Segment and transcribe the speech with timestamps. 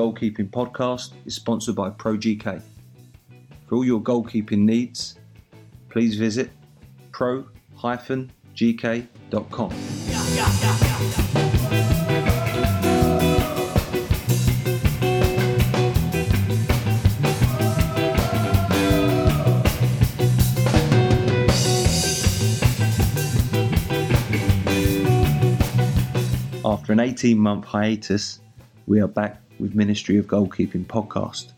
[0.00, 2.62] Goalkeeping podcast is sponsored by ProGK.
[3.66, 5.18] For all your goalkeeping needs,
[5.90, 6.50] please visit
[7.12, 7.50] pro-gk.com.
[26.64, 28.40] After an 18 month hiatus,
[28.86, 31.52] we are back with Ministry of Goalkeeping podcast.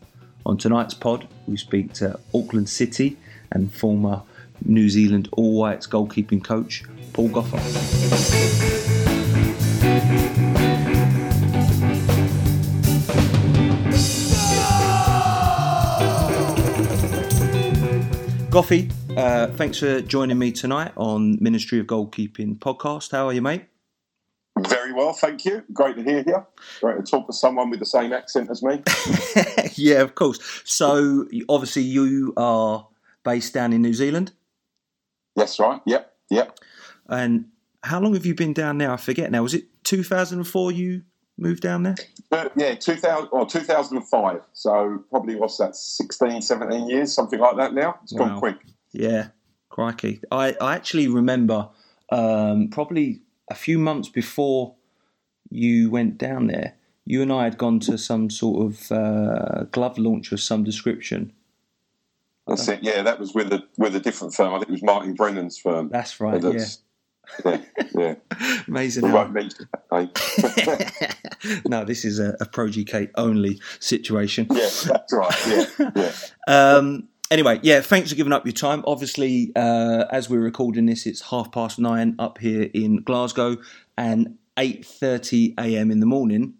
[0.45, 3.17] On tonight's pod, we speak to Auckland City
[3.51, 4.21] and former
[4.65, 7.59] New Zealand All Whites goalkeeping coach Paul Gothard.
[18.53, 23.11] Goffy, uh, thanks for joining me tonight on Ministry of Goalkeeping podcast.
[23.11, 23.72] How are you, mate?
[24.59, 25.63] Very well, thank you.
[25.73, 26.45] Great to hear you.
[26.79, 28.81] Great to talk to someone with the same accent as me.
[29.75, 30.39] yeah, of course.
[30.63, 32.87] So, obviously, you are
[33.23, 34.31] based down in New Zealand.
[35.35, 35.81] Yes, right.
[35.85, 36.59] Yep, yep.
[37.09, 37.45] And
[37.83, 38.91] how long have you been down there?
[38.91, 39.41] I forget now.
[39.41, 41.01] Was it 2004 you
[41.37, 41.95] moved down there?
[42.31, 44.41] Uh, yeah, 2000 or 2005.
[44.53, 45.75] So probably what's that?
[45.75, 47.73] 16, 17 years, something like that.
[47.73, 48.27] Now it's wow.
[48.27, 48.57] gone quick.
[48.91, 49.29] Yeah,
[49.69, 50.21] crikey.
[50.31, 51.69] I I actually remember
[52.11, 54.75] um, probably a few months before
[55.49, 56.75] you went down there.
[57.05, 61.33] You and I had gone to some sort of uh, glove launch of some description.
[62.47, 62.79] That's it.
[62.81, 64.53] Yeah, that was with a with a different firm.
[64.53, 65.89] I think it was Martin Brennan's firm.
[65.89, 66.41] That's right.
[66.41, 66.79] That's,
[67.45, 67.61] yeah.
[67.95, 68.15] yeah, yeah.
[68.67, 69.11] Amazing.
[69.11, 69.33] Won't
[71.67, 74.47] no, this is a, a Pro GK only situation.
[74.51, 75.47] Yeah, that's right.
[75.47, 76.11] Yeah, yeah.
[76.47, 78.83] Um, anyway, yeah, thanks for giving up your time.
[78.87, 83.57] Obviously, uh, as we're recording this, it's half past nine up here in Glasgow
[83.97, 85.91] and eight thirty a.m.
[85.91, 86.53] in the morning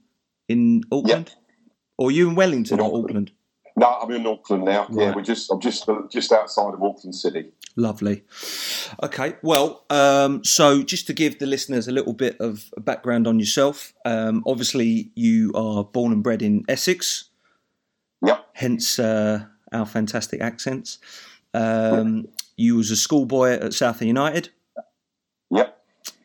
[0.50, 1.30] in Auckland.
[1.30, 1.40] Yep.
[1.98, 3.06] Or you in Wellington in or Auckland?
[3.06, 3.32] Auckland?
[3.76, 4.88] No, I'm in Auckland now.
[4.90, 5.06] Right.
[5.06, 7.52] Yeah, we're just I'm just just outside of Auckland City.
[7.76, 8.24] Lovely.
[9.02, 13.40] Okay, well, um, so just to give the listeners a little bit of background on
[13.40, 17.30] yourself, um, obviously you are born and bred in Essex.
[18.24, 18.46] Yep.
[18.54, 21.00] Hence uh, our fantastic accents.
[21.54, 24.50] Um, you was a schoolboy at Southend United.
[25.52, 25.80] Yep.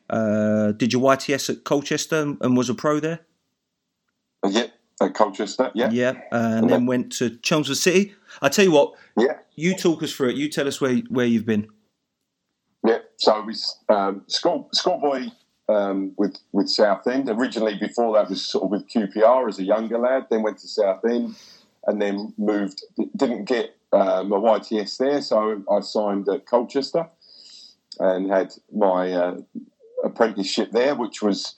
[0.09, 3.21] Uh, did your YTS at Colchester and was a pro there?
[4.43, 4.73] Uh, yep.
[5.01, 5.91] At Colchester, yeah.
[5.91, 8.15] Yeah, and then went to Chelmsford City.
[8.43, 9.39] I tell you what, yeah.
[9.55, 10.37] You talk us through it.
[10.37, 11.69] You tell us where where you've been.
[12.87, 13.55] Yeah, so we
[13.89, 15.31] um, school schoolboy
[15.69, 17.29] um, with with Southend.
[17.29, 20.27] Originally, before that was sort of with QPR as a younger lad.
[20.31, 21.35] Then went to Southend,
[21.89, 22.85] and then moved.
[23.17, 27.09] Didn't get um, a YTS there, so I signed at Colchester,
[27.99, 29.37] and had my uh,
[30.05, 31.57] apprenticeship there, which was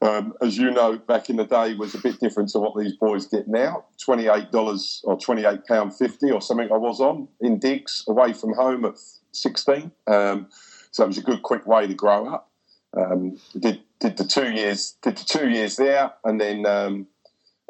[0.00, 2.94] um, as you know, back in the day was a bit different to what these
[2.94, 3.84] boys get now.
[4.00, 6.70] Twenty-eight dollars or twenty-eight pound fifty or something.
[6.70, 8.94] I was on in digs away from home at
[9.32, 10.46] sixteen, um,
[10.90, 12.50] so it was a good, quick way to grow up.
[12.96, 17.08] Um, did did the two years did the two years there, and then um,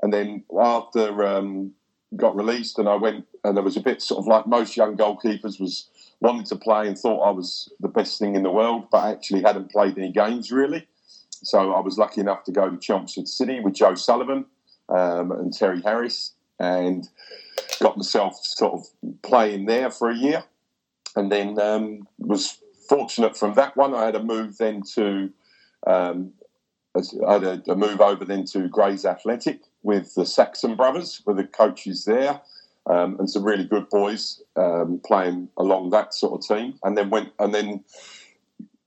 [0.02, 1.72] and then after um,
[2.16, 4.96] got released, and I went and there was a bit sort of like most young
[4.96, 5.88] goalkeepers was
[6.20, 9.42] wanted to play and thought I was the best thing in the world, but actually
[9.42, 10.86] hadn't played any games really.
[11.30, 14.46] So I was lucky enough to go to Chelmsford City with Joe Sullivan
[14.88, 17.08] um, and Terry Harris, and
[17.80, 18.86] got myself sort of
[19.22, 20.44] playing there for a year,
[21.14, 22.58] and then um, was
[22.88, 23.94] fortunate from that one.
[23.94, 25.30] I had a move then to
[25.86, 26.32] um,
[26.96, 31.36] I had a, a, move over then to Grays Athletic with the Saxon brothers, with
[31.36, 32.40] the coaches there.
[32.86, 37.10] Um, and some really good boys um, playing along that sort of team, and then
[37.10, 37.84] went and then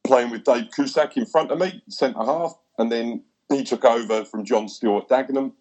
[0.04, 4.26] playing with Dave Cusack in front of me, centre half, and then he took over
[4.26, 5.52] from John Stewart Dagenham,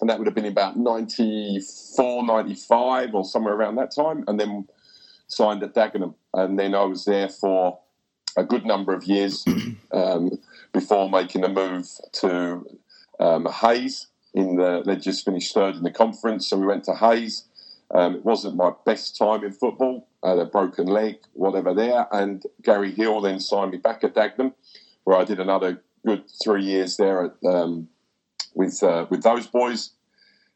[0.00, 4.66] and that would have been about 94, 95 or somewhere around that time, and then
[5.28, 6.14] signed at Dagenham.
[6.34, 7.78] And then I was there for
[8.36, 9.44] a good number of years
[9.92, 10.38] um,
[10.72, 12.64] before making a move to
[13.18, 14.06] um, Hayes.
[14.38, 17.46] In the, they just finished third in the conference, so we went to Hayes.
[17.92, 20.06] Um, it wasn't my best time in football.
[20.22, 22.06] I had a broken leg, whatever there.
[22.12, 24.52] And Gary Hill then signed me back at Dagenham,
[25.02, 27.88] where I did another good three years there at, um,
[28.54, 29.90] with uh, with those boys.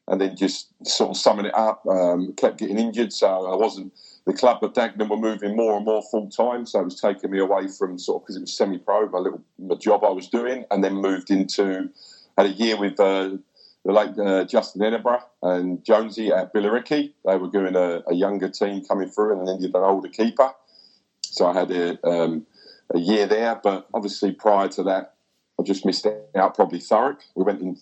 [0.06, 3.92] And then just sort of summing it up, um, kept getting injured, so I wasn't.
[4.26, 7.32] The club at Dagenham were moving more and more full time, so it was taking
[7.32, 10.10] me away from sort of because it was semi pro, my little my job I
[10.10, 11.90] was doing, and then moved into
[12.36, 13.30] had a year with uh,
[13.84, 17.12] the late uh, Justin Edinburgh and Jonesy at Billericay.
[17.24, 20.52] They were doing a, a, younger team coming through and then did an older keeper.
[21.22, 22.46] So I had a, um,
[22.94, 25.14] a, year there, but obviously prior to that,
[25.58, 26.06] I just missed
[26.36, 27.20] out probably Thurrock.
[27.34, 27.76] We went in,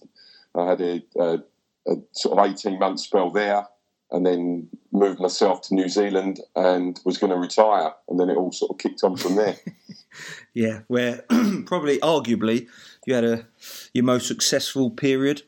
[0.54, 1.38] I had a, a
[1.86, 3.66] a sort of 18 month spell there
[4.10, 7.92] and then moved myself to New Zealand and was going to retire.
[8.08, 9.56] And then it all sort of kicked on from there.
[10.54, 11.22] yeah, where
[11.66, 12.66] probably, arguably,
[13.06, 13.46] you had a
[13.94, 15.42] your most successful period.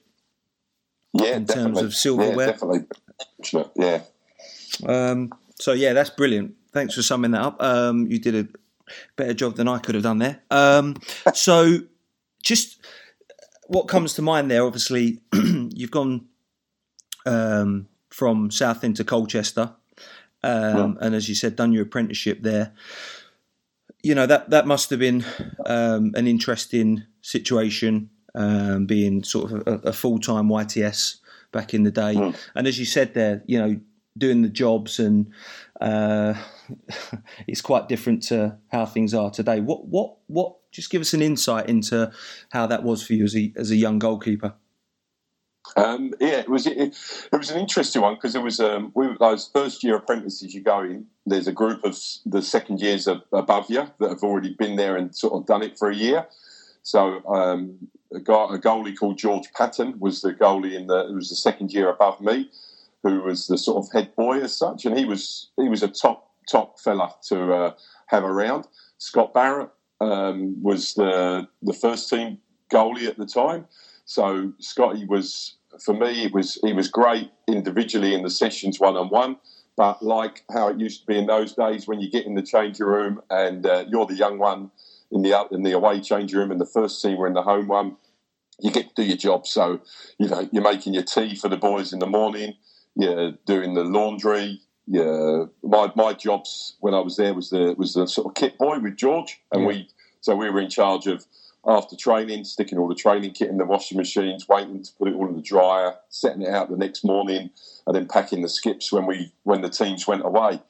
[1.12, 1.72] Yeah, in definitely.
[1.72, 2.46] terms of silverware.
[2.46, 3.70] Yeah, definitely.
[3.76, 4.02] Yeah.
[4.86, 6.54] Um, so yeah, that's brilliant.
[6.72, 7.62] Thanks for summing that up.
[7.62, 8.48] Um, you did a
[9.16, 10.40] better job than I could have done there.
[10.50, 10.96] Um,
[11.34, 11.80] so
[12.42, 12.80] just
[13.66, 14.64] what comes to mind there?
[14.64, 16.26] Obviously, you've gone
[17.26, 19.72] um, from South into Colchester,
[20.42, 22.72] um, and as you said, done your apprenticeship there.
[24.02, 25.24] You know that that must have been
[25.64, 31.16] um, an interesting situation, um, being sort of a, a full time YTS
[31.52, 32.14] back in the day.
[32.14, 32.36] Mm.
[32.54, 33.80] And as you said there, you know,
[34.16, 35.30] doing the jobs and
[35.80, 36.34] uh,
[37.46, 39.60] it's quite different to how things are today.
[39.60, 40.56] What what what?
[40.70, 42.10] Just give us an insight into
[42.50, 44.54] how that was for you as a as a young goalkeeper.
[45.76, 46.96] Um, yeah, it was it,
[47.32, 50.62] it, was an interesting one because it was um, we those first year apprentices you
[50.62, 51.06] go in.
[51.24, 51.96] There's a group of
[52.26, 55.78] the second years above you that have already been there and sort of done it
[55.78, 56.26] for a year.
[56.82, 61.30] So um, a, a goalie called George Patton was the goalie in the it was
[61.30, 62.50] the second year above me,
[63.02, 65.88] who was the sort of head boy as such, and he was he was a
[65.88, 67.74] top top fella to uh,
[68.06, 68.66] have around.
[68.98, 69.70] Scott Barrett
[70.00, 72.38] um, was the the first team
[72.72, 73.66] goalie at the time.
[74.04, 76.24] So Scotty was for me.
[76.24, 79.36] It was he was great individually in the sessions one on one,
[79.76, 82.42] but like how it used to be in those days when you get in the
[82.42, 84.70] changing room and uh, you're the young one
[85.12, 87.68] in the in the away changing room and the first team were in the home
[87.68, 87.96] one.
[88.60, 89.46] You get to do your job.
[89.46, 89.80] So
[90.18, 92.54] you know you're making your tea for the boys in the morning.
[92.96, 94.60] You're doing the laundry.
[94.86, 98.58] Yeah, my my jobs when I was there was the was the sort of kit
[98.58, 99.68] boy with George, and yeah.
[99.68, 99.88] we
[100.20, 101.24] so we were in charge of
[101.66, 105.14] after training, sticking all the training kit in the washing machines, waiting to put it
[105.14, 107.50] all in the dryer, setting it out the next morning,
[107.86, 110.60] and then packing the skips when we when the teams went away.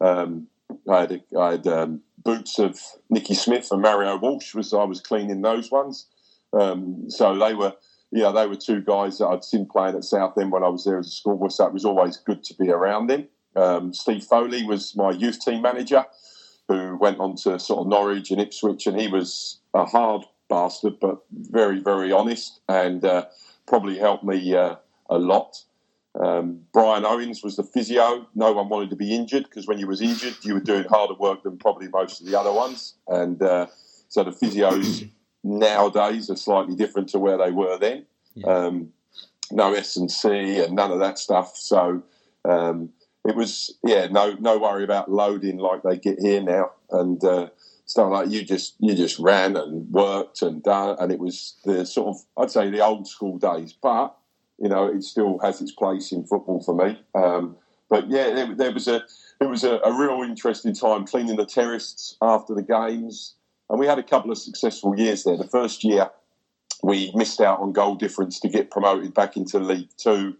[0.00, 0.48] Um,
[0.88, 2.78] I had, I had um, boots of
[3.08, 6.06] Nicky Smith and Mario Walsh was I was cleaning those ones.
[6.52, 7.74] Um, so they were,
[8.10, 10.84] you know, they were two guys that I'd seen playing at Southend when I was
[10.84, 11.48] there as a schoolboy.
[11.48, 13.28] So it was always good to be around them.
[13.56, 16.04] Um, Steve Foley was my youth team manager,
[16.68, 21.00] who went on to sort of Norwich and Ipswich, and he was a hard bastard,
[21.00, 23.26] but very, very honest, and uh,
[23.66, 24.76] probably helped me uh,
[25.08, 25.64] a lot.
[26.18, 28.26] Um, Brian Owens was the physio.
[28.34, 31.14] No one wanted to be injured because when you was injured, you were doing harder
[31.14, 33.66] work than probably most of the other ones, and uh,
[34.08, 35.08] so the physios
[35.44, 38.06] nowadays are slightly different to where they were then.
[38.34, 38.46] Yeah.
[38.46, 38.92] Um,
[39.52, 41.56] no S and C and none of that stuff.
[41.56, 42.02] So
[42.44, 42.90] um,
[43.24, 47.48] it was yeah, no no worry about loading like they get here now, and uh,
[47.86, 51.84] stuff like you just you just ran and worked and done, and it was the
[51.84, 54.16] sort of I'd say the old school days, but
[54.60, 57.00] you know it still has its place in football for me.
[57.14, 57.56] Um,
[57.88, 59.02] but yeah, there, there, was a
[59.40, 63.34] it was a, a, real interesting time cleaning the terraces after the games,
[63.68, 65.36] and we had a couple of successful years there.
[65.36, 66.10] The first year
[66.82, 70.36] we missed out on goal difference to get promoted back into League Two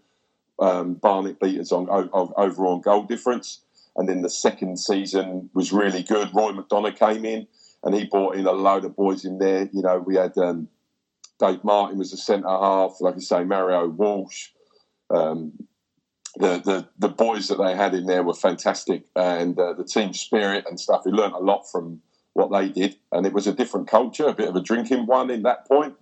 [0.61, 3.61] um, Barnet beat us on, on overall goal difference.
[3.95, 6.29] And then the second season was really good.
[6.33, 7.47] Roy McDonough came in
[7.83, 9.69] and he brought in a load of boys in there.
[9.73, 10.69] You know, we had um,
[11.41, 14.49] Dave Martin was the centre half, like I say, Mario Walsh.
[15.09, 15.53] Um,
[16.37, 20.13] the, the the boys that they had in there were fantastic, and uh, the team
[20.13, 21.01] spirit and stuff.
[21.05, 22.01] We learned a lot from
[22.33, 25.29] what they did, and it was a different culture, a bit of a drinking one
[25.29, 25.95] in that point.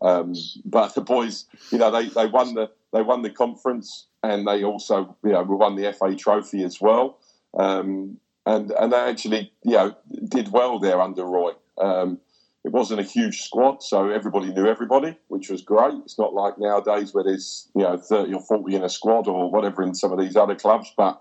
[0.00, 0.34] Um,
[0.64, 4.62] but the boys, you know, they, they won the they won the conference and they
[4.62, 7.18] also, you know, won the FA Trophy as well.
[7.58, 9.96] Um, and and they actually, you know,
[10.28, 11.52] did well there under Roy.
[11.78, 12.18] Um,
[12.64, 15.94] it wasn't a huge squad, so everybody knew everybody, which was great.
[16.04, 19.50] It's not like nowadays where there's you know thirty or forty in a squad or
[19.50, 20.92] whatever in some of these other clubs.
[20.96, 21.20] But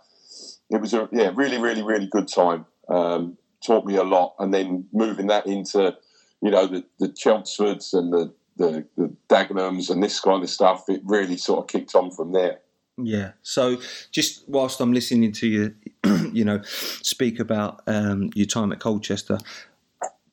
[0.70, 2.66] it was a yeah really really really good time.
[2.90, 5.98] Um, taught me a lot, and then moving that into
[6.42, 10.84] you know the the Chelmsfords and the the, the Dagenhams and this kind of stuff,
[10.90, 12.60] it really sort of kicked on from there.
[12.98, 13.32] Yeah.
[13.42, 13.82] So
[14.12, 15.76] just whilst I'm listening to you,
[16.32, 19.40] you know, speak about um, your time at Colchester,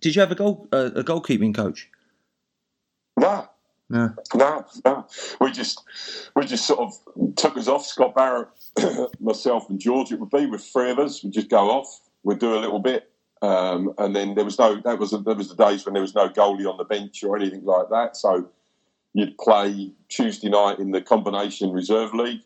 [0.01, 1.89] did you have a goal uh, a goalkeeping coach?
[3.19, 3.49] No.
[3.91, 4.15] No.
[4.35, 5.07] No, no.
[5.41, 5.83] We just
[6.37, 7.87] we just sort of took us off.
[7.87, 8.49] Scott Barrett,
[9.21, 10.13] myself, and George.
[10.13, 11.25] It would be with three of us.
[11.25, 12.01] We'd just go off.
[12.23, 15.49] We'd do a little bit, um, and then there was no that was there was
[15.49, 18.17] the days when there was no goalie on the bench or anything like that.
[18.17, 18.51] So
[19.15, 22.43] you'd play Tuesday night in the combination reserve league,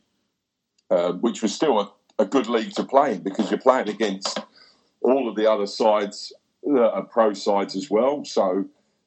[0.90, 4.38] uh, which was still a, a, good league to play in because you're playing against
[5.00, 6.32] all of the other sides,
[6.69, 8.25] uh, pro sides as well.
[8.25, 8.64] So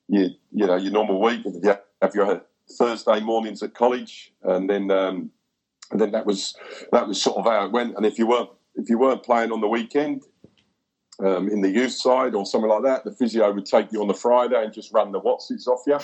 [0.07, 2.41] you you know your normal week, you have your
[2.77, 5.31] Thursday mornings at college, and then um,
[5.91, 6.55] and then that was
[6.91, 7.95] that was sort of how it went.
[7.95, 10.23] And if you weren't if you weren't playing on the weekend
[11.23, 14.07] um, in the youth side or something like that, the physio would take you on
[14.07, 15.99] the Friday and just run the Watsits off you,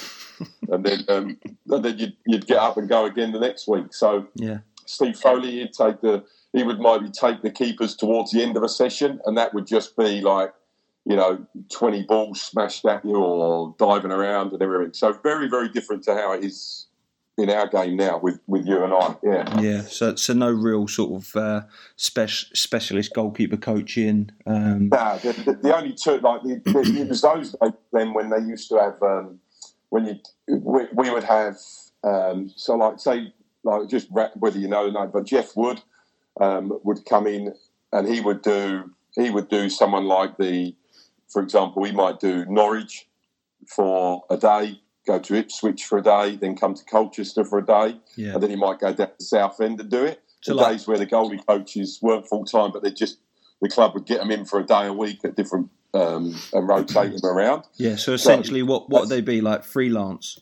[0.74, 1.38] and then um,
[1.70, 3.94] and then you'd, you'd get up and go again the next week.
[3.94, 8.44] So yeah, Steve Foley, he'd take the he would maybe take the keepers towards the
[8.44, 10.54] end of a session, and that would just be like
[11.06, 14.94] you know, 20 balls smashed at you or diving around and everything.
[14.94, 16.88] So very, very different to how it is
[17.38, 19.16] in our game now with, with you and I.
[19.24, 19.62] Yeah.
[19.62, 19.82] Yeah.
[19.82, 21.62] So so no real sort of uh,
[21.96, 24.32] spec- specialist goalkeeper coaching.
[24.46, 24.90] Um...
[24.90, 28.30] Nah, the, the, the, only two like the, the, it was those days then when
[28.30, 29.40] they used to have um,
[29.90, 30.16] when you
[30.48, 31.58] we, we would have
[32.04, 35.82] um, so like say like just whether you know or not, but Jeff Wood
[36.40, 37.54] um, would come in
[37.92, 40.76] and he would do he would do someone like the
[41.32, 43.08] for example, we might do Norwich
[43.68, 47.66] for a day, go to Ipswich for a day, then come to Colchester for a
[47.66, 48.34] day, yeah.
[48.34, 50.22] and then he might go down to Southend and do it.
[50.42, 53.20] So the like, days where the goalie coaches weren't full time, but they just
[53.62, 56.68] the club would get them in for a day a week at different um, and
[56.68, 57.64] rotate them around.
[57.76, 57.96] Yeah.
[57.96, 60.40] So essentially, so what what would they be like freelance?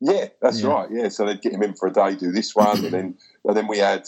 [0.00, 0.68] Yeah, that's yeah.
[0.68, 0.88] right.
[0.90, 3.56] Yeah, so they'd get him in for a day, do this one, and then and
[3.56, 4.06] then we had,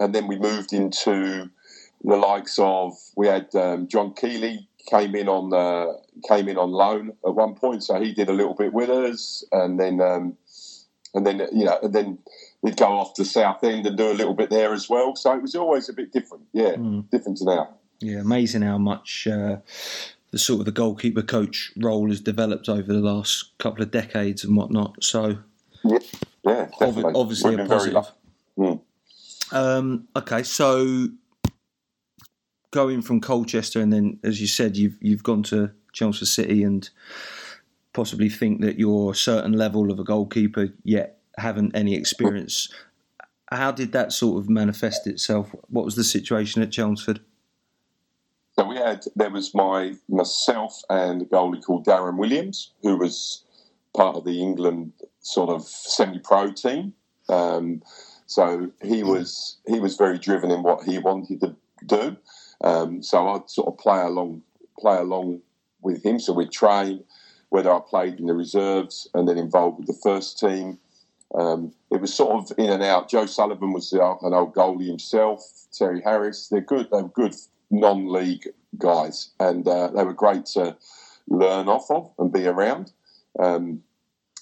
[0.00, 1.48] and then we moved into
[2.02, 5.92] the likes of we had um, John Keeley came in on uh,
[6.28, 9.44] came in on loan at one point, so he did a little bit with us,
[9.52, 10.36] and then um,
[11.14, 12.18] and then you know, and then
[12.62, 15.14] we'd go off to Southend and do a little bit there as well.
[15.16, 17.08] So it was always a bit different, yeah, mm.
[17.10, 17.74] different to now.
[18.00, 19.56] Yeah, amazing how much uh,
[20.30, 24.44] the sort of the goalkeeper coach role has developed over the last couple of decades
[24.44, 25.02] and whatnot.
[25.02, 25.38] So
[25.84, 25.98] yeah,
[26.44, 27.12] yeah definitely.
[27.14, 28.12] obviously a positive.
[28.58, 28.80] Mm.
[29.50, 31.08] Um, okay, so
[32.70, 36.88] going from Colchester and then, as you said, you've you've gone to Chelmsford City and
[37.92, 42.72] possibly think that you're a certain level of a goalkeeper, yet haven't any experience.
[43.50, 45.54] How did that sort of manifest itself?
[45.68, 47.20] What was the situation at Chelmsford?
[48.58, 53.44] So we had there was my myself and a goalie called Darren Williams, who was
[53.96, 56.92] part of the England sort of semi-pro team.
[57.28, 57.82] Um,
[58.26, 61.56] so he was he was very driven in what he wanted to
[61.86, 62.16] do.
[62.62, 64.42] Um, so I'd sort of play along,
[64.78, 65.40] play along
[65.82, 66.18] with him.
[66.18, 67.04] So we'd train,
[67.50, 70.78] whether I played in the reserves and then involved with the first team.
[71.34, 73.08] Um, it was sort of in and out.
[73.08, 75.42] Joe Sullivan was an old goalie himself.
[75.72, 76.88] Terry Harris, they're good.
[76.90, 77.34] They're good
[77.70, 78.48] non-league
[78.78, 80.76] guys, and uh, they were great to
[81.28, 82.92] learn off of and be around.
[83.38, 83.82] Um,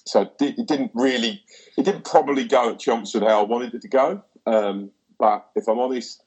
[0.05, 1.43] so it, didn't really,
[1.77, 4.23] it didn't probably go at Chelmsford how I wanted it to go.
[4.45, 6.23] Um, but if I'm honest,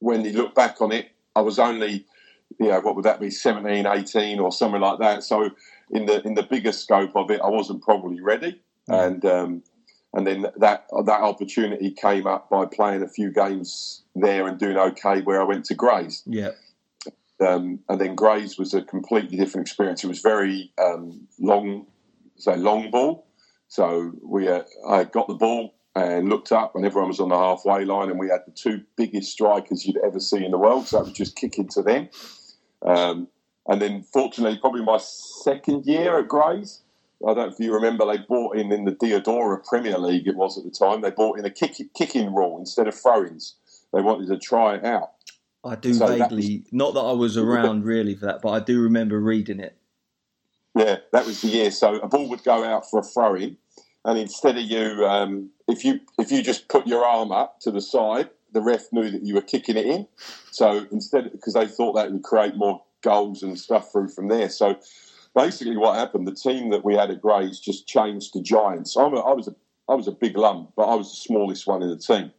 [0.00, 2.06] when you look back on it, I was only,
[2.60, 5.24] you know, what would that be, 17, 18 or something like that.
[5.24, 5.50] So
[5.90, 8.60] in the in the bigger scope of it, I wasn't probably ready.
[8.88, 9.06] Mm.
[9.06, 9.62] And um,
[10.12, 14.76] and then that that opportunity came up by playing a few games there and doing
[14.76, 16.22] okay where I went to Grays.
[16.26, 16.50] Yeah.
[17.40, 20.04] Um, and then Grays was a completely different experience.
[20.04, 21.86] It was very um, long,
[22.36, 23.26] say long ball.
[23.66, 27.36] So we, uh, I got the ball, and looked up and everyone was on the
[27.36, 30.88] halfway line and we had the two biggest strikers you'd ever see in the world.
[30.88, 32.08] So that was just kicking to them.
[32.84, 33.28] Um,
[33.68, 36.82] and then fortunately probably my second year at Grays
[37.22, 40.36] I don't know if you remember they bought in in the Diadora Premier League it
[40.36, 41.00] was at the time.
[41.00, 43.54] They bought in a kick, kicking rule instead of throw-ins.
[43.94, 45.12] They wanted to try it out.
[45.64, 48.60] I do so vaguely was, not that I was around really for that but I
[48.60, 49.76] do remember reading it.
[50.74, 51.70] Yeah that was the year.
[51.70, 53.56] So a ball would go out for a throw-in
[54.04, 57.70] and instead of you, um, if you if you just put your arm up to
[57.70, 60.06] the side, the ref knew that you were kicking it in.
[60.50, 64.48] So instead, because they thought that would create more goals and stuff through from there.
[64.48, 64.78] So
[65.34, 66.26] basically, what happened?
[66.26, 68.96] The team that we had at Grays just changed to Giants.
[68.96, 69.54] I'm a, I was a
[69.88, 72.32] I was a big lump, but I was the smallest one in the team.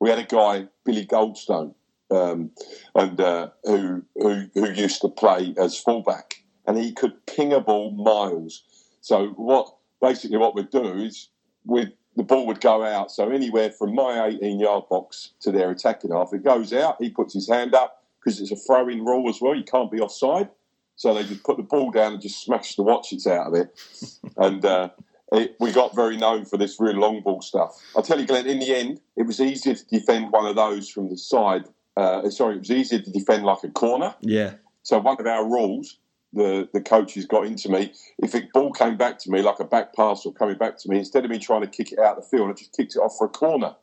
[0.00, 1.74] We had a guy, Billy Goldstone,
[2.10, 2.50] um,
[2.94, 7.60] and uh, who, who who used to play as fullback, and he could ping a
[7.60, 8.62] ball miles.
[9.00, 11.28] So what basically what we'd do is
[11.64, 13.10] with the ball would go out.
[13.10, 16.96] So anywhere from my 18 yard box to their attacking half, it goes out.
[17.00, 19.54] He puts his hand up because it's a throw in rule as well.
[19.54, 20.48] You can't be offside.
[20.96, 23.80] So they just put the ball down and just smash the watches out of it.
[24.36, 24.90] and uh,
[25.32, 27.74] it, we got very known for this real long ball stuff.
[27.96, 30.90] I'll tell you, Glenn, in the end, it was easier to defend one of those
[30.90, 31.64] from the side.
[31.96, 34.14] Uh, sorry, it was easier to defend like a corner.
[34.20, 34.54] Yeah.
[34.82, 35.98] So one of our rules
[36.32, 37.92] the, the coaches got into me.
[38.18, 40.88] If a ball came back to me like a back pass or coming back to
[40.88, 42.96] me, instead of me trying to kick it out of the field, I just kicked
[42.96, 43.74] it off for a corner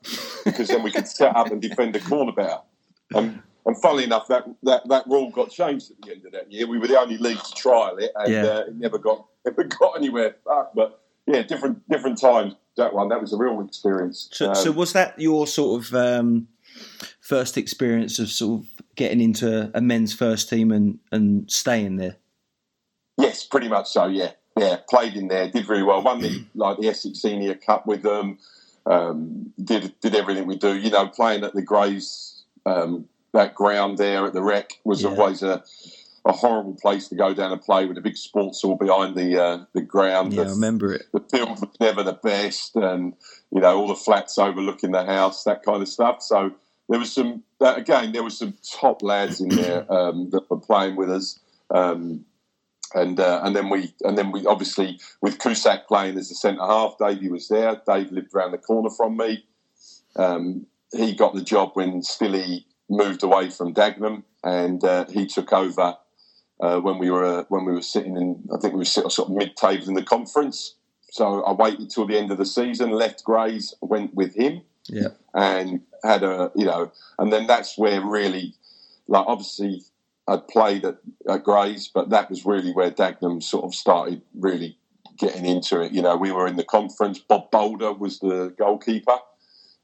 [0.46, 2.60] because then we could set up and defend the corner better.
[3.14, 6.52] And, and funnily enough, that, that, that rule got changed at the end of that
[6.52, 6.68] year.
[6.68, 8.44] We were the only league to trial it, and yeah.
[8.44, 10.36] uh, it never got never got anywhere.
[10.46, 12.56] But yeah, different different times.
[12.78, 14.30] That one, that was a real experience.
[14.32, 16.48] So, Um, so was that your sort of um,
[17.20, 22.16] first experience of sort of getting into a men's first team and, and staying there?
[23.20, 24.08] Yes, pretty much so.
[24.08, 24.78] Yeah, yeah.
[24.90, 26.02] Played in there, did really well.
[26.02, 28.38] Won the like the Essex Senior Cup with them.
[28.86, 30.76] Um, did did everything we do.
[30.76, 35.10] You know, playing at the Grays, um, that ground there at the Rec was Yeah.
[35.10, 35.64] always a,
[36.26, 39.42] a horrible place to go down and play with a big sports hall behind the
[39.42, 40.34] uh, the ground.
[40.34, 41.08] Yeah, I remember it.
[41.14, 43.14] the field was never the best, and
[43.52, 46.24] you know all the flats overlooking the house, that kind of stuff.
[46.24, 46.52] So
[46.88, 50.58] there was some that, again, there was some top lads in there um, that were
[50.58, 51.38] playing with us,
[51.70, 52.26] um,
[52.94, 56.66] and uh, and then we and then we obviously with Cusack playing as the centre
[56.66, 57.82] half, Davey was there.
[57.88, 59.46] Dave lived around the corner from me.
[60.16, 65.54] Um, he got the job when Stilly moved away from Dagenham, and uh, he took
[65.54, 65.96] over
[66.60, 68.44] uh, when we were when we were sitting in.
[68.54, 70.76] I think we were sitting sort of mid table in the conference.
[71.12, 75.10] So I waited till the end of the season, left Grays, went with him, Yeah.
[75.34, 78.54] and had a you know, and then that's where really,
[79.08, 79.84] like obviously
[80.30, 84.78] I'd played at, at Grays, but that was really where Dagenham sort of started really
[85.18, 85.92] getting into it.
[85.92, 87.20] You know, we were in the conference.
[87.20, 89.18] Bob Bolder was the goalkeeper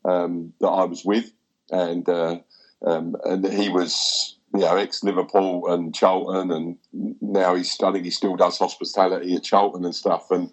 [0.06, 1.32] um, that I was with,
[1.72, 2.40] and uh,
[2.86, 6.78] um, and he was you know ex Liverpool and Charlton, and
[7.22, 10.52] now he's I think he still does hospitality at Charlton and stuff, and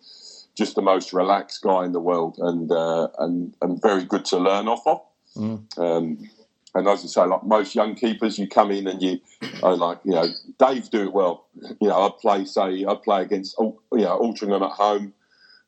[0.57, 4.39] just the most relaxed guy in the world, and uh, and and very good to
[4.39, 5.03] learn off of.
[5.37, 5.79] Mm.
[5.79, 6.31] Um,
[6.75, 9.21] and as I say, like most young keepers, you come in and you,
[9.63, 10.27] are like you know,
[10.59, 11.47] Dave do it well.
[11.81, 15.15] You know, I'd play say I'd play against you know Altrincham at home.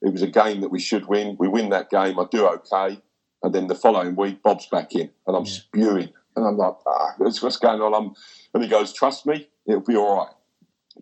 [0.03, 1.37] It was a game that we should win.
[1.39, 2.19] We win that game.
[2.19, 3.01] I do okay,
[3.43, 5.53] and then the following week, Bob's back in, and I'm Yeah.
[5.53, 7.95] spewing, and I'm like, ah, what's, what's going on?
[7.95, 8.15] I'm,
[8.53, 10.35] and he goes, trust me, it'll be all right.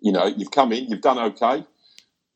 [0.01, 1.65] You know, you've come in, you've done okay.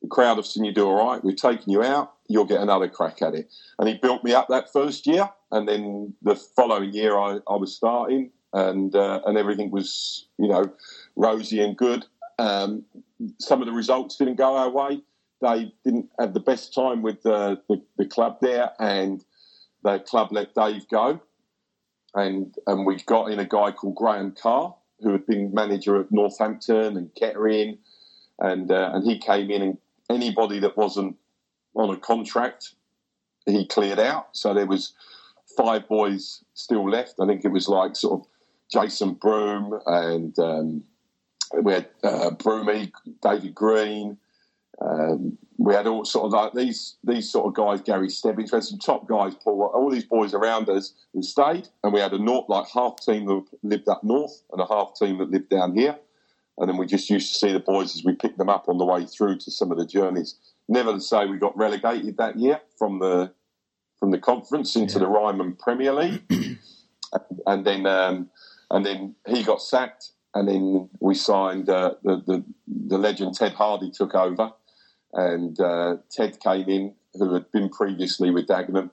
[0.07, 1.21] The crowd have seen you do all right.
[1.21, 2.13] We've taken you out.
[2.29, 3.53] You'll get another crack at it.
[3.77, 7.57] And he built me up that first year, and then the following year, I, I
[7.57, 10.71] was starting, and uh, and everything was you know
[11.17, 12.05] rosy and good.
[12.39, 12.85] Um,
[13.37, 15.01] some of the results didn't go our way.
[15.41, 19.21] They didn't have the best time with the, the, the club there, and
[19.83, 21.19] the club let Dave go.
[22.15, 26.13] And and we got in a guy called Graham Carr, who had been manager at
[26.13, 27.79] Northampton and Kettering,
[28.39, 29.77] and uh, and he came in, and
[30.09, 31.17] anybody that wasn't
[31.75, 32.73] on a contract,
[33.45, 34.29] he cleared out.
[34.33, 34.93] So there was
[35.55, 37.15] five boys still left.
[37.19, 38.27] I think it was like sort of
[38.71, 40.83] Jason Broom and um,
[41.61, 42.91] we had uh, Broomy,
[43.21, 44.17] David Green.
[44.81, 48.51] Um, we had all sort of like these these sort of guys, Gary Stebbins.
[48.51, 49.71] We had some top guys, Paul.
[49.73, 53.25] All these boys around us who stayed, and we had a north like half team
[53.25, 55.97] that lived up north and a half team that lived down here.
[56.57, 58.77] And then we just used to see the boys as we picked them up on
[58.77, 60.35] the way through to some of the journeys.
[60.67, 63.31] Never to say we got relegated that year from the
[63.99, 65.05] from the conference into Yeah.
[65.05, 66.21] the Ryman Premier League,
[67.47, 68.29] and then um,
[68.69, 73.53] and then he got sacked, and then we signed uh, the, the the legend Ted
[73.53, 74.51] Hardy took over,
[75.13, 78.91] and uh, Ted came in who had been previously with Dagenham,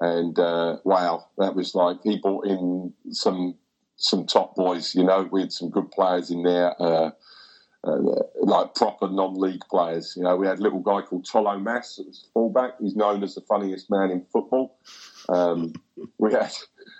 [0.00, 3.56] and uh, wow, that was like he brought in some
[3.96, 4.94] some top boys.
[4.94, 6.80] You know, we had some good players in there.
[6.80, 7.10] Uh,
[7.86, 7.98] uh,
[8.40, 10.14] like proper non-league players.
[10.16, 12.72] You know, we had a little guy called Tolo Mass that was fullback.
[12.80, 14.78] He's known as the funniest man in football.
[15.28, 15.74] Um,
[16.18, 16.52] we had,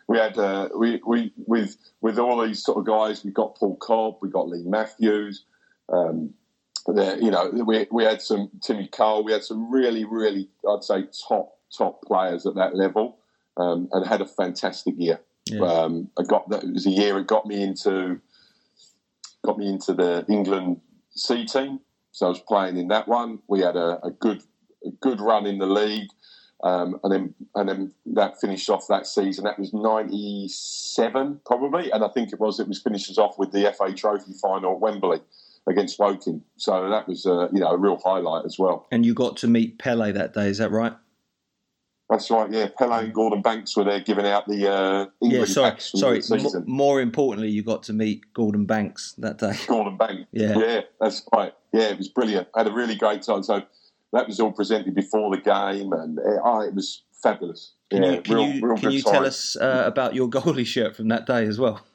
[0.08, 3.24] we had, uh, we, we with with all these sort of guys.
[3.24, 5.44] We got Paul Cobb, we got Lee Matthews.
[5.90, 6.34] Um,
[6.86, 9.24] there, you know, we we had some Timmy Cole.
[9.24, 13.18] We had some really, really, I'd say top top players at that level,
[13.56, 15.20] um, and had a fantastic year.
[15.46, 15.62] Yeah.
[15.62, 16.64] Um, I got that.
[16.64, 17.18] It was a year.
[17.18, 18.20] It got me into
[19.44, 20.80] got me into the England
[21.10, 21.80] C team.
[22.12, 23.40] So I was playing in that one.
[23.48, 24.42] We had a, a good
[24.86, 26.08] a good run in the league,
[26.62, 29.44] um, and then and then that finished off that season.
[29.44, 33.52] That was ninety seven probably, and I think it was it was finishes off with
[33.52, 35.20] the FA Trophy final at Wembley
[35.66, 36.42] against Woking.
[36.56, 38.86] So that was uh, you know a real highlight as well.
[38.90, 40.94] And you got to meet Pele that day, is that right?
[42.10, 42.50] That's right.
[42.52, 45.90] Yeah, Pele and Gordon Banks were there giving out the uh, Yeah, England sorry, packs
[45.92, 46.20] sorry.
[46.20, 49.54] the M- more importantly, you got to meet Gordon Banks that day.
[49.66, 50.24] Gordon Banks.
[50.32, 50.58] Yeah.
[50.58, 51.54] Yeah, that's right.
[51.72, 52.48] Yeah, it was brilliant.
[52.54, 53.42] I had a really great time.
[53.42, 53.62] So
[54.12, 57.72] that was all presented before the game, and uh, oh, it was fabulous.
[57.90, 59.12] Can yeah, you can real, you, real can you time.
[59.14, 61.80] tell us uh, about your goalie shirt from that day as well?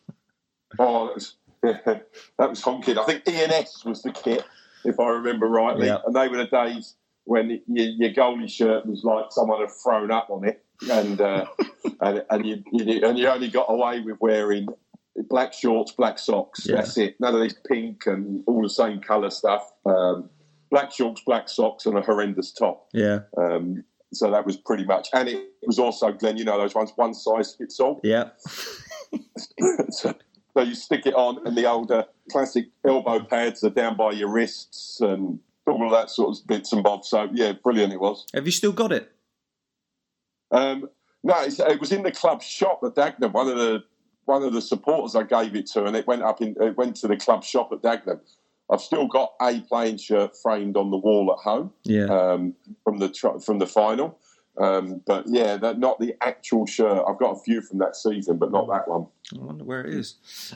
[0.78, 1.78] Oh, that was yeah,
[2.38, 2.98] that was honking.
[3.00, 4.46] I think ENS was the kit,
[4.86, 5.98] if I remember rightly, Yeah.
[6.06, 6.94] and they were the days
[7.26, 11.46] when your, your goalie shirt was like someone had thrown up on it, and uh,
[12.02, 14.68] and, and you, you and you only got away with wearing
[15.30, 16.66] black shorts, black socks.
[16.66, 16.78] Yeah.
[16.78, 17.20] That's it.
[17.20, 19.72] None of this pink and all the same colour stuff.
[19.86, 20.30] Um,
[20.70, 22.88] black shorts, black socks, and a horrendous top.
[22.94, 23.20] Yeah.
[23.38, 26.38] Um, so that was pretty much, and it was also Glenn.
[26.38, 28.02] You know those ones, one size fits all.
[28.04, 28.30] Yeah.
[29.90, 30.16] so,
[30.54, 34.30] so you stick it on, and the older classic elbow pads are down by your
[34.30, 37.10] wrists, and all of that sort of bits and bobs.
[37.10, 38.26] So yeah, brilliant it was.
[38.34, 39.12] Have you still got it?
[40.52, 40.90] Um,
[41.24, 43.34] no, it was in the club shop at Dagenham.
[43.34, 43.84] One of the
[44.26, 46.96] one of the supporters I gave it to, and it went up in it went
[46.98, 48.20] to the club shop at Dagenham.
[48.72, 51.72] I've still got a playing shirt framed on the wall at home.
[51.84, 52.06] Yeah.
[52.06, 53.10] Um, from the
[53.44, 54.20] from the final.
[54.60, 57.04] Um, but yeah, that, not the actual shirt.
[57.08, 59.08] I've got a few from that season, but not that one.
[59.34, 60.16] I wonder where it is.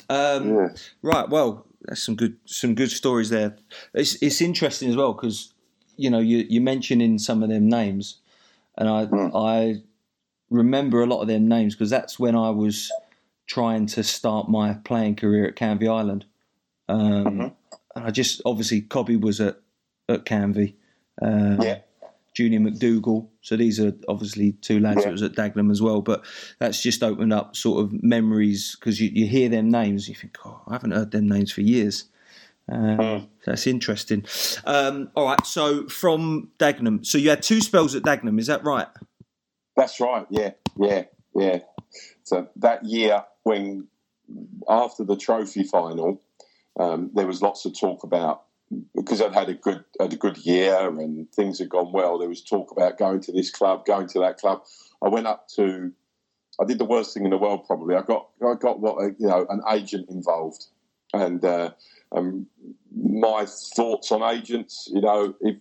[0.09, 0.67] Um, Yeah.
[1.01, 1.29] Right.
[1.29, 3.57] Well, that's some good some good stories there.
[3.93, 5.53] It's it's interesting as well because
[5.97, 8.19] you know you you mentioning some of them names,
[8.77, 9.81] and I I
[10.49, 12.91] remember a lot of them names because that's when I was
[13.45, 16.25] trying to start my playing career at Canvey Island.
[16.87, 17.55] Um,
[17.95, 19.57] And I just obviously Cobby was at
[20.09, 20.75] at Canvey.
[21.21, 21.79] Um, Yeah.
[22.33, 23.27] Junior McDougald.
[23.41, 25.05] So these are obviously two lads Yeah.
[25.05, 26.01] that was at Dagenham as well.
[26.01, 26.25] But
[26.59, 30.37] that's just opened up sort of memories because you, you hear them names, you think,
[30.45, 32.05] oh, I haven't heard them names for years.
[32.71, 33.27] Um, Mm.
[33.45, 34.25] That's interesting.
[34.65, 38.63] Um, all right, so from Dagenham, so you had two spells at Dagenham, is that
[38.63, 38.87] right?
[39.75, 40.25] That's right.
[40.29, 41.03] Yeah, yeah,
[41.35, 41.59] yeah.
[42.23, 43.87] So that year, when
[44.69, 46.21] after the trophy final,
[46.79, 48.43] um, there was lots of talk about
[48.95, 52.17] because I'd had a good had a good year and things had gone well.
[52.17, 54.63] There was talk about going to this club, going to that club.
[55.01, 55.91] I went up to.
[56.61, 57.65] I did the worst thing in the world.
[57.65, 60.67] Probably I got I got what you know an agent involved,
[61.13, 61.71] and uh,
[62.11, 62.47] um,
[62.95, 64.89] my thoughts on agents.
[64.93, 65.57] You know, if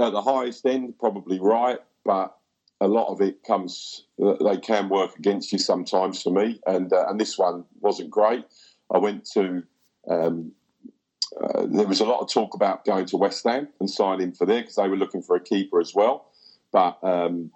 [0.00, 2.38] at the highest end, probably right, but
[2.80, 7.06] a lot of it comes they can work against you sometimes for me and uh,
[7.08, 8.44] and this one wasn't great
[8.94, 9.62] i went to
[10.08, 10.52] um,
[11.36, 14.46] uh, there was a lot of talk about going to west ham and signing for
[14.46, 16.30] there because they were looking for a keeper as well.
[16.72, 17.50] But um,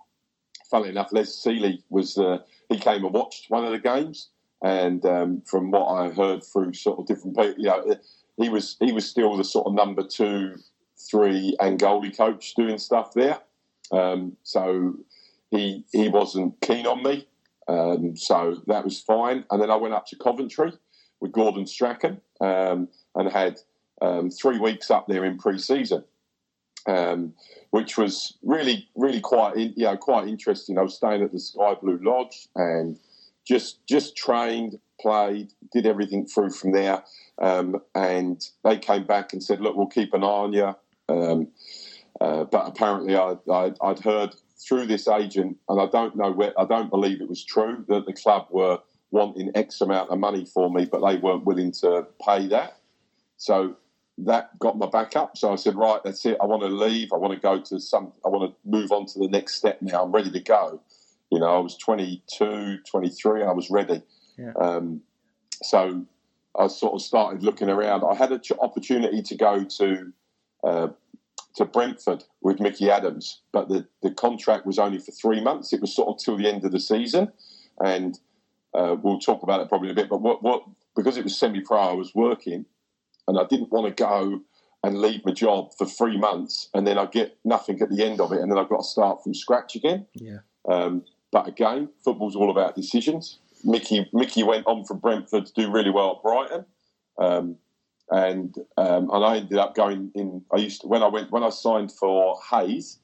[0.71, 4.29] funnily enough Les Sealey was uh, he came and watched one of the games.
[4.65, 7.97] And um, from what i heard through sort of different people you know
[8.37, 10.55] he was he was still the sort of number two
[11.11, 13.39] three and goalie coach doing stuff there.
[13.91, 14.95] Um, so
[15.51, 17.29] he he wasn't keen on me,
[17.69, 19.45] um, so that was fine.
[19.51, 20.73] And then I went up to Coventry
[21.21, 22.21] with Gordon Strachan.
[22.41, 23.59] Um, and had
[24.01, 26.05] um, three weeks up there in pre-season,
[26.87, 27.35] um,
[27.71, 30.79] which was really really quite you know quite interesting.
[30.79, 32.99] I was staying at the Sky Blue Lodge and
[33.47, 37.03] just just trained, played, did everything through from there.
[37.41, 40.75] Um, and they came back and said, "Look, we'll keep an eye on you."
[41.09, 41.49] Um,
[42.21, 46.53] uh, but apparently, I, I, I'd heard through this agent, and I don't know where,
[46.59, 48.79] I don't believe it was true that the club were
[49.11, 52.79] wanting X amount of money for me, but they weren't willing to pay that.
[53.43, 53.75] So
[54.19, 55.37] that got my back up.
[55.37, 56.37] So I said, right, that's it.
[56.41, 57.13] I want to leave.
[57.13, 59.83] I want to go to some, I want to move on to the next step
[59.83, 60.05] now.
[60.05, 60.81] I'm ready to go.
[61.33, 64.01] You know, I was 22, 23, and I was ready.
[64.39, 64.53] Yeah.
[64.61, 65.01] Um,
[65.61, 66.07] so
[66.57, 68.05] I sort of started looking around.
[68.05, 70.13] I had an opportunity to go to
[70.63, 70.89] uh,
[71.57, 75.73] to Brentford with Mickey Adams, but the, the contract was only for three months.
[75.73, 77.33] It was sort of till the end of the season,
[77.85, 78.19] and
[78.73, 80.09] uh, we'll talk about it probably in a bit.
[80.09, 80.63] But what, what
[80.95, 82.67] because it was semi-pro, I was working,
[83.33, 84.41] and I didn't want to go
[84.85, 88.21] and leave my job for three months, and then I get nothing at the end
[88.21, 90.07] of it, and then I've got to start from scratch again.
[90.15, 90.39] Yeah.
[90.69, 93.39] Um, but again, football's all about decisions.
[93.65, 96.65] Mickey Mickey went on from Brentford to do really well at Brighton.
[97.19, 97.57] Um,
[98.11, 100.45] and um, and I ended up going in.
[100.53, 102.99] I used to when I went when I signed for Hayes,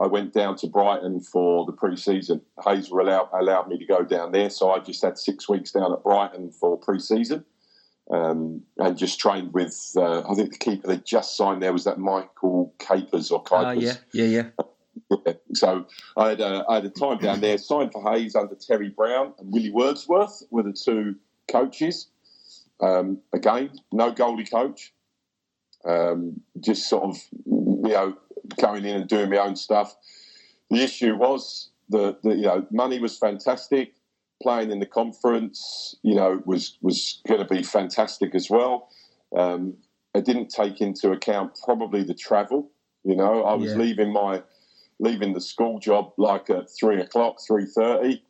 [0.00, 2.42] I went down to Brighton for the pre-season.
[2.64, 5.72] Hayes were allowed allowed me to go down there, so I just had six weeks
[5.72, 7.44] down at Brighton for pre-season,
[8.10, 9.92] um, and just trained with.
[9.96, 13.74] Uh, I think the keeper they just signed there was that Michael Capers or Ah,
[13.74, 13.98] Capers.
[14.12, 14.64] yeah, yeah, yeah.
[15.24, 15.34] Yeah.
[15.52, 18.88] So I had, a, I had a time down there, signed for Hayes under Terry
[18.88, 21.16] Brown and Willie Wordsworth were the two
[21.48, 22.08] coaches.
[22.80, 24.92] Um, again, no goalie coach.
[25.84, 28.16] Um, just sort of, you know,
[28.60, 29.94] going in and doing my own stuff.
[30.70, 33.92] The issue was the, the you know, money was fantastic.
[34.42, 38.88] Playing in the conference, you know, was was going to be fantastic as well.
[39.34, 39.74] Um,
[40.14, 42.70] I didn't take into account probably the travel.
[43.02, 43.78] You know, I was Yeah.
[43.78, 44.42] leaving my
[44.98, 48.22] leaving the school job like at three o'clock, three thirty,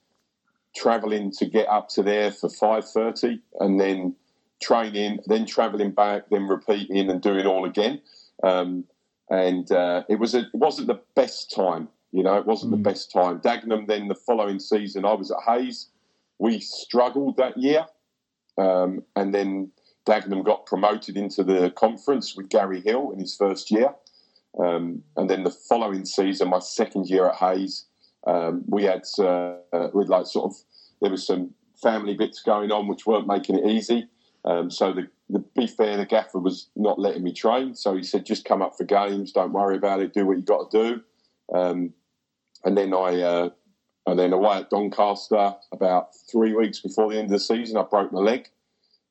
[0.77, 4.15] travelling to get up to there for five thirty, and then
[4.63, 8.01] training, then travelling back, then repeating and doing all again.
[8.45, 8.85] Um,
[9.29, 11.89] and uh, it was a, it wasn't the best time.
[12.13, 12.77] You know, it wasn't Mm.
[12.77, 13.41] the best time.
[13.41, 13.89] Dagenham.
[13.89, 15.89] Then the following season, I was at Hayes.
[16.39, 17.87] We struggled that year,
[18.59, 19.73] um, and then
[20.07, 23.95] Dagenham got promoted into the conference with Gary Hill in his first year.
[24.59, 27.87] Um, and then the following season, my second year at Hayes,
[28.27, 29.57] um, we had uh,
[29.93, 30.57] with like sort of
[31.01, 34.09] there was some family bits going on which weren't making it easy.
[34.45, 37.75] Um, so the, the be fair, the gaffer was not letting me train.
[37.75, 40.43] So he said, just come up for games, don't worry about it, do what you
[40.43, 41.01] got to do.
[41.57, 41.93] Um,
[42.65, 43.51] and then I uh,
[44.07, 47.83] and then away at Doncaster about three weeks before the end of the season, I
[47.83, 48.49] broke my leg,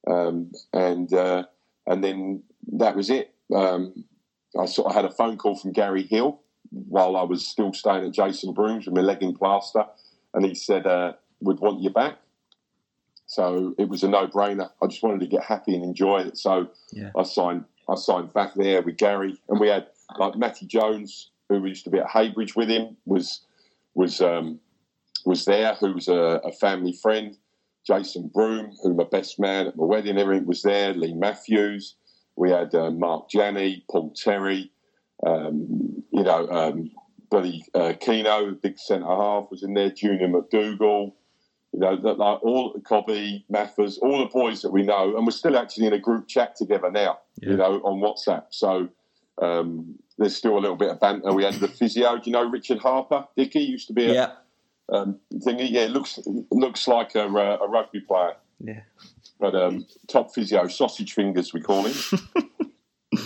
[0.08, 1.43] um, and uh,
[1.86, 3.34] and then that was it.
[3.53, 4.05] Um,
[4.60, 6.39] I sort of had a phone call from Gary Hill
[6.71, 9.86] while I was still staying at Jason Broom's with my leg in plaster,
[10.34, 12.17] and he said, uh, "Would want you back."
[13.27, 14.69] So it was a no-brainer.
[14.81, 16.38] I just wanted to get happy and enjoy it.
[16.38, 17.12] So yeah.
[17.17, 17.65] I signed.
[17.89, 21.89] I signed back there with Gary, and we had like Matty Jones, who used to
[21.89, 23.41] be at Heybridge with him, was
[23.93, 24.60] was um,
[25.25, 27.38] was there, who was a, a, family friend.
[27.85, 30.93] Jason Broom, who my best man at my wedding, everything was there.
[30.93, 31.95] Lee Matthews.
[32.35, 34.71] We had uh, Mark Janney, Paul Terry,
[35.25, 36.91] um, you know, um,
[37.31, 39.91] Billy uh, Keno, big centre half, was in there.
[39.91, 41.13] Junior McDougald,
[41.71, 45.31] you know, that, like all Cobby, Mathers, all the boys that we know, and we're
[45.31, 47.19] still actually in a group chat together now.
[47.41, 47.51] Yeah.
[47.51, 48.45] You know, on WhatsApp.
[48.49, 48.89] So
[49.41, 51.33] um, there's still a little bit of banter.
[51.33, 52.15] We had the physio.
[52.17, 53.25] Do you know Richard Harper?
[53.35, 54.31] Dicky used to be a yeah.
[54.91, 55.69] Um, thingy.
[55.69, 56.19] Yeah, looks
[56.52, 58.36] looks like a, uh, a rugby player.
[58.60, 58.82] Yeah.
[59.39, 62.19] But um, top physio, sausage fingers, we call him.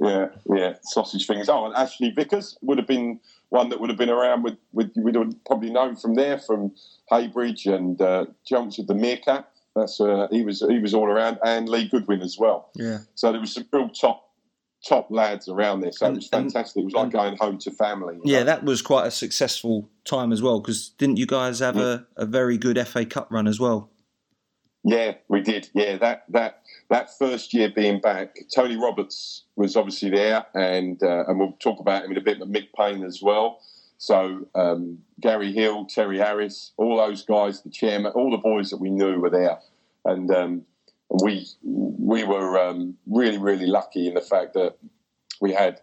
[0.00, 1.48] yeah, yeah, sausage fingers.
[1.48, 4.90] Oh, and Ashley Vickers would have been one that would have been around with, with
[4.96, 6.72] we'd have probably known from there, from
[7.10, 9.48] Heybridge and uh, jumps with the Meerkat.
[9.76, 12.70] That's uh, he was he was all around, and Lee Goodwin as well.
[12.74, 12.98] Yeah.
[13.14, 14.28] So there was some real top
[14.86, 15.92] top lads around there.
[15.92, 16.76] So and, it was fantastic.
[16.76, 18.18] And, it was like going home to family.
[18.24, 18.44] Yeah, know?
[18.44, 20.60] that was quite a successful time as well.
[20.60, 21.98] Because didn't you guys have yeah.
[22.16, 23.90] a, a very good FA Cup run as well?
[24.84, 25.70] Yeah, we did.
[25.74, 31.24] Yeah, that that that first year being back, Tony Roberts was obviously there, and uh,
[31.28, 32.40] and we'll talk about him in a bit.
[32.40, 33.60] But Mick Payne as well.
[33.98, 38.78] So um, Gary Hill, Terry Harris, all those guys, the chairman, all the boys that
[38.78, 39.60] we knew were there,
[40.04, 40.62] and um,
[41.22, 44.76] we we were um, really really lucky in the fact that
[45.40, 45.80] we had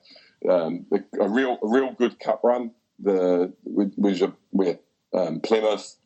[0.50, 0.86] um,
[1.20, 2.72] a, real a real good cup run.
[3.00, 4.80] The we, we, we had
[5.14, 5.98] um, Plymouth,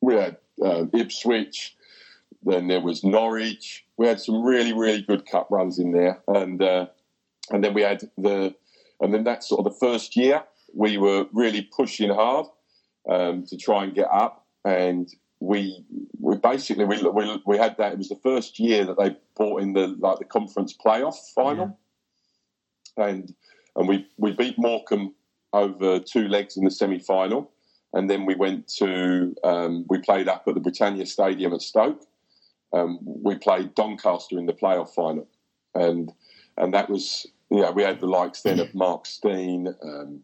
[0.00, 1.76] we had uh, Ipswich,
[2.42, 3.84] then there was Norwich.
[3.96, 6.86] We had some really really good cup runs in there, and uh,
[7.50, 8.54] and then we had the
[9.00, 10.44] and then that's sort of the first year
[10.74, 12.46] we were really pushing hard
[13.08, 15.84] um, to try and get up and we
[16.20, 17.92] we basically we, we, we had that.
[17.92, 21.76] It was the first year that they brought in the like the conference playoff final,
[22.96, 23.06] yeah.
[23.06, 23.34] and
[23.74, 25.14] and we we beat Morecambe
[25.52, 27.50] over two legs in the semi final,
[27.92, 32.02] and then we went to um, we played up at the Britannia Stadium at Stoke.
[32.72, 35.26] Um, we played Doncaster in the playoff final,
[35.74, 36.12] and
[36.56, 39.74] and that was yeah we had the likes then of Mark Steen.
[39.82, 40.20] Um,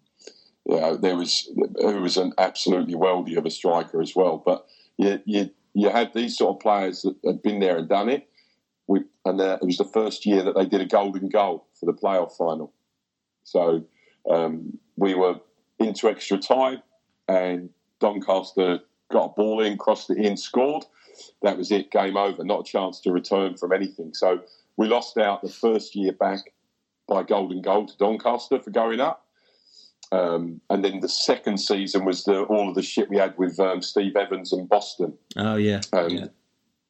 [0.64, 1.50] yeah, there was
[1.80, 4.66] who was an absolutely worldy of a striker as well, but
[4.98, 8.28] you, you, you had these sort of players that had been there and done it.
[8.86, 11.86] We, and uh, it was the first year that they did a golden goal for
[11.86, 12.72] the playoff final.
[13.44, 13.84] So
[14.30, 15.36] um, we were
[15.78, 16.82] into extra time,
[17.28, 18.80] and Doncaster
[19.10, 20.84] got a ball in, crossed it in, scored.
[21.42, 22.44] That was it, game over.
[22.44, 24.14] Not a chance to return from anything.
[24.14, 24.40] So
[24.76, 26.52] we lost out the first year back
[27.06, 29.26] by golden goal to Doncaster for going up.
[30.10, 33.60] Um, and then the second season was the, all of the shit we had with
[33.60, 35.12] um, Steve Evans and Boston.
[35.36, 36.26] Oh yeah, um, yeah.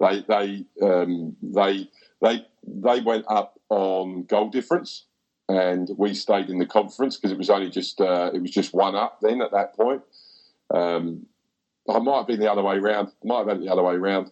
[0.00, 1.88] They they um, they
[2.22, 5.06] they they went up on goal difference,
[5.48, 8.72] and we stayed in the conference because it was only just uh, it was just
[8.72, 10.02] one up then at that point.
[10.72, 11.26] Um,
[11.88, 13.08] I might have been the other way around.
[13.24, 14.30] Might have been the other way around.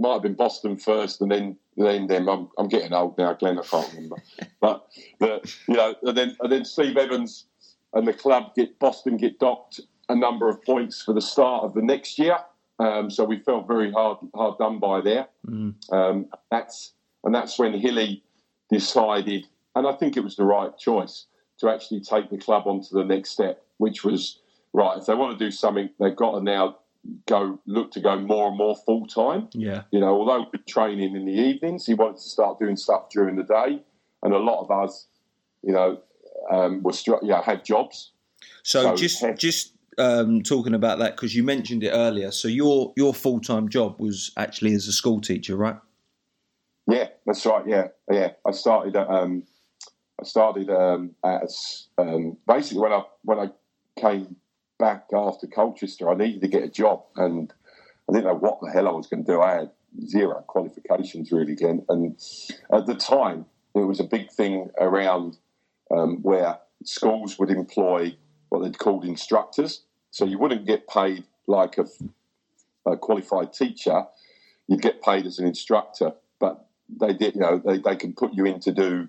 [0.00, 2.28] Might have been Boston first, and then then them.
[2.28, 3.58] I'm, I'm getting old now, Glenn.
[3.58, 4.16] I can't remember.
[4.60, 4.88] but
[5.20, 7.46] the, you know, and then and then Steve Evans
[7.92, 11.74] and the club get Boston get docked a number of points for the start of
[11.74, 12.38] the next year.
[12.78, 15.28] Um, so we felt very hard hard done by there.
[15.46, 15.74] Mm.
[15.92, 16.92] Um, that's
[17.24, 18.22] and that's when Hilly
[18.70, 21.26] decided, and I think it was the right choice
[21.58, 24.40] to actually take the club onto the next step, which was
[24.72, 24.98] right.
[24.98, 26.78] If they want to do something, they've got to now
[27.26, 29.48] go look to go more and more full time.
[29.52, 33.10] Yeah, you know, although we're training in the evenings, he wanted to start doing stuff
[33.10, 33.82] during the day,
[34.22, 35.08] and a lot of us,
[35.62, 36.00] you know,
[36.50, 36.84] um,
[37.44, 38.12] had jobs.
[38.62, 42.30] So, so just had, just um, talking about that because you mentioned it earlier.
[42.30, 45.76] So your your full time job was actually as a school teacher, right?
[46.86, 47.66] Yeah, that's right.
[47.66, 48.32] Yeah, yeah.
[48.46, 49.42] I started at, um,
[50.20, 53.50] I started um, as um, basically when I when I
[54.00, 54.36] came
[54.78, 57.52] back after Colchester, I needed to get a job, and
[58.08, 59.40] I didn't know what the hell I was going to do.
[59.40, 59.70] I had
[60.06, 61.56] zero qualifications really.
[61.60, 62.16] And
[62.72, 65.36] at the time, it was a big thing around
[65.90, 68.16] um, where schools would employ
[68.48, 69.82] what they'd called instructors.
[70.10, 71.86] So you wouldn't get paid like a,
[72.86, 74.04] a qualified teacher;
[74.66, 76.12] you'd get paid as an instructor.
[76.38, 79.08] But they did, you know, they, they can put you in to do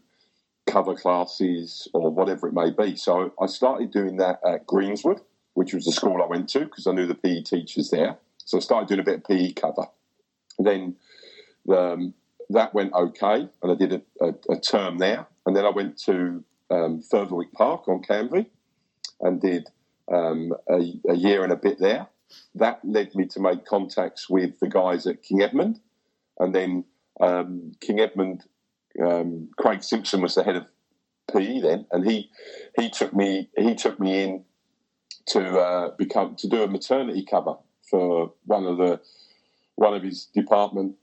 [0.67, 2.95] cover classes or whatever it may be.
[2.95, 5.21] So I started doing that at Greensward,
[5.53, 8.17] which was the school I went to because I knew the PE teachers there.
[8.45, 9.87] So I started doing a bit of PE cover.
[10.57, 10.95] And then
[11.75, 12.13] um,
[12.49, 15.27] that went okay, and I did a, a, a, term there.
[15.45, 17.01] And then I went to um,
[17.53, 18.47] Park on Canvey
[19.21, 19.67] and did
[20.11, 22.07] um, a, a, year and a bit there.
[22.55, 25.79] That led me to make contacts with the guys at King Edmund.
[26.39, 26.85] And then
[27.19, 28.43] um, King Edmund
[29.01, 30.65] um, Craig Simpson was the head of
[31.31, 32.29] PE then, and he
[32.77, 34.43] he took me he took me in
[35.27, 37.55] to uh, become to do a maternity cover
[37.89, 38.99] for one of the
[39.75, 40.95] one of his department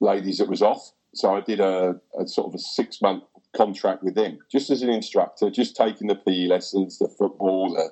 [0.00, 0.92] ladies that was off.
[1.14, 3.24] So I did a, a sort of a six month
[3.56, 7.90] contract with them, just as an instructor, just taking the PE lessons, the football, the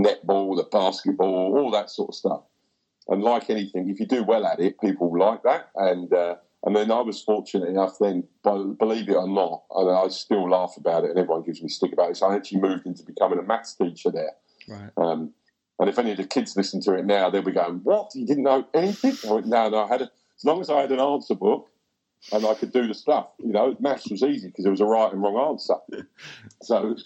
[0.00, 2.42] netball, the basketball, all that sort of stuff.
[3.08, 5.70] And like anything, if you do well at it, people like that.
[5.74, 10.08] And uh, and then I was fortunate enough then, believe it or not, and I
[10.08, 12.16] still laugh about it and everyone gives me stick about it.
[12.16, 14.32] So I actually moved into becoming a maths teacher there.
[14.68, 14.90] Right.
[14.96, 15.32] Um,
[15.78, 18.10] and if any of the kids listen to it now, they'll be going, What?
[18.14, 19.16] You didn't know anything?
[19.30, 21.70] Went, no, no, I had a, as long as I had an answer book
[22.32, 24.86] and I could do the stuff, you know, maths was easy because there was a
[24.86, 25.76] right and wrong answer.
[26.62, 26.96] so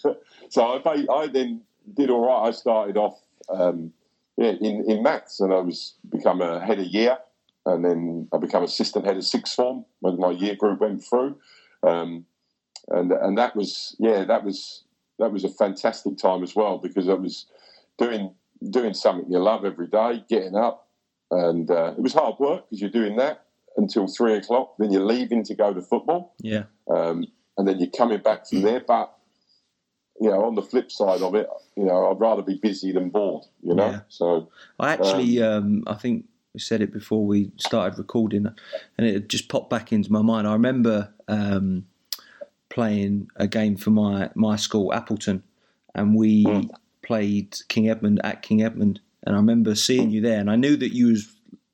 [0.49, 1.61] so I, I then
[1.93, 2.47] did all right.
[2.47, 3.93] I started off um,
[4.37, 7.17] yeah, in, in maths and I was become a head of year
[7.65, 11.37] and then I became assistant head of sixth form when my year group went through,
[11.83, 12.25] um,
[12.89, 14.83] and and that was yeah that was
[15.19, 17.45] that was a fantastic time as well because I was
[17.97, 18.33] doing
[18.69, 20.87] doing something you love every day, getting up,
[21.31, 23.42] and uh, it was hard work because you're doing that
[23.77, 27.25] until three o'clock, then you're leaving to go to football, yeah, um,
[27.57, 29.13] and then you're coming back from there, but.
[30.21, 33.09] You know, on the flip side of it, you know, I'd rather be busy than
[33.09, 33.45] bored.
[33.63, 33.99] You know, yeah.
[34.09, 34.47] so
[34.79, 38.45] I actually, um, um, I think we said it before we started recording,
[38.97, 40.47] and it just popped back into my mind.
[40.47, 41.87] I remember um,
[42.69, 45.43] playing a game for my my school, Appleton,
[45.95, 46.69] and we mm.
[47.01, 50.77] played King Edmund at King Edmund, and I remember seeing you there, and I knew
[50.77, 51.32] that you was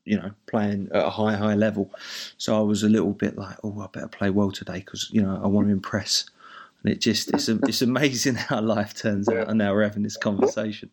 [0.09, 1.91] you know playing at a high high level,
[2.37, 5.21] so I was a little bit like, oh, I better play well today because you
[5.21, 6.25] know I want to impress.
[6.83, 10.01] And it just it's a, it's amazing how life turns out, and now we're having
[10.01, 10.89] this conversation.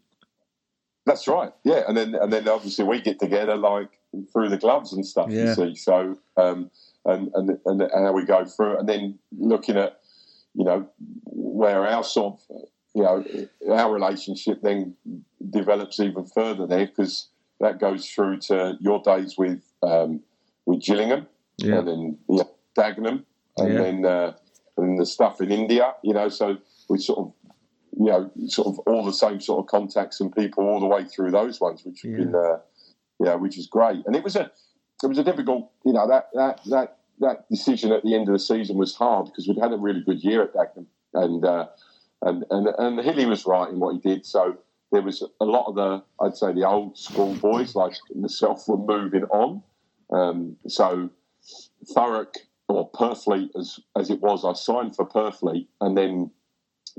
[1.06, 1.52] That's right.
[1.64, 3.88] Yeah, and then and then obviously we get together like
[4.32, 5.30] through the gloves and stuff.
[5.30, 5.46] Yeah.
[5.46, 6.70] You see, so um,
[7.06, 10.00] and and and how we go through it, and then looking at
[10.54, 10.86] you know
[11.24, 13.24] where our sort of you know
[13.72, 14.94] our relationship then
[15.48, 17.28] develops even further there because
[17.60, 20.20] that goes through to your days with um,
[20.66, 21.26] with Gillingham,
[21.58, 21.78] yeah.
[21.78, 22.42] and then yeah,
[22.76, 23.24] Dagenham,
[23.56, 23.80] and yeah.
[23.80, 24.32] then uh,
[24.76, 25.94] and the stuff in India.
[26.02, 27.32] You know, so we sort of
[27.98, 31.04] you know, sort of all the same sort of contacts and people all the way
[31.04, 32.18] through those ones, which have yeah.
[32.18, 32.58] been, uh,
[33.20, 34.04] yeah, which is great.
[34.06, 34.50] And it was a,
[35.02, 38.34] it was a difficult, you know, that that that that decision at the end of
[38.34, 41.66] the season was hard because we'd had a really good year at Dagenham, and uh,
[42.22, 44.26] and and and Hilly was right in what he did.
[44.26, 44.58] So
[44.92, 48.76] there was a lot of the, I'd say, the old school boys like myself were
[48.76, 49.62] moving on.
[50.12, 51.10] Um, so
[51.94, 52.36] Thurrock
[52.68, 56.30] or Purfleet, as as it was, I signed for Purfleet, and then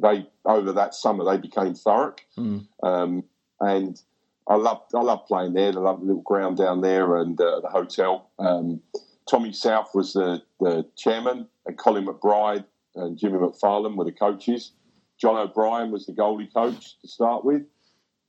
[0.01, 2.67] they over that summer they became Thurrock, mm.
[2.83, 3.23] um,
[3.59, 4.01] and
[4.47, 5.69] I love I love playing there.
[5.69, 8.29] I love the little ground down there and uh, the hotel.
[8.39, 8.81] Um,
[9.29, 12.63] Tommy South was the, the chairman, and Colin McBride
[12.95, 14.71] and Jimmy McFarlane were the coaches.
[15.19, 17.63] John O'Brien was the goalie coach to start with,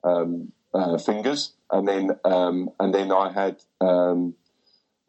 [0.05, 4.35] um, uh, fingers, and then um, and then I had um,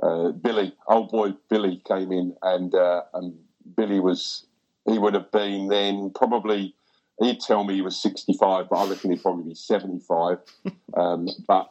[0.01, 3.35] uh, Billy, old boy Billy, came in, and uh, and
[3.75, 4.45] Billy was
[4.89, 6.75] he would have been then probably
[7.19, 10.39] he'd tell me he was 65, but I reckon he'd probably be 75.
[10.97, 11.69] Um, but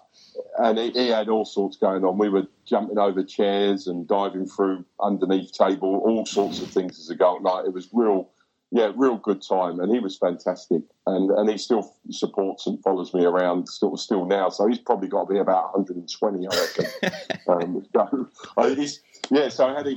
[0.58, 2.18] and he, he, had all sorts going on.
[2.18, 7.10] We were jumping over chairs and diving through underneath table, all sorts of things as
[7.10, 7.64] a goal night.
[7.66, 8.30] It was real,
[8.70, 10.82] yeah, real good time, and he was fantastic.
[11.06, 14.50] And and he still supports and follows me around still still now.
[14.50, 17.38] So he's probably got to be about 120, I reckon.
[17.48, 18.86] um, so, uh,
[19.30, 19.92] yeah, so I had a,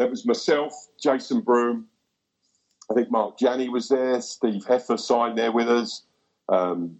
[0.00, 1.86] it was myself, Jason Broom,
[2.90, 4.20] I think Mark Janney was there.
[4.20, 6.04] Steve Heffer signed there with us.
[6.48, 6.96] Um,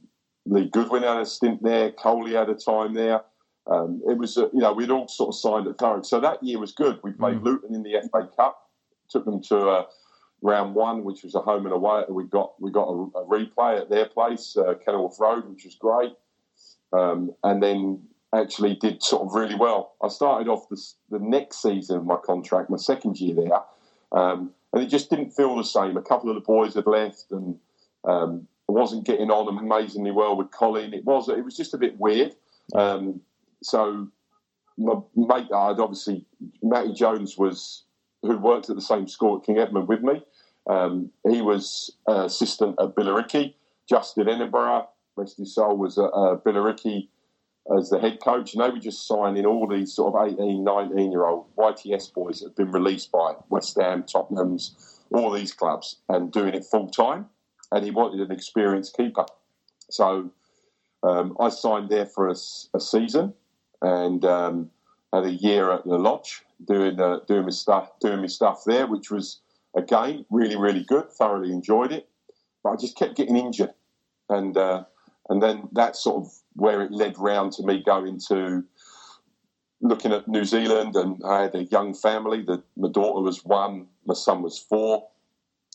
[0.46, 1.92] Lee Goodwin had a stint there.
[1.92, 3.22] Coley had a time there.
[3.68, 6.06] Um, it was, uh, you know, we'd all sort of signed at Thurrock.
[6.06, 7.00] So that year was good.
[7.02, 7.44] We played mm.
[7.44, 8.70] Luton in the FA Cup,
[9.08, 9.84] took them to uh,
[10.46, 12.04] round one, which was a home and away.
[12.08, 15.74] We got we got a, a replay at their place, uh, Kenilworth Road, which was
[15.74, 16.12] great.
[16.92, 18.02] Um, and then
[18.34, 19.94] actually did sort of really well.
[20.02, 20.80] I started off the,
[21.10, 23.60] the next season of my contract, my second year there,
[24.12, 25.96] um, and it just didn't feel the same.
[25.96, 27.58] A couple of the boys had left, and
[28.04, 30.94] um, I wasn't getting on amazingly well with Colin.
[30.94, 32.34] It was it was just a bit weird.
[32.74, 33.20] Um,
[33.62, 34.08] so
[34.78, 36.24] my mate, I'd obviously
[36.62, 37.85] Matty Jones was
[38.26, 40.22] who worked at the same school at King Edmund with me.
[40.68, 43.54] Um, he was uh, assistant at Billericay.
[43.88, 47.08] Justin Edinburgh, rest his soul, was at uh, Billericay
[47.76, 51.12] as the head coach, and they were just signing all these sort of 18, 19
[51.12, 55.96] year old YTS boys that had been released by West Ham, Tottenham's, all these clubs,
[56.08, 57.26] and doing it full time.
[57.72, 59.26] And he wanted an experienced keeper.
[59.90, 60.30] So
[61.02, 62.36] um, I signed there for a,
[62.74, 63.34] a season
[63.82, 64.70] and um,
[65.12, 68.86] had a year at the lodge doing uh, doing my stuff doing my stuff there,
[68.86, 69.40] which was
[69.76, 71.10] again really really good.
[71.10, 72.08] Thoroughly enjoyed it,
[72.62, 73.74] but I just kept getting injured,
[74.28, 74.84] and uh,
[75.28, 78.64] and then that's sort of where it led round to me going to
[79.80, 82.42] looking at New Zealand, and I had a young family.
[82.42, 85.06] That my daughter was one, my son was four,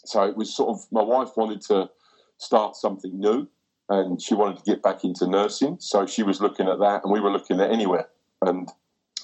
[0.06, 1.90] so it was sort of my wife wanted to
[2.38, 3.48] start something new,
[3.90, 5.78] and she wanted to get back into nursing.
[5.80, 8.08] So she was looking at that, and we were looking at anywhere.
[8.42, 8.68] And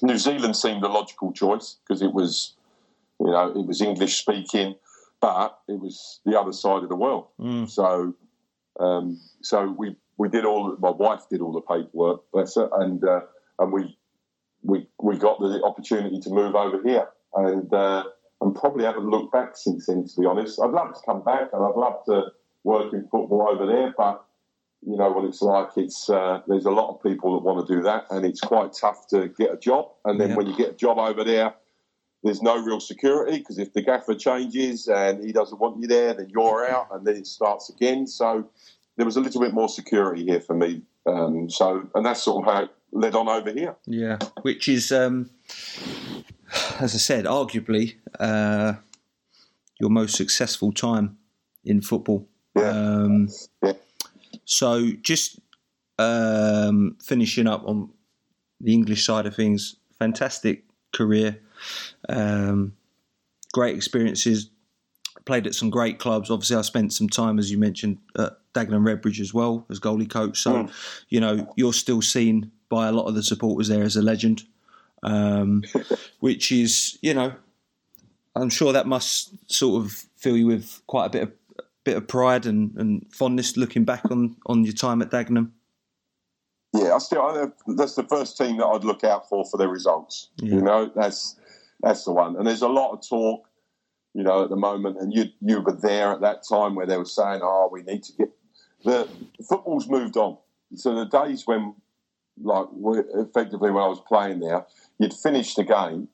[0.02, 2.54] New Zealand seemed a logical choice because it was,
[3.20, 4.74] you know, it was English speaking,
[5.20, 7.26] but it was the other side of the world.
[7.40, 7.68] Mm.
[7.68, 8.14] So,
[8.80, 10.76] um, so we we did all.
[10.78, 13.20] My wife did all the paperwork, bless her, and uh,
[13.58, 13.96] and we
[14.62, 18.04] we we got the opportunity to move over here, and uh,
[18.40, 20.06] and probably haven't looked back since then.
[20.06, 22.26] To be honest, I'd love to come back, and I'd love to
[22.64, 24.24] work in football over there, but
[24.86, 25.68] you know what it's like.
[25.76, 28.72] It's uh, there's a lot of people that want to do that, and it's quite
[28.72, 29.90] tough to get a job.
[30.04, 30.36] And then Yeah.
[30.36, 31.54] when you get a job over there,
[32.22, 36.14] there's no real security because if the gaffer changes and he doesn't want you there,
[36.14, 38.06] then you're out, and then it starts again.
[38.06, 38.48] So
[38.96, 40.82] there was a little bit more security here for me.
[41.06, 43.76] Um, so and that's sort of how it led on over here.
[43.86, 45.30] Yeah, which is, um,
[46.80, 48.74] as I said, arguably uh,
[49.80, 51.18] your most successful time
[51.64, 52.28] in football.
[52.56, 52.70] Yeah.
[52.70, 53.28] Um,
[53.62, 53.72] Yeah.
[54.50, 55.38] So, just
[55.98, 57.90] um, finishing up on
[58.62, 61.38] the English side of things, fantastic career,
[62.08, 62.72] um,
[63.52, 64.48] great experiences.
[65.26, 66.30] Played at some great clubs.
[66.30, 70.08] Obviously, I spent some time, as you mentioned, at Dagenham Redbridge as well as goalie
[70.08, 70.40] coach.
[70.40, 70.70] So, Mm.
[71.10, 74.44] you know, you're still seen by a lot of the supporters there as a legend,
[75.02, 75.62] um,
[76.20, 77.34] which is, you know,
[78.34, 81.37] I'm sure that must sort of fill you with quite a bit of
[81.88, 85.52] bit of pride and, and fondness looking back on, on your time at Dagenham.
[86.74, 87.46] Yeah, I still I,
[87.78, 90.28] that's the first team that I'd look out for for their results.
[90.36, 90.56] Yeah.
[90.56, 91.36] You know, that's
[91.80, 92.36] that's the one.
[92.36, 93.48] And there's a lot of talk,
[94.12, 94.98] you know, at the moment.
[95.00, 98.02] And you you were there at that time where they were saying, "Oh, we need
[98.02, 98.30] to get
[98.84, 99.08] the
[99.48, 100.36] football's moved on."
[100.74, 101.74] So the days when,
[102.42, 102.66] like,
[103.14, 104.66] effectively when I was playing there,
[104.98, 106.08] you'd finish the game,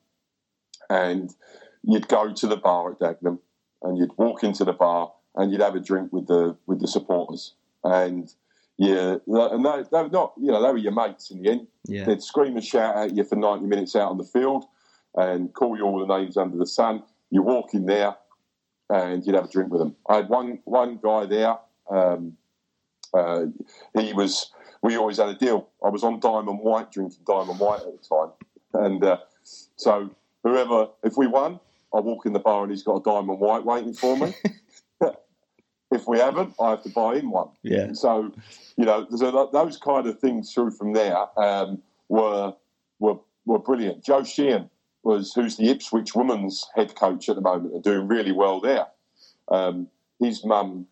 [0.89, 1.35] and
[1.83, 3.41] you'd go to the bar at Dagenham,
[3.83, 6.89] and you'd walk into the bar, and you'd have a drink with the with the
[6.89, 8.32] supporters, and
[8.76, 11.66] yeah, and they, they were not, you know, they were your mates in the end.
[11.87, 12.05] Yeah.
[12.05, 14.64] They'd scream and shout at you for 90 minutes out on the field
[15.14, 17.05] and call you all the names under the sun.
[17.30, 18.16] You walk in there
[18.91, 19.95] and you'd have a drink with them.
[20.09, 21.57] I had one, one guy there.
[21.89, 22.37] Um,
[23.12, 23.47] uh,
[23.97, 24.51] he was,
[24.82, 25.68] we always had a deal.
[25.85, 28.32] I was on Diamond White, drinking Diamond White at the time.
[28.74, 29.18] And uh,
[29.76, 30.11] so
[30.43, 31.61] whoever, if we won,
[31.95, 34.35] I walk in the bar and he's got a Diamond White waiting for me.
[35.93, 37.49] if we haven't, I have to buy him one.
[37.62, 37.93] Yeah.
[37.93, 38.32] So,
[38.76, 42.55] you know, so those kind of things through from there um, were
[42.99, 44.05] were were brilliant.
[44.05, 44.70] Joe Sheehan
[45.03, 48.87] was who's the Ipswich women's head coach at the moment and doing really well there.
[49.49, 49.89] Um,
[50.20, 50.87] his mum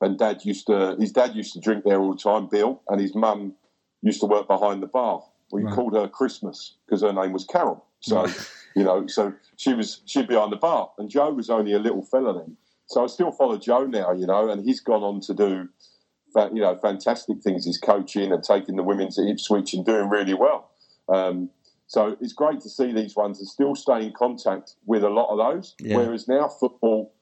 [0.00, 3.00] and dad used to his dad used to drink there all the time, Bill, and
[3.00, 3.54] his mum
[4.02, 5.22] used to work behind the bar.
[5.50, 5.74] We Right.
[5.74, 7.84] called her Christmas because her name was Carol.
[8.00, 8.26] So,
[8.76, 12.02] you know, so she was she'd behind the bar, and Joe was only a little
[12.02, 12.56] fella then.
[12.94, 15.68] So I still follow Joe now, you know, and he's gone on to do,
[16.36, 17.64] you know, fantastic things.
[17.64, 20.70] He's coaching and taking the women to Ipswich and doing really well.
[21.08, 21.50] Um,
[21.88, 25.28] so it's great to see these ones and still stay in contact with a lot
[25.30, 25.74] of those.
[25.80, 25.96] Yeah.
[25.96, 27.12] Whereas now football,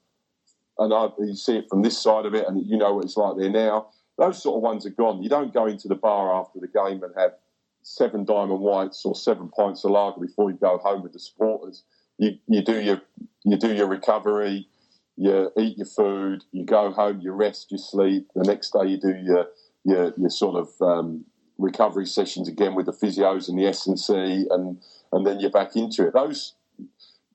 [0.76, 3.16] and I, you see it from this side of it, and you know what it's
[3.16, 3.88] like there now.
[4.18, 5.22] Those sort of ones are gone.
[5.22, 7.32] You don't go into the bar after the game and have
[7.80, 11.82] seven diamond whites or seven pints of lager before you go home with the supporters.
[12.18, 13.00] You, you do your
[13.44, 14.68] you do your recovery,
[15.16, 18.28] you eat your food, you go home, you rest, you sleep.
[18.34, 19.46] The next day you do your
[19.84, 21.24] your, your sort of um,
[21.58, 24.80] recovery sessions again with the physios and the S and C, and
[25.12, 26.14] and then you're back into it.
[26.14, 26.54] Those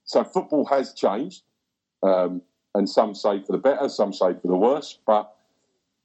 [0.06, 1.44] so football has changed,
[2.04, 2.42] um,
[2.74, 4.98] and some say for the better, some say for the worse.
[5.06, 5.34] But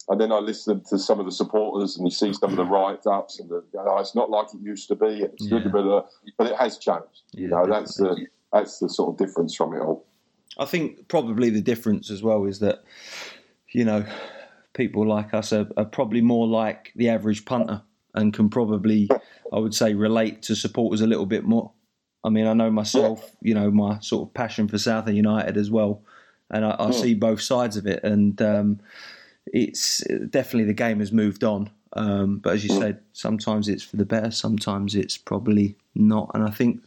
[0.09, 2.65] and then I listen to some of the supporters, and you see some of the
[2.65, 5.23] write ups, and the, oh, it's not like it used to be.
[5.23, 5.61] It's Yeah.
[5.61, 6.03] good, but, uh,
[6.37, 7.23] but it has changed.
[7.33, 10.05] Yeah, you know, that's the that's the sort of difference from it all.
[10.59, 12.85] I think probably the difference as well is that,
[13.73, 14.05] you know,
[14.75, 17.83] people like us are, are probably more like the average punter
[18.15, 19.09] and can probably,
[19.53, 21.73] I would say, relate to supporters a little bit more.
[22.25, 25.71] I mean, I know myself, you know, my sort of passion for Southend United as
[25.71, 26.03] well,
[26.51, 28.05] and I, I see both sides of it.
[28.05, 28.81] And um,
[29.47, 31.71] it's definitely the game has moved on.
[31.95, 36.31] Um, but as you said, sometimes it's for the better, sometimes it's probably not.
[36.35, 36.83] And I think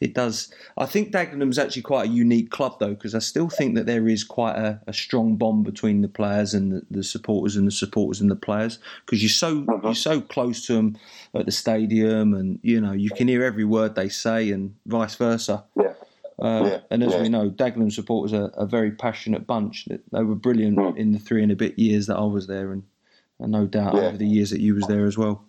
[0.00, 0.52] it does.
[0.76, 4.08] I think Dagenham's actually quite a unique club, though, because I still think that there
[4.08, 7.70] is quite a, a strong bond between the players and the, the supporters, and the
[7.72, 10.98] supporters and the players, because you're so you're so close to them
[11.34, 15.14] at the stadium, and you know you can hear every word they say, and vice
[15.14, 15.64] versa.
[15.74, 15.94] Yeah.
[16.38, 17.22] Uh, Yeah, and as yeah.
[17.22, 19.86] we know, Dagenham supporters are a very passionate bunch.
[19.88, 20.96] They were brilliant Mm.
[20.98, 22.82] in the three and a bit years that I was there, and,
[23.40, 24.02] and no doubt Yeah.
[24.08, 25.45] over the years that you was there as well.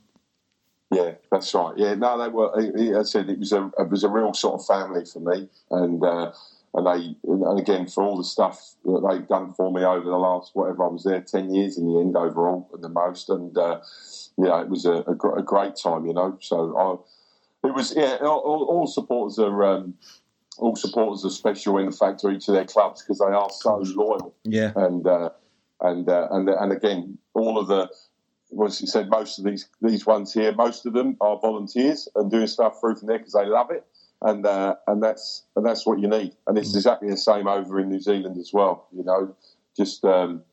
[0.91, 1.73] Yeah, that's right.
[1.77, 2.51] Yeah, no, they were.
[2.57, 5.49] I I said it was a it was a real sort of family for me,
[5.69, 6.31] and uh,
[6.73, 10.15] and they and again for all the stuff that they've done for me over the
[10.17, 13.57] last whatever I was there ten years in the end overall and the most, and
[13.57, 13.81] uh,
[14.37, 16.37] yeah, it was a, a, gr- a great time, you know.
[16.41, 18.17] So I, it was yeah.
[18.21, 19.63] All, all- supporters are.
[19.63, 19.95] Um,
[20.59, 23.47] all supporters are special in the fact to each of their clubs because they are
[23.51, 25.29] so loyal Yeah, and uh,
[25.81, 27.91] and uh, and and again, all of the
[28.49, 32.31] was you said most of these these ones here, most of them are volunteers and
[32.31, 33.85] doing stuff through from there because they love it,
[34.21, 37.79] and uh, and that's and that's what you need, and it's exactly the same over
[37.79, 38.87] in New Zealand as well.
[38.95, 39.35] You know,
[39.75, 40.03] just.
[40.05, 40.43] Um,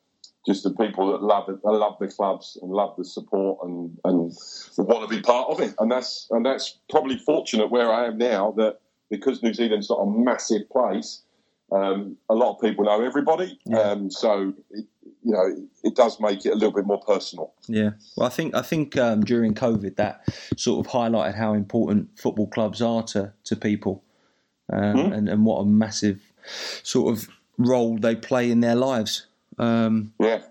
[0.47, 3.99] just the people that love it, that love the clubs and love the support and,
[4.05, 4.31] and
[4.77, 8.19] want to be part of it, and that's and that's probably fortunate where I am
[8.19, 8.79] now that
[9.11, 11.23] because New Zealand's not a massive place,
[11.73, 13.79] um, a lot of people know everybody, Yeah.
[13.79, 14.85] um, so it,
[15.25, 15.47] you know
[15.83, 17.53] it does make it a little bit more personal.
[17.67, 17.91] yeah.
[18.17, 20.23] Well, I think I think um, during COVID that
[20.57, 24.03] sort of highlighted how important football clubs are to to people,
[24.73, 25.13] um, Hmm.
[25.13, 26.21] and and what a massive
[26.83, 29.27] sort of role they play in their lives.
[29.59, 30.43] Um, Yeah,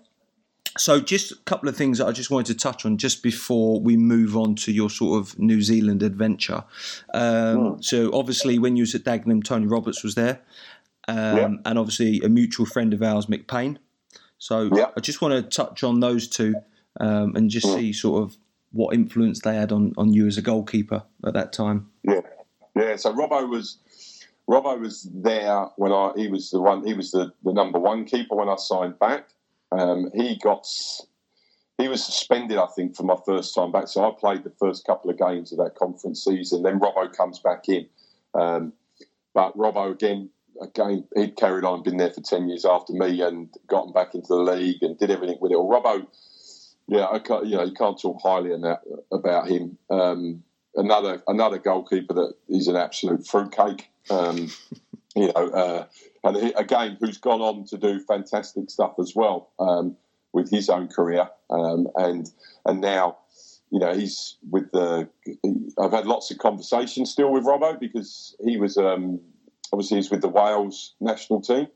[0.76, 3.80] So, just a couple of things that I just wanted to touch on just before
[3.80, 6.64] we move on to your sort of New Zealand adventure.
[7.12, 10.40] Um, So, obviously, when you was at Dagenham, Tony Roberts was there,
[11.06, 11.48] um, Yeah.
[11.66, 13.78] and obviously a mutual friend of ours, Mick Payne.
[14.44, 14.90] So, Yeah.
[14.94, 16.54] I just want to touch on those two
[17.00, 18.36] um, and just see sort of
[18.72, 21.90] what influence they had on, on you as a goalkeeper at that time.
[22.02, 22.20] yeah,
[22.76, 22.96] yeah.
[22.96, 23.78] So Robbo was
[24.46, 28.04] Robbo was there when I he was the one he was the, the number one
[28.04, 29.30] keeper when I signed back.
[29.72, 30.66] Um, he got
[31.78, 33.88] he was suspended, I think, for my first time back.
[33.88, 36.62] So I played the first couple of games of that conference season.
[36.64, 37.86] Then Robbo comes back in,
[38.34, 38.74] um,
[39.32, 40.28] but Robbo again.
[40.60, 44.28] Again, he'd carried on, been there for ten years after me, and gotten back into
[44.28, 45.58] the league and did everything with it.
[45.60, 46.06] Well, Robbo,
[46.86, 48.80] yeah, I can't, you know, you can't talk highly enough
[49.10, 49.78] about him.
[49.90, 50.44] Um,
[50.74, 53.90] another another goalkeeper that is an absolute fruitcake.
[54.10, 54.50] Um,
[55.16, 55.86] you know, uh,
[56.24, 59.96] and he, again, who's gone on to do fantastic stuff as well um,
[60.32, 62.30] with his own career, um, and
[62.66, 63.18] and now,
[63.70, 65.08] you know, he's with the.
[65.78, 69.20] I've had lots of conversations still with Robbo because he was um,
[69.72, 71.66] obviously he's with the Wales national team,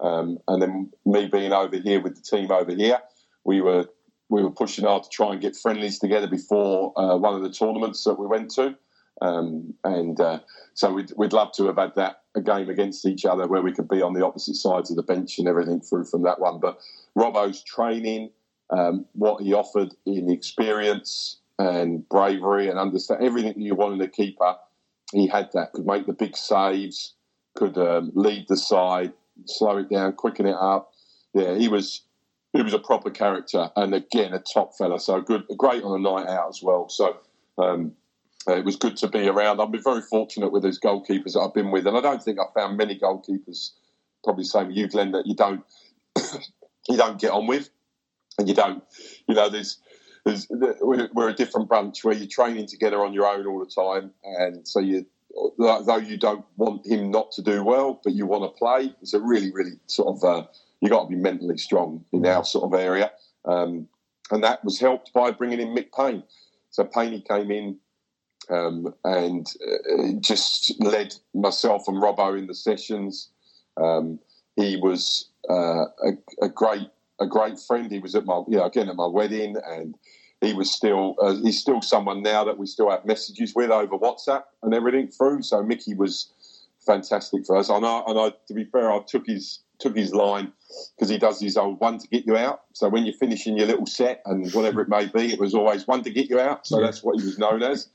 [0.00, 3.00] um, and then me being over here with the team over here,
[3.44, 3.86] we were
[4.28, 7.50] we were pushing hard to try and get friendlies together before uh, one of the
[7.50, 8.76] tournaments that we went to.
[9.20, 10.38] Um, and uh,
[10.72, 13.72] so we'd, we'd love to have had that a game against each other where we
[13.72, 16.60] could be on the opposite sides of the bench and everything through from that one.
[16.60, 16.78] But
[17.16, 18.30] Robbo's training,
[18.70, 24.08] um, what he offered in experience and bravery and understand everything you want in a
[24.08, 24.54] keeper,
[25.12, 25.72] he had that.
[25.72, 27.14] Could make the big saves,
[27.56, 29.12] could um, lead the side,
[29.46, 30.92] slow it down, quicken it up.
[31.34, 32.02] Yeah, he was
[32.52, 34.98] he was a proper character and again a top fella.
[34.98, 36.88] So good, great on a night out as well.
[36.88, 37.16] So
[37.58, 37.92] um,
[38.48, 39.60] uh, it was good to be around.
[39.60, 42.38] I've been very fortunate with those goalkeepers that I've been with, and I don't think
[42.40, 43.70] I've found many goalkeepers.
[44.24, 45.64] Probably same you, Glenn, that you don't
[46.88, 47.70] you don't get on with,
[48.38, 48.82] and you don't.
[49.28, 49.78] You know, there's.
[50.22, 54.10] There's, we're a different bunch where you're training together on your own all the time,
[54.22, 55.06] and so you,
[55.58, 58.94] though you don't want him not to do well, but you want to play.
[59.02, 60.46] It's a really, really sort of uh,
[60.80, 63.12] you got to be mentally strong in our sort of area,
[63.44, 63.88] um,
[64.30, 66.22] and that was helped by bringing in Mick Payne.
[66.70, 67.78] So Payne came in
[68.48, 73.28] um, and uh, just led myself and Robbo in the sessions.
[73.76, 74.18] Um,
[74.56, 76.12] he was uh, a,
[76.42, 76.88] a great
[77.20, 77.90] a great friend.
[77.90, 79.94] He was at my you know again at my wedding, and
[80.40, 83.98] he was still uh, he's still someone now that we still have messages with over
[83.98, 85.42] WhatsApp and everything through.
[85.42, 86.32] So Mickey was
[86.86, 87.68] fantastic for us.
[87.68, 90.52] And I, and I to be fair, I took his took his line
[90.96, 92.62] because he does his old one to get you out.
[92.74, 95.86] So when you're finishing your little set and whatever it may be, it was always
[95.86, 96.66] one to get you out.
[96.66, 97.88] So that's what he was known as.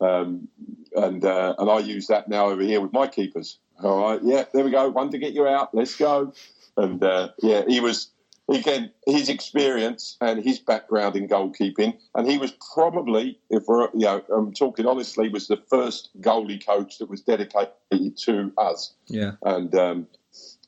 [0.00, 0.48] Um,
[0.94, 3.58] and uh, and I use that now over here with my keepers.
[3.82, 4.88] All right, yeah, there we go.
[4.88, 5.74] One to get you out.
[5.74, 6.32] Let's go.
[6.76, 8.10] And uh, yeah, he was
[8.48, 14.00] again his experience and his background in goalkeeping, and he was probably, if we're you
[14.06, 19.32] know, I'm talking honestly, was the first goalie coach that was dedicated to us Yeah.
[19.42, 20.06] and um,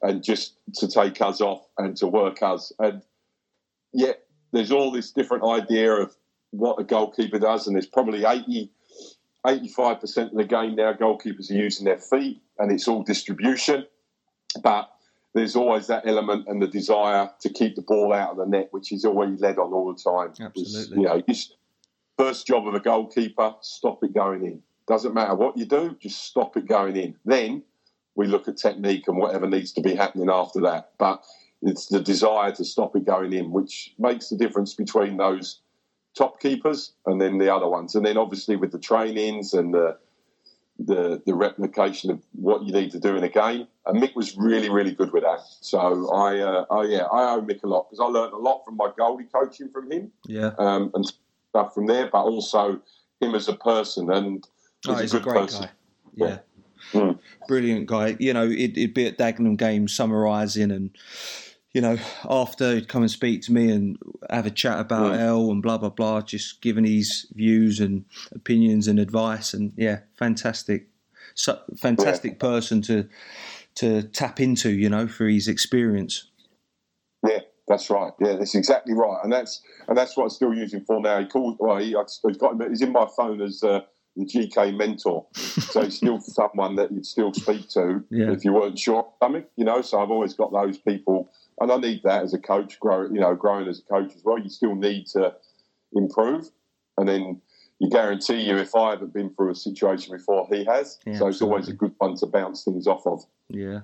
[0.03, 2.72] and just to take us off and to work us.
[2.79, 3.03] And
[3.93, 6.16] yet, there's all this different idea of
[6.51, 8.70] what a goalkeeper does, and there's probably 80,
[9.47, 13.85] 85% of the game now, goalkeepers are using their feet, and it's all distribution.
[14.62, 14.91] But
[15.35, 18.68] there's always that element and the desire to keep the ball out of the net,
[18.70, 20.33] which is always led on all the time.
[20.41, 20.99] Absolutely.
[20.99, 21.57] You know, just
[22.16, 24.62] first job of a goalkeeper, stop it going in.
[24.87, 27.14] Doesn't matter what you do, just stop it going in.
[27.24, 27.62] Then
[28.14, 30.93] we look at technique and whatever needs to be happening after that.
[30.99, 31.24] But
[31.62, 35.61] it's the desire to stop it going in, which makes the difference between those
[36.16, 37.95] top keepers and then the other ones.
[37.95, 39.99] And then obviously with the trainings and the
[40.79, 43.66] the, the replication of what you need to do in a game.
[43.87, 45.41] And Mick was really, really good with that.
[45.61, 48.64] So I, uh, oh yeah, I owe Mick a lot because I learned a lot
[48.64, 50.53] from my goalie coaching from him Yeah.
[50.59, 51.05] um, and
[51.51, 52.81] stuff from there, but also
[53.20, 54.11] him as a person.
[54.12, 54.47] And
[54.87, 55.62] Oh, he's he's a a good great person.
[55.64, 55.70] guy.
[56.14, 56.39] Yeah.
[56.93, 57.18] Mm.
[57.49, 58.16] Brilliant guy.
[58.20, 60.91] You know, it, it'd be at Dagenham games summarising and,
[61.73, 61.99] you know,
[62.29, 63.99] after he'd come and speak to me and
[64.31, 65.21] have a chat about Mm.
[65.21, 69.53] L and blah, blah, blah, just giving his views and opinions and advice.
[69.55, 70.89] And yeah, fantastic.
[71.35, 73.09] So, fantastic person to
[73.77, 76.29] to tap into, you know, for his experience.
[77.25, 78.12] Yeah, that's right.
[78.21, 79.21] Yeah, that's exactly right.
[79.23, 81.21] And that's and that's what I'm still using for now.
[81.21, 81.57] He calls.
[81.61, 81.95] Well, he,
[82.27, 82.69] he's got him.
[82.71, 83.83] He's in my phone as uh,
[84.16, 85.27] the GK mentor.
[85.69, 88.33] So he's still someone that you'd still speak to Yeah.
[88.33, 89.45] if you weren't sure something.
[89.57, 89.83] You know.
[89.83, 92.78] So I've always got those people, and I need that as a coach.
[92.80, 93.02] Grow.
[93.02, 94.38] You know, growing as a coach as well.
[94.38, 95.34] You still need to
[95.92, 96.50] improve,
[96.96, 97.40] and then.
[97.80, 100.98] You guarantee you, if I haven't been through a situation before, he has.
[101.06, 103.24] Yeah, so it's always a good one to bounce things off of.
[103.48, 103.82] Yeah.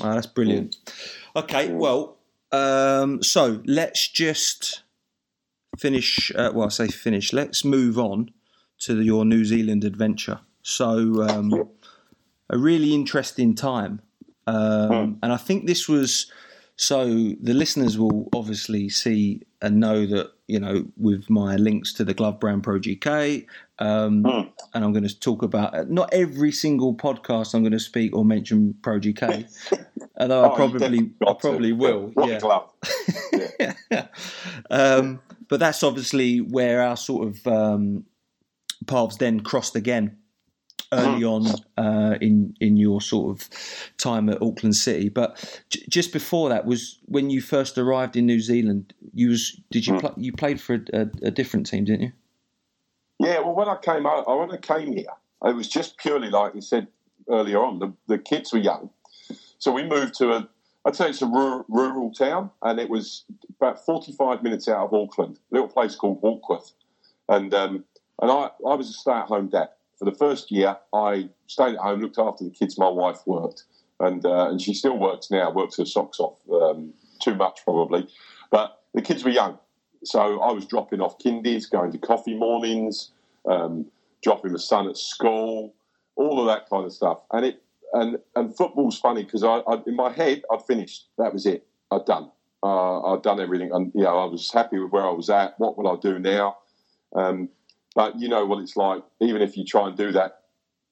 [0.00, 0.76] Oh, that's brilliant.
[1.34, 1.78] Okay, Mm.
[1.78, 2.18] well,
[2.52, 4.84] um, so let's just
[5.76, 6.30] finish.
[6.36, 7.32] Uh, well, I say finish.
[7.32, 8.30] Let's move on
[8.82, 10.38] to the, your New Zealand adventure.
[10.62, 11.68] So, um,
[12.48, 14.02] a really interesting time.
[14.46, 16.30] Um, And I think this was
[16.76, 22.04] so the listeners will obviously see and know that, you know, with my links to
[22.04, 23.46] the Glove Brand Pro GK,
[23.78, 24.50] um, Mm.
[24.74, 28.24] and I'm going to talk about not every single podcast I'm going to speak or
[28.24, 29.46] mention Pro GK,
[30.18, 31.48] although Oh, I probably I got to.
[31.48, 32.10] probably will.
[32.14, 32.38] What yeah.
[32.40, 32.70] glove?
[34.70, 38.04] um, but that's obviously where our sort of um,
[38.86, 40.16] paths then crossed again
[40.92, 43.48] early on uh, in in your sort of
[43.98, 45.08] time at Auckland City.
[45.08, 48.94] But j- just before that was when you first arrived in New Zealand.
[49.14, 50.00] You was did you Mm.
[50.00, 52.12] pl- you played for a, a, a different team, didn't you?
[53.18, 55.12] Yeah, well, when I came out, when I came here,
[55.44, 56.86] it was just purely like you said
[57.28, 57.78] earlier on.
[57.78, 58.90] The, the kids were young,
[59.58, 60.48] so we moved to a.
[60.84, 63.24] I'd say it's a rural, rural town, and it was
[63.60, 66.72] about forty-five minutes out of Auckland, a little place called Warkworth,
[67.28, 67.84] and um,
[68.20, 69.68] and I, I was a stay-at-home dad
[70.02, 70.76] for the first year.
[70.92, 72.76] I stayed at home, looked after the kids.
[72.76, 73.64] My wife worked,
[74.00, 75.52] and uh, and she still works now.
[75.52, 78.08] Works her socks off, um, too much probably,
[78.50, 79.58] but the kids were young,
[80.04, 83.12] so I was dropping off kindies, going to coffee mornings,
[83.48, 83.86] um,
[84.24, 85.72] dropping the son at school,
[86.16, 87.18] all of that kind of stuff.
[87.32, 91.06] And it and and football's funny because I, I in my head I'd finished.
[91.18, 91.64] That was it.
[91.92, 92.28] I'd done.
[92.64, 95.54] Uh, I'd done everything, and you know I was happy with where I was at.
[95.58, 96.56] What will I do now?
[97.14, 97.50] Um,
[97.94, 99.02] but you know what it's like.
[99.20, 100.42] Even if you try and do that,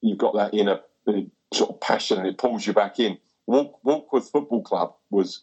[0.01, 1.21] you've got that inner uh,
[1.53, 3.17] sort of passion, and it pulls you back in.
[3.47, 5.41] Walk, Warkworth Football Club was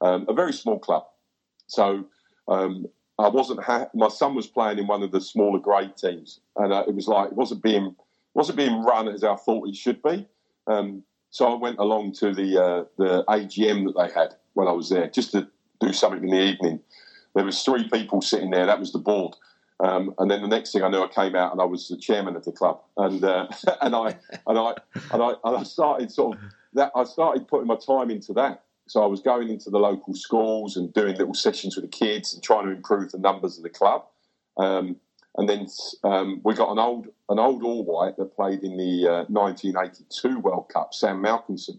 [0.00, 1.04] um, a very small club,
[1.66, 2.06] so
[2.48, 2.86] um,
[3.18, 3.62] I wasn't.
[3.62, 6.94] Ha- my son was playing in one of the smaller grade teams, and uh, it
[6.94, 7.94] was like it wasn't being
[8.34, 10.26] wasn't being run as I thought it should be.
[10.66, 14.72] Um, so I went along to the uh, the AGM that they had when I
[14.72, 15.48] was there, just to
[15.80, 16.80] do something in the evening.
[17.34, 18.66] There was three people sitting there.
[18.66, 19.36] That was the board.
[19.82, 21.96] Um, and then the next thing I knew, I came out and I was the
[21.96, 23.48] chairman of the club, and uh,
[23.80, 24.74] and I and I
[25.12, 26.42] and I and I started sort of
[26.74, 26.92] that.
[26.94, 28.64] I started putting my time into that.
[28.86, 32.34] So I was going into the local schools and doing little sessions with the kids
[32.34, 34.04] and trying to improve the numbers of the club.
[34.56, 34.96] Um,
[35.36, 35.68] and then
[36.02, 40.40] um, we got an old an old All White that played in the uh, 1982
[40.40, 41.78] World Cup, Sam Malcolmson,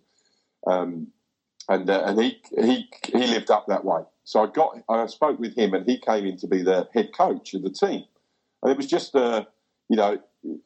[0.66, 1.08] um,
[1.68, 4.02] and uh, and he he he lived up that way.
[4.24, 7.10] So I got I spoke with him, and he came in to be the head
[7.16, 8.04] coach of the team,
[8.62, 9.46] and it was just uh,
[9.90, 10.20] you know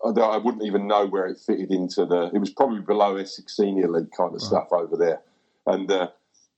[0.06, 2.32] I I wouldn't even know where it fitted into the.
[2.34, 4.42] It was probably below Essex Senior League kind of Right.
[4.42, 5.22] stuff over there,
[5.66, 6.10] and uh,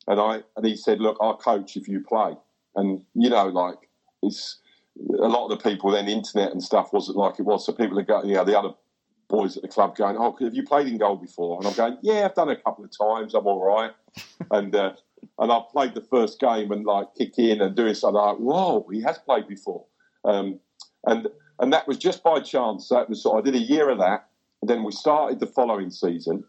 [0.08, 2.36] and I and he said, "Look, I'll coach if you play."
[2.76, 3.90] And you know, like
[4.24, 4.60] it's
[5.20, 7.66] a lot of the people then internet and stuff wasn't like it was.
[7.66, 8.74] So people are going, you know, the other
[9.28, 11.98] boys at the club going, "Oh, have you played in goal before?" And I'm going,
[12.02, 13.34] "Yeah, I've done it a couple of times.
[13.34, 13.92] I'm all right."
[14.52, 14.94] and uh,
[15.40, 18.88] and I played the first game and like kick in and doing something like, "Whoa,
[18.92, 19.86] he has played before."
[20.26, 20.60] Um,
[21.06, 21.28] and
[21.60, 22.90] and that was just by chance.
[22.90, 24.28] That was I did a year of that,
[24.62, 26.44] and then we started the following season,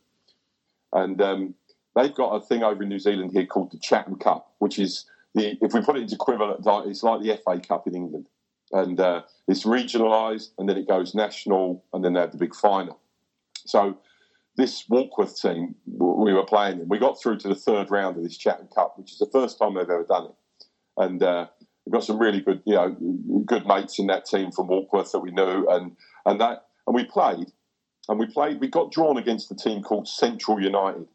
[0.93, 1.55] and um,
[1.95, 5.07] they've got a thing over in New Zealand here called the Chatham Cup, which is
[5.35, 8.27] the if we put it into equivalent, it's like the FA Cup in England,
[8.73, 12.55] and uh, it's regionalised, and then it goes national, and then they have the big
[12.55, 12.99] final.
[13.67, 13.99] So
[14.59, 18.25] this Warkworth team we were playing in, we got through to the third round of
[18.25, 20.67] this Chatham Cup, which is the first time they've ever done it,
[20.99, 21.23] and.
[21.23, 21.47] Uh,
[21.89, 22.95] we've got some really good, you know,
[23.47, 25.97] good mates in that team from Warkworth that we knew, and
[26.27, 27.51] and that and we played,
[28.09, 28.61] and we played.
[28.61, 31.07] We got drawn against a team called Central United,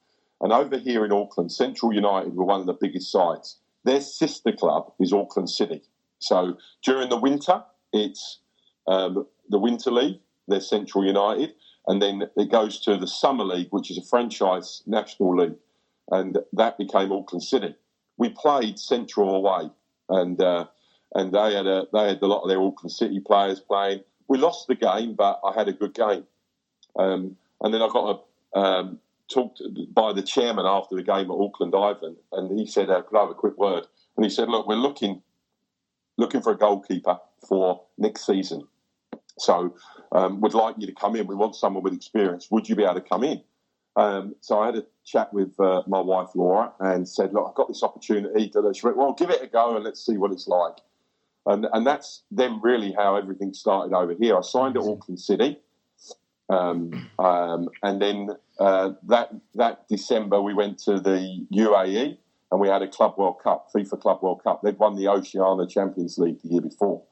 [0.41, 3.60] and over here in Auckland, Central United were one of the biggest sides.
[3.84, 5.84] Their sister club is Auckland City.
[6.18, 8.39] So during the winter, it's
[8.88, 10.22] um, the Winter League.
[10.48, 11.54] They're Central United,
[11.88, 15.56] and then it goes to the Summer League, which is a franchise national league,
[16.12, 17.76] and that became Auckland City.
[18.18, 19.70] We played Central away
[20.10, 20.66] and uh,
[21.16, 24.02] and they had a they had a lot of their Auckland City players playing.
[24.28, 26.26] We lost the game, but I had a good game.
[26.98, 28.26] Um, and then I got
[28.56, 29.00] a, um,
[29.32, 29.62] talked
[29.94, 33.22] by the chairman after the game at Auckland Ivan, and he said, uh, "Could I
[33.22, 35.22] have a quick word?" And he said, "Look, we're looking
[36.18, 38.68] looking for a goalkeeper for next season.
[39.40, 39.76] So
[40.12, 41.28] um, we'd like you to come in.
[41.28, 42.50] We want someone with experience.
[42.52, 43.42] Would you be able to come in?"
[43.96, 47.56] Um, so I had a chat with uh, my wife Laura and said, "Look, I've
[47.56, 50.48] got this opportunity." She went, "Well, give it a go and let's see what it's
[50.48, 50.78] like."
[51.46, 54.38] And and that's then really how everything started over here.
[54.38, 55.60] I signed at Auckland City,
[56.50, 58.30] um, um, and then
[58.60, 62.18] uh, that that December we went to the UAE
[62.52, 64.62] and we had a Club World Cup, FIFA Club World Cup.
[64.62, 67.04] They'd won the Oceania Champions League the year before,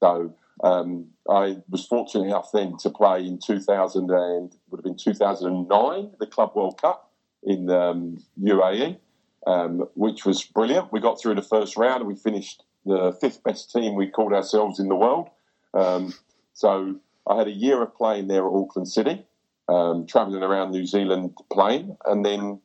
[0.00, 4.96] so um, I was fortunate enough then to play in 2000 and would have been
[4.96, 7.10] 2009, the Club World Cup
[7.42, 8.98] in um, UAE,
[9.46, 10.92] um, which was brilliant.
[10.92, 14.32] We got through the first round and we finished the fifth best team we called
[14.32, 15.28] ourselves in the world.
[15.74, 16.12] Um,
[16.52, 16.96] so
[17.26, 19.24] I had a year of playing there at Auckland City,
[19.68, 22.60] um, travelling around New Zealand playing, and then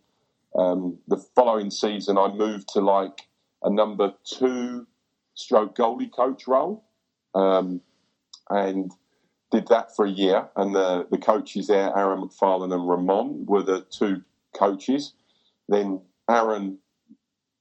[0.56, 3.28] um, the following season I moved to like
[3.64, 4.88] a number two
[5.36, 6.84] stroke goalie coach role
[7.38, 7.82] um,
[8.50, 8.92] and
[9.52, 10.50] did that for a year.
[10.56, 14.24] And the, the coaches there, Aaron McFarland and Ramon, were the two
[14.54, 15.14] coaches.
[15.70, 16.80] Then Aaron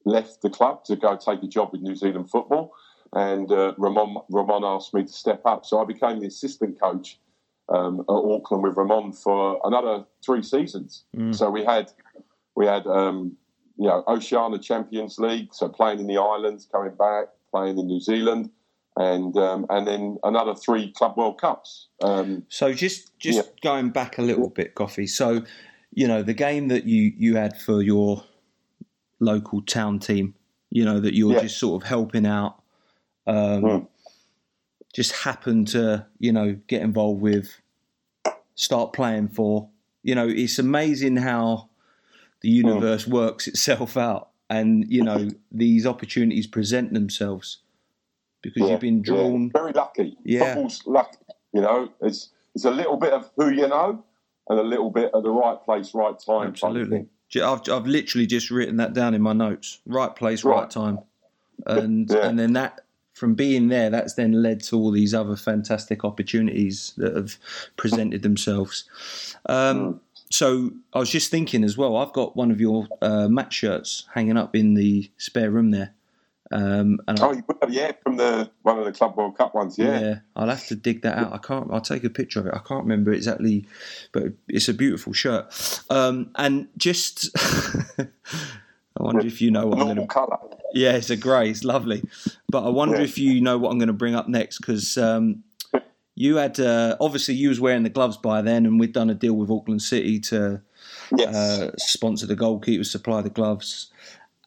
[0.05, 2.73] left the club to go take a job with New Zealand football,
[3.13, 5.65] and uh, Ramon, Ramon asked me to step up.
[5.67, 7.19] So I became the assistant coach
[7.69, 11.05] um, at Auckland with Ramon for another three seasons.
[11.17, 11.35] Mm.
[11.35, 11.93] So we had
[12.55, 13.37] we had um,
[13.77, 18.01] you know Oceania Champions League, so playing in the islands, coming back, playing in New
[18.01, 18.51] Zealand
[18.97, 21.89] and um, and then another three Club World Cups.
[22.03, 23.53] Um, so just just yeah.
[23.63, 25.09] going back a little bit, Goffy.
[25.09, 25.43] So
[25.93, 28.25] you know the game that you you had for your
[29.21, 30.35] local town team.
[30.71, 31.43] You know that you're yeah.
[31.43, 32.63] just sort of helping out.
[33.27, 33.87] Um, mm.
[34.95, 37.61] Just happened to you know get involved with,
[38.55, 39.69] start playing for.
[40.03, 41.69] You know it's amazing how
[42.41, 42.69] the hmm.
[42.69, 43.13] universe mm.
[43.13, 47.59] works itself out, and you know these opportunities present themselves
[48.55, 49.45] because yeah, you've been drawn.
[49.45, 49.51] Yeah.
[49.53, 50.17] Very lucky.
[50.25, 50.55] Yeah.
[50.55, 51.19] Football's lucky.
[51.53, 54.05] You know, it's it's a little bit of who you know
[54.49, 56.49] and a little bit at the right place, right time.
[56.49, 57.07] Absolutely.
[57.43, 59.81] I've, I've literally just written that down in my notes.
[59.87, 61.01] Right place, right, right time.
[61.67, 62.29] And yeah.
[62.29, 62.83] and then that
[63.15, 67.39] from being there, that's then led to all these other fantastic opportunities that have
[67.77, 68.85] presented themselves.
[69.49, 70.01] Um, mm.
[70.31, 71.97] So I was just thinking as well.
[71.97, 75.95] I've got one of your uh, match shirts hanging up in the spare room there.
[76.53, 80.01] Um, and oh, I, yeah, from the one of the Club World Cup ones, yeah.
[80.01, 81.33] Yeah, I'll have to dig that out.
[81.33, 81.69] I can't.
[81.73, 82.55] I'll take a picture of it.
[82.55, 83.67] I can't remember exactly,
[84.13, 85.83] but it's a beautiful shirt.
[85.91, 87.31] Um, and just,
[87.99, 88.07] I
[89.01, 90.15] wonder if you know what Normal I'm going to.
[90.15, 90.39] Colour.
[90.73, 91.51] Yeah, it's a grey.
[91.51, 92.03] It's lovely.
[92.49, 93.05] But I wonder yeah.
[93.05, 95.43] if you know what I'm going to bring up next because um,
[96.15, 99.15] you had uh, obviously you was wearing the gloves by then, and we'd done a
[99.15, 100.63] deal with Auckland City to
[101.17, 101.35] yes.
[101.35, 103.91] uh, sponsor the goalkeepers, supply the gloves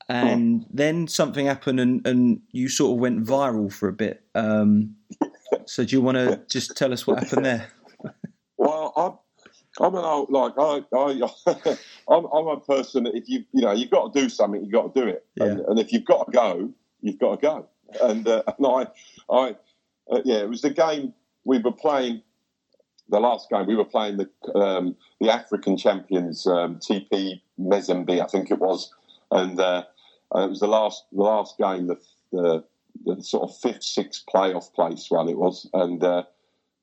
[0.09, 4.23] and then something happened and, and you sort of went viral for a bit.
[4.33, 4.95] Um,
[5.65, 7.71] so do you want to just tell us what happened there?
[8.61, 8.91] Well,
[9.79, 11.29] I'm, I'm an old like I, I
[12.09, 14.73] I'm, I'm a person that if you you know you've got to do something, you've
[14.73, 15.45] got to do it, yeah.
[15.45, 17.67] and, and, if you've got to go, you've got to go.
[18.01, 18.87] And, uh, and I,
[19.33, 19.55] I,
[20.11, 21.13] uh, yeah, it was the game
[21.45, 22.21] we were playing.
[23.07, 28.27] The last game we were playing the um, the African champions um, TP Mazembe, I
[28.27, 28.91] think it was
[29.31, 29.83] and uh,
[30.35, 31.99] it was the last the last game, the,
[32.31, 32.63] the,
[33.05, 36.23] the sort of fifth, sixth playoff place one it was, and uh,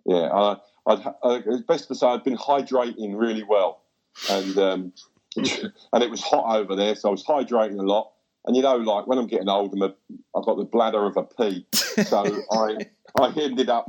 [0.04, 3.82] yeah, I, I'd, I, it's best to say I'd been hydrating really well,
[4.30, 4.92] and um,
[5.36, 8.12] and it was hot over there, so I was hydrating a lot.
[8.46, 9.94] And you know, like when I'm getting old, I'm a,
[10.36, 12.86] I've got the bladder of a pea, so I
[13.20, 13.88] I ended up,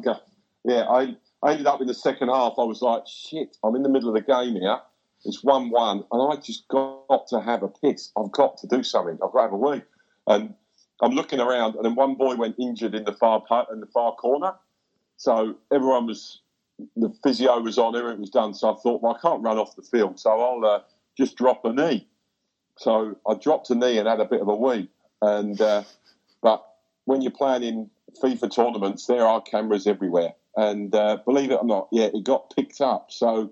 [0.65, 2.53] yeah, I I ended up in the second half.
[2.57, 4.79] I was like, shit, I'm in the middle of the game here.
[5.25, 8.11] It's one one, and I just got to have a piss.
[8.17, 9.15] I've got to do something.
[9.15, 9.81] I've got to have a wee.
[10.27, 10.53] And
[11.01, 13.87] I'm looking around, and then one boy went injured in the far part in the
[13.87, 14.53] far corner.
[15.17, 16.41] So everyone was
[16.95, 18.53] the physio was on, everything was done.
[18.53, 20.79] So I thought, well, I can't run off the field, so I'll uh,
[21.17, 22.07] just drop a knee.
[22.77, 24.89] So I dropped a knee and had a bit of a wee.
[25.21, 25.83] And uh,
[26.41, 26.63] but
[27.05, 27.89] when you're playing in
[28.21, 32.55] FIFA tournaments, there are cameras everywhere, and uh, believe it or not, yeah, it got
[32.55, 33.11] picked up.
[33.11, 33.51] So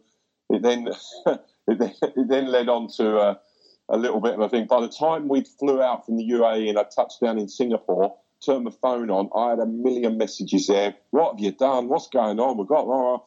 [0.49, 0.89] it then
[1.73, 3.39] it, then, it then led on to a,
[3.89, 4.67] a little bit of a thing.
[4.67, 8.15] By the time we flew out from the UAE and I touched down in Singapore,
[8.45, 10.95] turned my phone on, I had a million messages there.
[11.11, 11.87] What have you done?
[11.87, 12.57] What's going on?
[12.57, 13.23] We've got,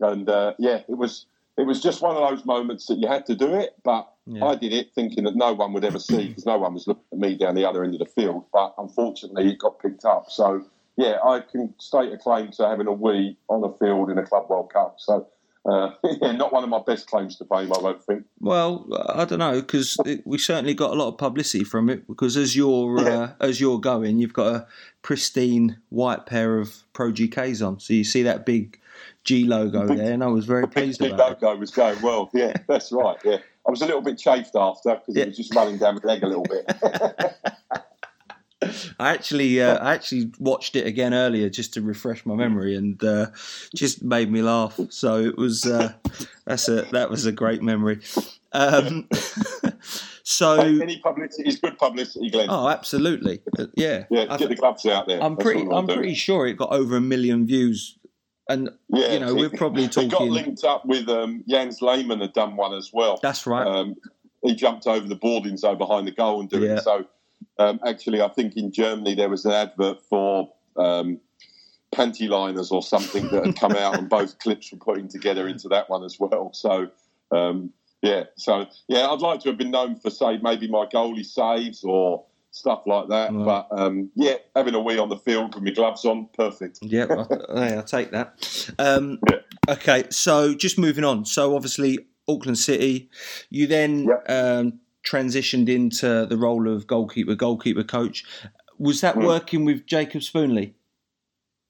[0.00, 3.24] and uh, yeah, it was it was just one of those moments that you had
[3.26, 4.44] to do it, but yeah.
[4.44, 7.04] I did it thinking that no one would ever see because no one was looking
[7.12, 8.44] at me down the other end of the field.
[8.52, 10.30] But unfortunately, it got picked up.
[10.30, 14.18] So yeah, I can state a claim to having a wee on a field in
[14.18, 14.96] a Club World Cup.
[14.98, 15.26] So
[15.68, 15.90] uh,
[16.22, 18.24] yeah, not one of my best claims to fame, I don't think.
[18.40, 22.06] Well, I don't know because we certainly got a lot of publicity from it.
[22.06, 23.18] Because as you're yeah.
[23.18, 24.66] uh, as you're going, you've got a
[25.02, 28.80] pristine white pair of Pro GKs on, so you see that big
[29.24, 32.30] G logo big, there, and I was very pleased big about logo was going well.
[32.32, 33.16] Yeah, that's right.
[33.24, 35.24] Yeah, I was a little bit chafed after because yeah.
[35.24, 36.64] it was just running down my leg a little bit.
[38.98, 43.02] I actually, uh, I actually watched it again earlier just to refresh my memory, and
[43.02, 43.26] uh,
[43.74, 44.78] just made me laugh.
[44.90, 45.92] So it was uh,
[46.44, 48.00] that's a that was a great memory.
[48.52, 49.08] Um,
[50.22, 52.48] so any publicity is good publicity, Glenn.
[52.50, 53.40] Oh, absolutely,
[53.74, 54.04] yeah.
[54.10, 55.22] Yeah, get the gloves out there.
[55.22, 57.98] I'm pretty, I'm pretty sure it got over a million views,
[58.48, 60.10] and yeah, you know we're probably talking.
[60.10, 63.18] Got linked up with um, Jens Lehmann had done one as well.
[63.22, 63.66] That's right.
[63.66, 63.96] Um,
[64.42, 66.80] he jumped over the boarding so behind the goal and doing yeah.
[66.80, 67.04] so
[67.58, 71.20] um, actually, I think in Germany there was an advert for um,
[71.92, 75.68] panty liners or something that had come out, and both clips were putting together into
[75.68, 76.50] that one as well.
[76.52, 76.88] So,
[77.30, 77.72] um,
[78.02, 81.82] yeah, so yeah, I'd like to have been known for say maybe my goalie saves
[81.82, 82.24] or
[82.56, 83.32] stuff like that.
[83.32, 86.78] But um, yeah, having a wee on the field with my gloves on, perfect.
[86.82, 88.72] Yeah, I, will take that.
[88.78, 89.38] Um, yeah.
[89.68, 91.24] Okay, so just moving on.
[91.24, 93.10] So obviously Auckland City,
[93.50, 94.24] you then yep.
[94.28, 98.24] um, transitioned into the role of goalkeeper, goalkeeper coach.
[98.78, 99.26] Was that mm.
[99.26, 100.74] working with Jacob Spoonley?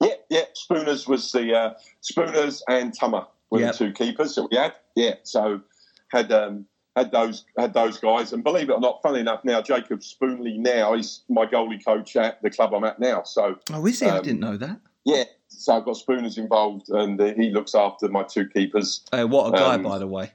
[0.01, 0.45] Yeah, yeah.
[0.55, 3.73] Spooners was the uh, Spooners and Tama were yep.
[3.73, 4.75] the two keepers that we had.
[4.95, 5.61] Yeah, so
[6.09, 6.67] had um,
[6.97, 10.59] had those had those guys, and believe it or not, funny enough, now Jacob Spoonley
[10.59, 13.23] now is my goalie coach at the club I'm at now.
[13.23, 14.07] So oh, is he?
[14.07, 14.81] Um, I didn't know that.
[15.05, 19.05] Yeah, so I've got Spooners involved, and uh, he looks after my two keepers.
[19.13, 20.33] Uh, what a guy, um, by the way.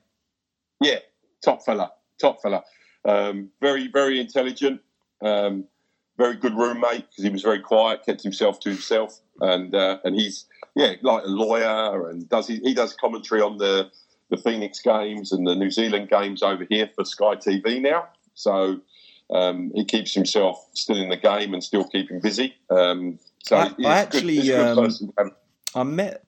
[0.80, 1.00] Yeah,
[1.44, 2.64] top fella, top fella.
[3.06, 4.82] Um, very, very intelligent.
[5.22, 5.66] Um,
[6.18, 10.16] very good roommate because he was very quiet, kept himself to himself, and uh, and
[10.16, 10.46] he's
[10.76, 13.90] yeah like a lawyer and does he, he does commentary on the
[14.30, 18.08] the Phoenix games and the New Zealand games over here for Sky TV now.
[18.34, 18.80] So
[19.30, 22.56] um, he keeps himself still in the game and still keeping busy.
[22.70, 24.78] Um, so I, I actually good,
[25.18, 25.32] um,
[25.76, 26.24] I met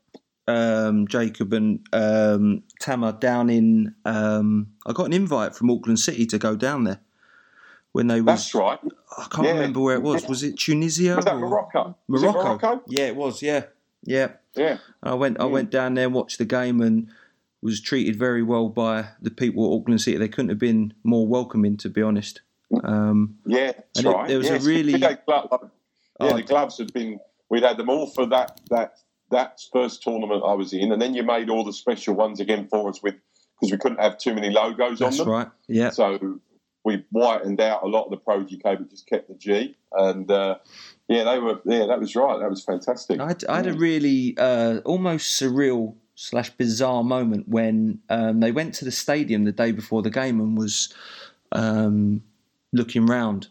[0.47, 3.95] um, Jacob and um, Tama down in.
[4.05, 6.99] Um, I got an invite from Auckland City to go down there
[7.91, 8.25] when they was.
[8.25, 8.79] That's right.
[9.17, 9.53] I can't yeah.
[9.53, 10.27] remember where it was.
[10.27, 11.15] Was it Tunisia?
[11.15, 11.95] Was that Morocco?
[12.07, 12.39] Morocco.
[12.39, 12.83] It Morocco?
[12.87, 13.41] Yeah, it was.
[13.41, 13.65] Yeah,
[14.03, 14.33] yeah.
[14.55, 14.77] Yeah.
[15.01, 15.39] I went.
[15.39, 17.09] I went down there, and watched the game, and
[17.61, 20.17] was treated very well by the people at Auckland City.
[20.17, 22.41] They couldn't have been more welcoming, to be honest.
[22.83, 24.25] Um, yeah, that's right.
[24.25, 24.99] It, there was a really.
[24.99, 27.19] Yeah, oh, the gloves had been.
[27.49, 28.97] We'd had them all for that that
[29.33, 32.67] that first tournament I was in, and then you made all the special ones again
[32.69, 33.15] for us with
[33.59, 35.35] because we couldn't have too many logos That's on them.
[35.35, 35.51] That's right.
[35.67, 35.89] Yeah.
[35.91, 36.39] So
[36.83, 39.77] we whitened out a lot of the Pro GK, but just kept the G.
[39.91, 40.57] And uh,
[41.07, 41.61] yeah, they were.
[41.65, 42.39] Yeah, that was right.
[42.39, 43.19] That was fantastic.
[43.19, 48.51] I had, I had a really uh, almost surreal slash bizarre moment when um, they
[48.51, 50.93] went to the stadium the day before the game and was
[51.51, 52.23] um,
[52.71, 53.47] looking round,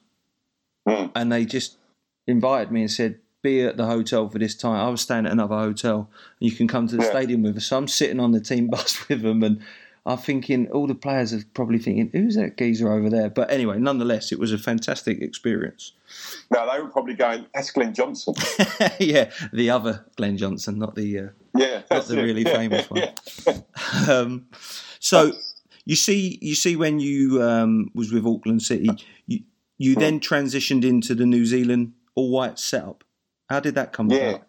[0.86, 1.10] mm.
[1.14, 1.78] and they just
[2.26, 4.80] invited me and said, be at the hotel for this time.
[4.80, 6.08] I was staying at another hotel.
[6.40, 7.10] And you can come to the yeah.
[7.10, 7.66] stadium with us.
[7.66, 9.60] So I'm sitting on the team bus with them, and
[10.04, 13.78] I'm thinking all the players are probably thinking, "Who's that geezer over there?" But anyway,
[13.78, 15.92] nonetheless, it was a fantastic experience.
[16.50, 18.34] No, they were probably going, "That's Glenn Johnson."
[18.98, 23.02] yeah, the other Glenn Johnson, not the uh, yeah, not the really famous one.
[24.08, 24.46] um,
[24.98, 25.32] so
[25.84, 28.88] You see, you see, when you um, was with Auckland City,
[29.26, 29.40] you
[29.78, 33.04] you then transitioned into the New Zealand all white setup.
[33.52, 34.46] How did that come Yeah, about?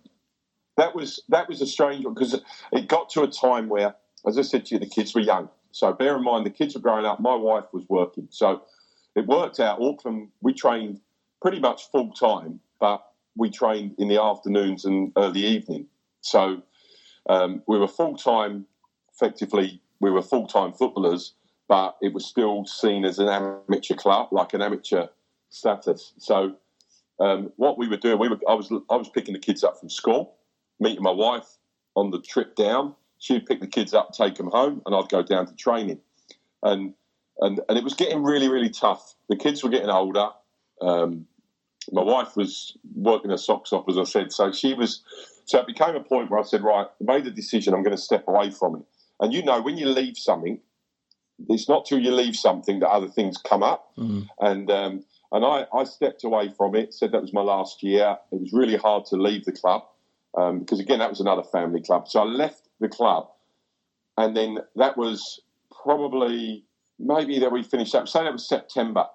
[0.77, 2.39] that was that was a strange one because
[2.71, 3.95] it got to a time where,
[4.25, 5.49] as I said to you, the kids were young.
[5.71, 7.19] So bear in mind the kids were growing up.
[7.19, 8.61] My wife was working, so
[9.13, 9.81] it worked out.
[9.81, 11.01] Auckland, we trained
[11.41, 15.87] pretty much full time, but we trained in the afternoons and early evening.
[16.21, 16.61] So
[17.27, 18.67] um, we were full time.
[19.13, 21.33] Effectively, we were full time footballers,
[21.67, 25.07] but it was still seen as an amateur club, like an amateur
[25.49, 26.13] status.
[26.19, 26.55] So
[27.19, 29.79] um, what we were doing, we were, I was I was picking the kids up
[29.79, 30.35] from school,
[30.79, 31.57] meeting my wife
[31.95, 32.95] on the trip down.
[33.19, 35.99] She'd pick the kids up, take them home, and I'd go down to training.
[36.61, 36.93] And
[37.39, 39.15] and and it was getting really really tough.
[39.29, 40.29] The kids were getting older.
[40.81, 41.27] Um,
[41.91, 44.31] my wife was working her socks off, as I said.
[44.31, 45.03] So she was.
[45.45, 47.73] So it became a point where I said, right, I made a decision.
[47.73, 48.83] I'm going to step away from it.
[49.19, 50.57] And you know, when you leave something,
[51.49, 53.91] it's not till you leave something that other things come up.
[53.97, 54.27] Mm.
[54.39, 55.03] And um,
[55.33, 56.93] and I, I stepped away from it.
[56.93, 58.17] Said that was my last year.
[58.31, 59.83] It was really hard to leave the club
[60.37, 62.07] um, because again, that was another family club.
[62.07, 63.29] So I left the club,
[64.17, 65.41] and then that was
[65.83, 66.63] probably
[66.99, 68.07] maybe that we finished up.
[68.07, 69.05] Say that was September,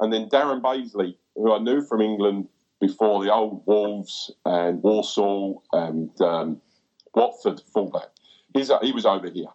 [0.00, 2.48] and then Darren Bazeley, who I knew from England
[2.80, 6.60] before the old Wolves and Walsall and um,
[7.14, 8.08] Watford fullback.
[8.54, 9.48] He's, he was over here,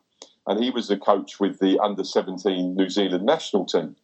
[0.47, 3.95] and he was the coach with the under 17 New Zealand national team.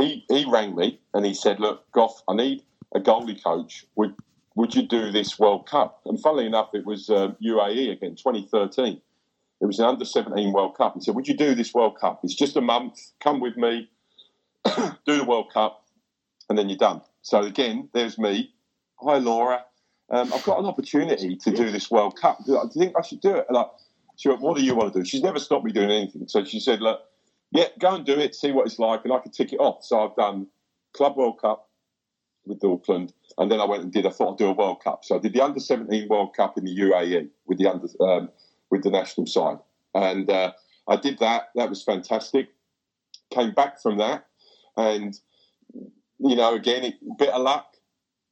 [0.00, 2.62] He he rang me and he said, "Look, Goff, I need
[2.94, 3.86] a goalie coach.
[3.96, 4.14] Would
[4.54, 9.00] would you do this World Cup?" And funnily enough, it was uh, UAE again, 2013.
[9.60, 10.94] It was an under 17 World Cup.
[10.94, 12.20] He said, Would you do this World Cup?
[12.22, 13.12] It's just a month.
[13.20, 13.90] Come with me,
[14.64, 15.84] do the World Cup,
[16.48, 17.02] and then you're done.
[17.22, 18.52] So again, there's me.
[19.00, 19.64] Hi, Laura.
[20.10, 22.38] Um, I've got an opportunity to do this World Cup.
[22.46, 23.46] Do you think I should do it?
[23.48, 23.64] And I,
[24.16, 25.04] she went, What do you want to do?
[25.04, 26.28] She's never stopped me doing anything.
[26.28, 27.00] So she said, Look,
[27.50, 29.84] yeah, go and do it, see what it's like, and I could tick it off.
[29.84, 30.48] So I've done
[30.94, 31.68] Club World Cup
[32.44, 34.06] with Auckland, and then I went and did.
[34.06, 36.58] I thought I'd do a World Cup, so I did the Under 17 World Cup
[36.58, 38.30] in the UAE with the under um,
[38.70, 39.58] with the national side,
[39.94, 40.52] and uh,
[40.86, 41.50] I did that.
[41.54, 42.48] That was fantastic.
[43.30, 44.26] Came back from that,
[44.76, 45.18] and
[46.18, 47.74] you know, again, it, bit of luck.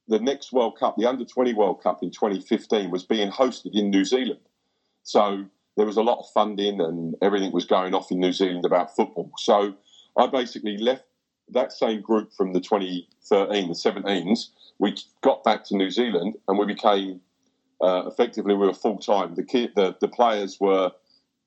[0.09, 3.89] The next World Cup, the Under 20 World Cup in 2015, was being hosted in
[3.89, 4.39] New Zealand.
[5.03, 5.45] So
[5.77, 8.95] there was a lot of funding and everything was going off in New Zealand about
[8.95, 9.31] football.
[9.37, 9.75] So
[10.17, 11.03] I basically left
[11.49, 14.47] that same group from the 2013, the 17s.
[14.79, 17.21] We got back to New Zealand and we became
[17.79, 19.35] uh, effectively we were full time.
[19.35, 19.43] The,
[19.75, 20.91] the the players were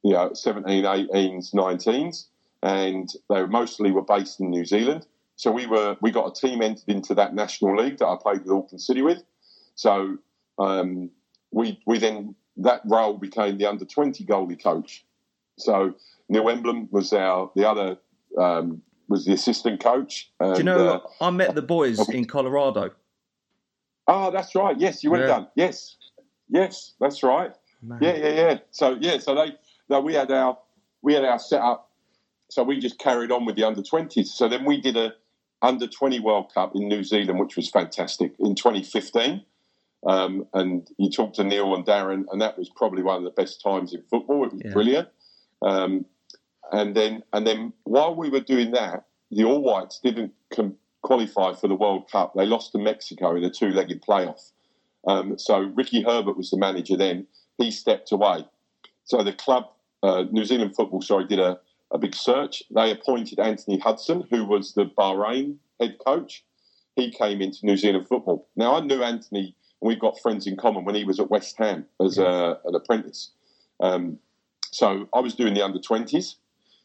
[0.04, 2.26] you know 17, 18s, 19s,
[2.62, 5.06] and they mostly were based in New Zealand.
[5.34, 8.42] So we were we got a team entered into that national league that I played
[8.44, 9.22] with Auckland City with.
[9.74, 10.18] So
[10.58, 11.10] um,
[11.50, 15.04] we we then that role became the under twenty goalie coach.
[15.58, 15.94] So
[16.28, 17.98] Neil Emblen was our the other
[18.38, 20.30] um, was the assistant coach.
[20.40, 22.92] And, Do you know, uh, I met the boys in Colorado.
[24.06, 24.78] oh, that's right.
[24.78, 25.34] Yes, you would have Yeah.
[25.36, 25.48] done.
[25.56, 25.96] Yes,
[26.48, 27.52] yes, that's right.
[27.82, 27.98] Man.
[28.02, 28.58] Yeah, yeah, yeah.
[28.70, 29.56] So yeah, so they
[29.88, 30.58] no, we had our
[31.02, 31.88] we had our setup.
[32.50, 34.32] So we just carried on with the under twenties.
[34.34, 35.14] So then we did a
[35.62, 39.44] under twenty World Cup in New Zealand, which was fantastic in 2015.
[40.06, 43.30] Um, and you talked to Neil and Darren, and that was probably one of the
[43.30, 44.44] best times in football.
[44.46, 44.72] It was Yeah.
[44.72, 45.08] brilliant.
[45.62, 46.06] Um,
[46.72, 51.52] and then and then while we were doing that, the All Whites didn't com- qualify
[51.52, 52.34] for the World Cup.
[52.34, 54.52] They lost to Mexico in a two-legged playoff.
[55.06, 57.26] Um, so Ricky Herbert was the manager then.
[57.58, 58.46] He stepped away.
[59.04, 59.64] So the club,
[60.02, 61.58] uh, New Zealand Football, sorry, did a,
[61.90, 62.62] a big search.
[62.70, 66.44] They appointed Anthony Hudson, who was the Bahrain head coach.
[66.96, 68.48] He came into New Zealand football.
[68.56, 71.56] Now I knew Anthony, and we've got friends in common when he was at West
[71.58, 73.30] Ham as a, an apprentice.
[73.80, 74.18] Um,
[74.70, 76.36] so I was doing the under twenties.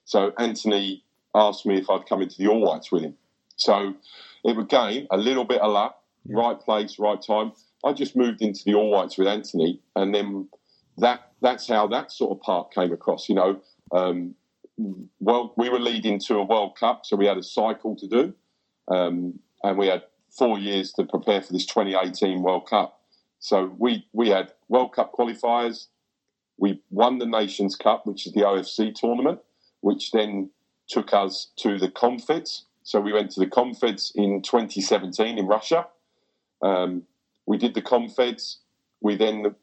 [0.06, 3.16] So Anthony asked me if I'd come into the All Whites with him.
[3.58, 3.93] So
[4.43, 6.38] it was again a little bit of luck, Yeah.
[6.39, 7.52] right place, right time.
[7.84, 10.48] I just moved into the All Whites with Anthony, and then
[10.98, 13.30] that that's how that sort of part came across.
[13.30, 13.60] You know,
[13.91, 14.36] um,
[15.20, 18.34] well, we were leading to a World Cup, so we had a cycle to do,
[18.88, 20.04] um, and we had
[20.38, 23.00] four years to prepare for this 2018 World Cup.
[23.40, 25.88] So we we had World Cup qualifiers.
[26.58, 29.40] We won the Nations Cup, which is the OFC tournament,
[29.82, 30.50] which then
[30.88, 32.64] took us to the Confeds.
[32.84, 35.88] So we went to the Confeds in 2017 in Russia.
[36.62, 37.04] Um,
[37.46, 38.58] we did the Confeds.
[39.02, 39.56] We then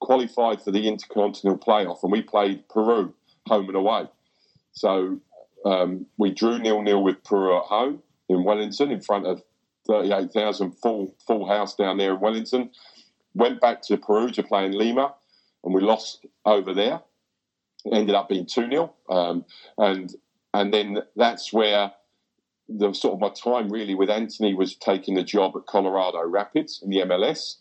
[0.00, 3.14] qualified for the Intercontinental Playoff, and we played Peru
[3.46, 4.06] home and away.
[4.72, 5.18] So
[5.64, 9.42] um, we drew nil nil with Peru at home in Wellington in front of
[9.88, 12.70] 38,000 full full house down there in Wellington.
[13.34, 15.14] Went back to Peru to play in Lima,
[15.64, 17.00] and we lost over there.
[17.90, 18.94] Ended up being 2 0.
[19.08, 19.44] Um,
[19.78, 20.14] and
[20.54, 21.92] and then that's where
[22.68, 26.80] the sort of my time really with Anthony was taking the job at Colorado Rapids
[26.82, 27.56] in the MLS.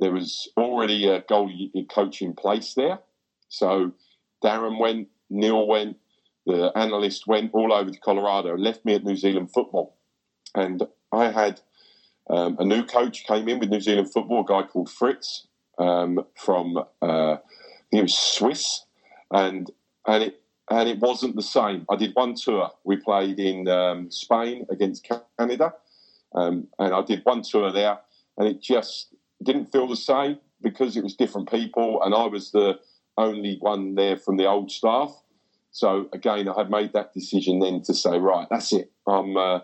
[0.00, 2.98] There was already a goalie coach in place there,
[3.48, 3.92] so
[4.42, 5.98] Darren went, Neil went,
[6.44, 9.96] the analyst went all over to Colorado, left me at New Zealand football,
[10.56, 10.82] and
[11.12, 11.60] I had
[12.30, 15.46] um, a new coach came in with New Zealand football, a guy called Fritz
[15.78, 17.36] um, from uh,
[17.90, 18.84] he was Swiss,
[19.30, 19.70] and
[20.06, 21.84] and it and it wasn't the same.
[21.90, 22.70] I did one tour.
[22.84, 25.08] We played in um, Spain against
[25.38, 25.74] Canada,
[26.34, 27.98] um, and I did one tour there,
[28.38, 32.52] and it just didn't feel the same because it was different people, and I was
[32.52, 32.78] the
[33.18, 35.10] only one there from the old staff.
[35.72, 38.92] So again, I had made that decision then to say, right, that's it.
[39.06, 39.60] I'm uh,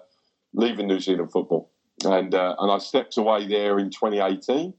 [0.55, 1.71] leaving New Zealand football,
[2.05, 4.75] and uh, and I stepped away there in 2018.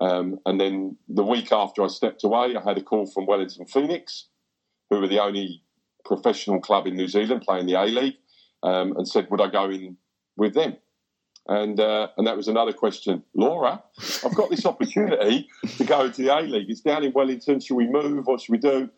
[0.00, 3.66] Um, and then the week after I stepped away, I had a call from Wellington
[3.66, 4.28] Phoenix,
[4.88, 5.62] who were the only
[6.04, 8.16] professional club in New Zealand playing the A League,
[8.62, 9.98] um, and said, would I go in
[10.36, 10.76] with them?
[11.48, 13.22] And uh, and that was another question.
[13.34, 13.82] Laura,
[14.24, 16.70] I've got this opportunity to go to the A League.
[16.70, 17.60] It's down in Wellington.
[17.60, 18.26] Should we move?
[18.26, 18.88] What should we do?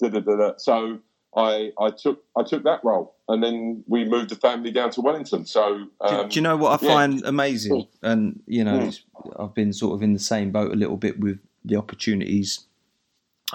[0.00, 0.98] Da, da, da, so
[1.36, 5.00] I, I took I took that role, and then we moved the family down to
[5.00, 5.46] Wellington.
[5.46, 6.92] So um, do, do, you know what I yeah.
[6.92, 7.88] find amazing?
[8.02, 9.00] And you know, mm.
[9.38, 12.66] I've been sort of in the same boat a little bit with the opportunities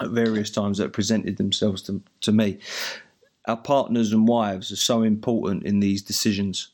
[0.00, 2.58] at various times that presented themselves to, to me.
[3.46, 6.72] Our partners and wives are so important in these decisions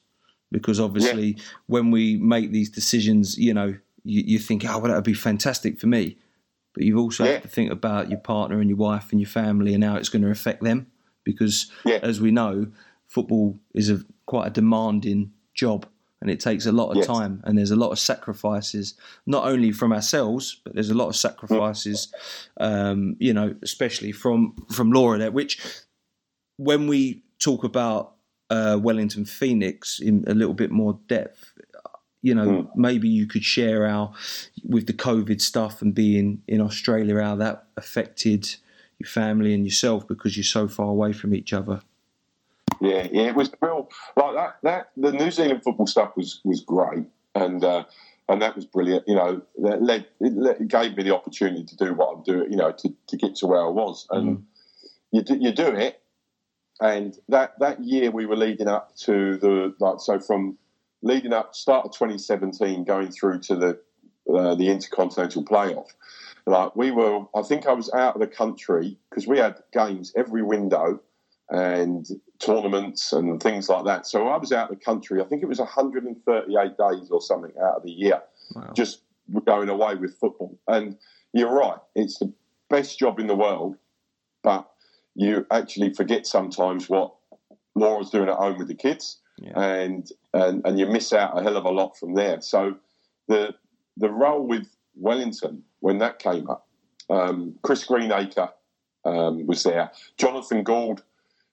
[0.50, 1.42] because obviously yeah.
[1.66, 5.12] when we make these decisions, you know, you, you think, oh, well, that would be
[5.14, 6.16] fantastic for me.
[6.72, 7.38] But you've also yeah.
[7.38, 10.22] to think about your partner and your wife and your family and how it's going
[10.22, 10.86] to affect them
[11.22, 12.00] because, yeah.
[12.02, 12.68] as we know,
[13.14, 15.86] football is a quite a demanding job
[16.20, 17.06] and it takes a lot of yes.
[17.06, 18.94] time and there's a lot of sacrifices
[19.24, 22.12] not only from ourselves but there's a lot of sacrifices
[22.58, 25.62] um, you know especially from from laura there which
[26.56, 28.14] when we talk about
[28.50, 31.52] uh, wellington phoenix in a little bit more depth
[32.20, 32.68] you know mm.
[32.74, 34.12] maybe you could share how
[34.64, 38.56] with the covid stuff and being in australia how that affected
[38.98, 41.80] your family and yourself because you're so far away from each other
[42.84, 44.58] yeah, yeah, it was real like that.
[44.62, 47.04] That the New Zealand football stuff was was great,
[47.34, 47.84] and uh,
[48.28, 49.08] and that was brilliant.
[49.08, 52.22] You know, that led it, led, it, gave me the opportunity to do what I'm
[52.22, 52.50] doing.
[52.50, 54.42] You know, to, to get to where I was, and mm.
[55.12, 56.00] you do, you do it.
[56.80, 60.58] And that that year we were leading up to the like so from
[61.02, 63.80] leading up start of 2017 going through to the
[64.32, 65.88] uh, the intercontinental playoff.
[66.46, 70.12] Like we were, I think I was out of the country because we had games
[70.14, 71.00] every window
[71.50, 72.06] and
[72.38, 74.06] tournaments and things like that.
[74.06, 75.20] So I was out of the country.
[75.20, 78.20] I think it was 138 days or something out of the year,
[78.54, 78.72] wow.
[78.74, 79.02] just
[79.44, 80.58] going away with football.
[80.68, 80.96] And
[81.32, 82.32] you're right, it's the
[82.70, 83.76] best job in the world,
[84.42, 84.68] but
[85.14, 87.14] you actually forget sometimes what
[87.74, 89.58] Laura's doing at home with the kids, yeah.
[89.58, 92.40] and, and and you miss out a hell of a lot from there.
[92.40, 92.76] So
[93.28, 93.54] the
[93.96, 96.66] the role with Wellington when that came up,
[97.10, 98.50] um, Chris Greenacre
[99.04, 101.02] um, was there, Jonathan Gould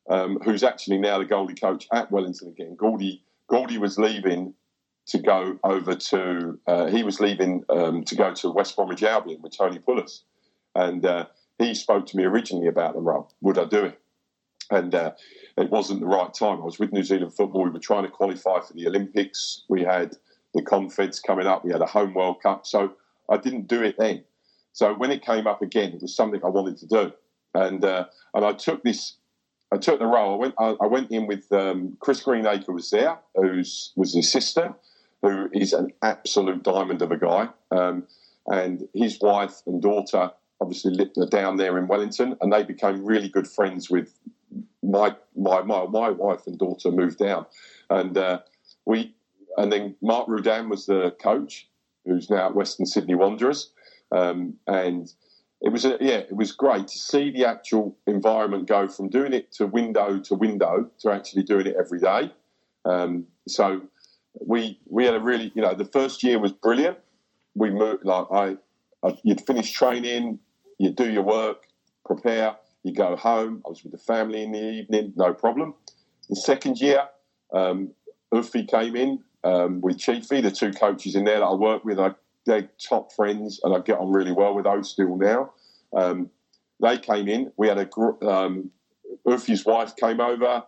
[0.09, 2.75] um, who's actually now the goalie coach at Wellington again.
[2.75, 4.53] Goldie, Goldie was leaving
[5.07, 9.41] to go over to, uh, he was leaving um, to go to West Bromwich Albion
[9.41, 10.21] with Tony Pulis.
[10.75, 11.25] And uh,
[11.57, 13.32] he spoke to me originally about the role.
[13.41, 13.99] Would I do it?
[14.69, 15.11] And uh,
[15.57, 16.61] it wasn't the right time.
[16.61, 17.63] I was with New Zealand football.
[17.63, 19.63] We were trying to qualify for the Olympics.
[19.67, 20.15] We had
[20.53, 21.65] the Confeds coming up.
[21.65, 22.65] We had a home World Cup.
[22.65, 22.93] So
[23.29, 24.23] I didn't do it then.
[24.71, 27.11] So when it came up again, it was something I wanted to do.
[27.53, 29.15] And, uh, and I took this
[29.71, 30.33] I took the role.
[30.33, 30.55] I went.
[30.59, 34.73] I, I went in with um, Chris Greenacre was there, who's was his sister,
[35.21, 38.03] who is an absolute diamond of a guy, um,
[38.47, 43.29] and his wife and daughter obviously lived down there in Wellington, and they became really
[43.29, 44.13] good friends with
[44.83, 47.45] my my my, my wife and daughter moved down,
[47.89, 48.39] and uh,
[48.85, 49.15] we
[49.57, 51.69] and then Mark Rudan was the coach,
[52.05, 53.71] who's now at Western Sydney Wanderers,
[54.11, 55.13] um, and
[55.62, 59.33] it was a, yeah, it was great to see the actual environment go from doing
[59.33, 62.32] it to window to window to actually doing it every day.
[62.86, 63.82] Um, so
[64.39, 66.97] we we had a really you know the first year was brilliant.
[67.54, 68.58] We moved like I,
[69.04, 70.39] I you'd finish training,
[70.79, 71.67] you do your work,
[72.05, 73.62] prepare, you go home.
[73.66, 75.75] I was with the family in the evening, no problem.
[76.29, 77.08] The second year,
[77.54, 77.92] um,
[78.33, 82.00] Ufi came in um, with Chiefy, the two coaches in there that I work with.
[82.00, 82.16] I
[82.46, 85.54] they're top friends, and I get on really well with those still now.
[85.96, 86.30] Um,
[86.82, 87.51] they came in.
[87.58, 87.88] We had a
[88.28, 88.72] um,
[89.28, 90.63] Ufi's wife came over.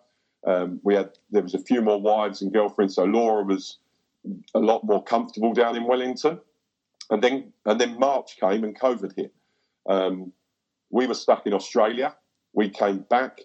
[0.46, 3.78] Um, we had there was a few more wives and girlfriends, so Laura was
[4.54, 6.40] a lot more comfortable down in Wellington.
[7.10, 9.34] And then and then March came and COVID hit.
[9.90, 10.34] Um,
[10.90, 12.16] we were stuck in Australia.
[12.54, 13.42] We came back.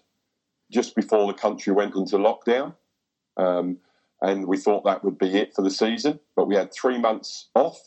[0.71, 2.75] just before the country went into lockdown.
[3.37, 3.77] Um,
[4.21, 6.19] and we thought that would be it for the season.
[6.35, 7.79] But we had three months off,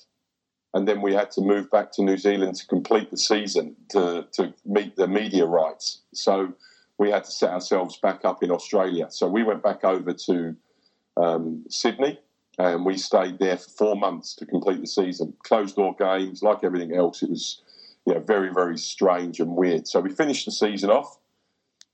[0.74, 4.26] and then we had to move back to New Zealand to complete the season to,
[4.32, 6.00] to meet the media rights.
[6.14, 6.54] So
[6.98, 9.08] we had to set ourselves back up in Australia.
[9.10, 10.56] So we went back over to
[11.16, 12.18] um, Sydney
[12.58, 15.34] and we stayed there for four months to complete the season.
[15.42, 17.62] Closed door games, like everything else, it was
[18.06, 19.86] you know, very, very strange and weird.
[19.86, 21.18] So we finished the season off,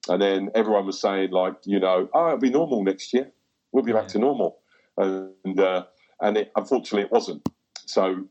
[0.09, 3.31] and then everyone was saying, like, you know, oh, it'll be normal next year.
[3.73, 4.59] We'll be back to normal.
[4.97, 5.85] And, uh,
[6.21, 7.47] and it, unfortunately, it wasn't.
[7.87, 8.25] So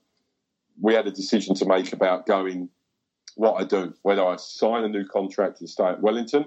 [0.81, 2.69] we had a decision to make about going
[3.35, 6.45] what I do, whether I sign a new contract and stay at Wellington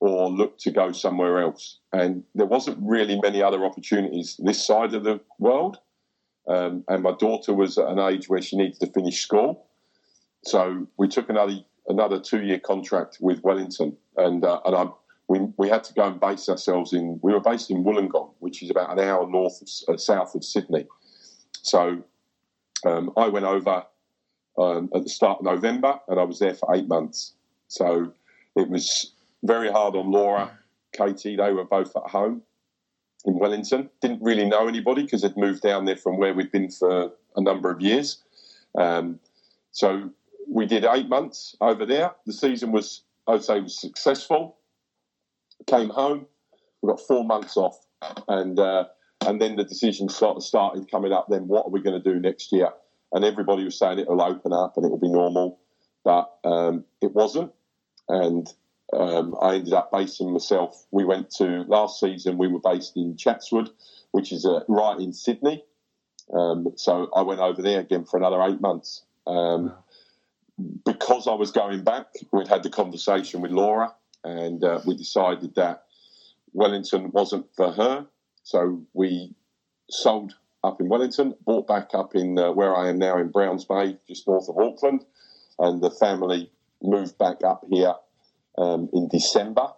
[0.00, 1.78] or look to go somewhere else.
[1.92, 5.78] And there wasn't really many other opportunities this side of the world.
[6.48, 9.66] Um, and my daughter was at an age where she needed to finish school,
[10.44, 14.86] so we took another another two year contract with Wellington, and uh, and I,
[15.28, 17.20] we we had to go and base ourselves in.
[17.22, 20.42] We were based in Wollongong, which is about an hour north of, uh, south of
[20.42, 20.86] Sydney.
[21.62, 22.02] So
[22.84, 23.84] um, I went over
[24.58, 27.34] um, at the start of November, and I was there for eight months.
[27.68, 28.12] So
[28.56, 30.50] it was very hard on Laura,
[30.92, 31.36] Katie.
[31.36, 32.42] They were both at home
[33.24, 33.90] in Wellington.
[34.00, 37.40] Didn't really know anybody because they'd moved down there from where we'd been for a
[37.40, 38.22] number of years.
[38.76, 39.20] Um,
[39.70, 40.10] so
[40.48, 42.12] we did eight months over there.
[42.26, 44.56] The season was, I'd say, was successful.
[45.66, 46.26] Came home.
[46.82, 47.78] We got four months off,
[48.26, 48.86] and uh,
[49.26, 51.26] and then the decision sort of started coming up.
[51.28, 52.70] Then what are we going to do next year?
[53.12, 55.58] And everybody was saying it will open up and it will be normal,
[56.04, 57.52] but um, it wasn't.
[58.08, 58.52] And
[58.92, 60.86] um, I ended up basing myself.
[60.90, 62.38] We went to last season.
[62.38, 63.70] We were based in Chatswood,
[64.12, 65.64] which is uh, right in Sydney.
[66.32, 69.02] Um, so I went over there again for another eight months.
[69.26, 69.74] Um,
[70.84, 73.94] because I was going back, we'd had the conversation with Laura,
[74.24, 75.84] and uh, we decided that
[76.52, 78.06] Wellington wasn't for her.
[78.42, 79.34] So we
[79.90, 83.64] sold up in Wellington, bought back up in uh, where I am now in Browns
[83.64, 85.04] Bay, just north of Auckland,
[85.58, 86.50] and the family
[86.82, 87.94] moved back up here
[88.58, 89.68] um, in December.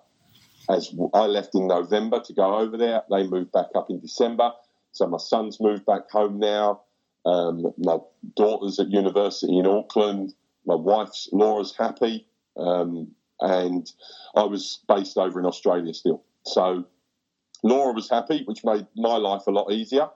[0.68, 4.52] As I left in November to go over there, they moved back up in December.
[4.92, 6.82] So my son's moved back home now.
[7.26, 7.98] Um, my
[8.36, 10.34] daughter's at university in Auckland.
[10.66, 12.26] My wife's Laura's happy,
[12.56, 13.08] um,
[13.40, 13.90] and
[14.34, 16.22] I was based over in Australia still.
[16.46, 16.84] So
[17.64, 20.08] Laura was happy, which made my life a lot easier,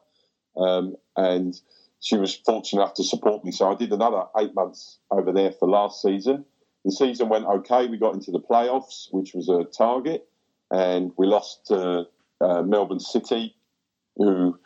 [0.57, 1.59] um, and
[2.01, 3.51] she was fortunate enough to support me.
[3.51, 6.45] So I did another eight months over there for last season.
[6.85, 7.87] The season went okay.
[7.87, 10.29] We got into the playoffs, which was a target,
[10.71, 12.07] and we lost to
[12.43, 13.57] uh, Melbourne City,
[14.17, 14.59] who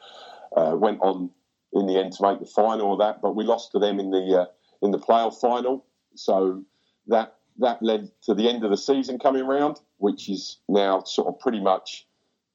[0.56, 1.30] uh, went on
[1.72, 3.22] in the end to make the final of that.
[3.22, 4.46] But we lost to them in the uh,
[4.82, 5.86] in the playoff final.
[6.16, 6.64] So
[7.06, 11.28] that that led to the end of the season coming round, which is now sort
[11.28, 12.06] of pretty much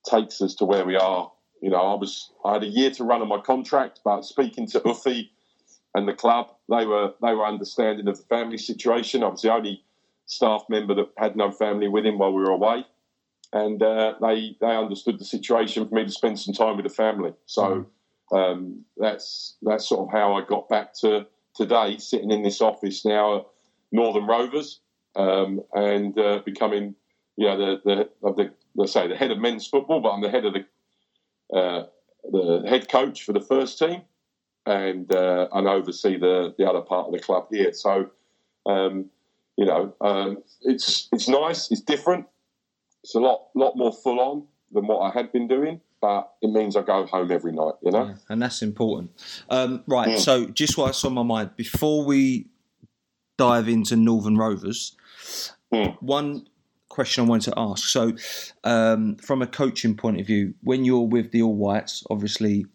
[0.09, 1.31] takes us to where we are.
[1.61, 4.67] You know, I was I had a year to run on my contract, but speaking
[4.67, 5.29] to Uffy
[5.95, 9.23] and the club, they were they were understanding of the family situation.
[9.23, 9.83] I was the only
[10.27, 12.85] staff member that had no family with him while we were away,
[13.53, 16.93] and uh, they they understood the situation for me to spend some time with the
[16.93, 17.33] family.
[17.45, 17.87] So
[18.31, 18.37] mm.
[18.37, 21.25] um, that's that's sort of how I got back to
[21.55, 23.45] today, sitting in this office now at
[23.91, 24.79] Northern Rovers,
[25.15, 26.95] um, and uh, becoming,
[27.35, 27.81] you know, the
[28.21, 31.57] the, the let's say the head of men's football, but I'm the head of the
[31.57, 31.85] uh,
[32.31, 34.01] the head coach for the first team,
[34.65, 37.73] and uh, and oversee the the other part of the club here.
[37.73, 38.09] So,
[38.65, 39.09] um,
[39.57, 42.25] you know, um, it's it's nice, it's different,
[43.03, 46.49] it's a lot lot more full on than what I had been doing but it
[46.49, 48.05] means I go home every night, you know?
[48.05, 49.11] Yeah, and that's important.
[49.49, 50.19] Um, right, mm.
[50.19, 52.47] so just what's on my mind, before we
[53.37, 54.95] dive into Northern Rovers,
[55.73, 55.95] mm.
[56.01, 56.47] one
[56.89, 57.87] question I wanted to ask.
[57.87, 58.13] So,
[58.63, 62.65] um, from a coaching point of view, when you're with the All Whites, obviously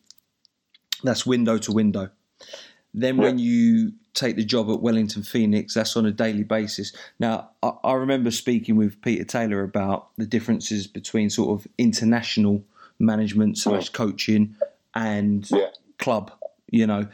[1.02, 2.10] that's window to window.
[2.94, 3.22] Then yeah.
[3.22, 6.92] when you take the job at Wellington Phoenix, that's on a daily basis.
[7.18, 12.62] Now, I, I remember speaking with Peter Taylor about the differences between sort of international
[12.98, 14.54] management slash coaching
[14.94, 15.68] and yeah.
[15.98, 16.30] club.
[16.70, 17.06] You know,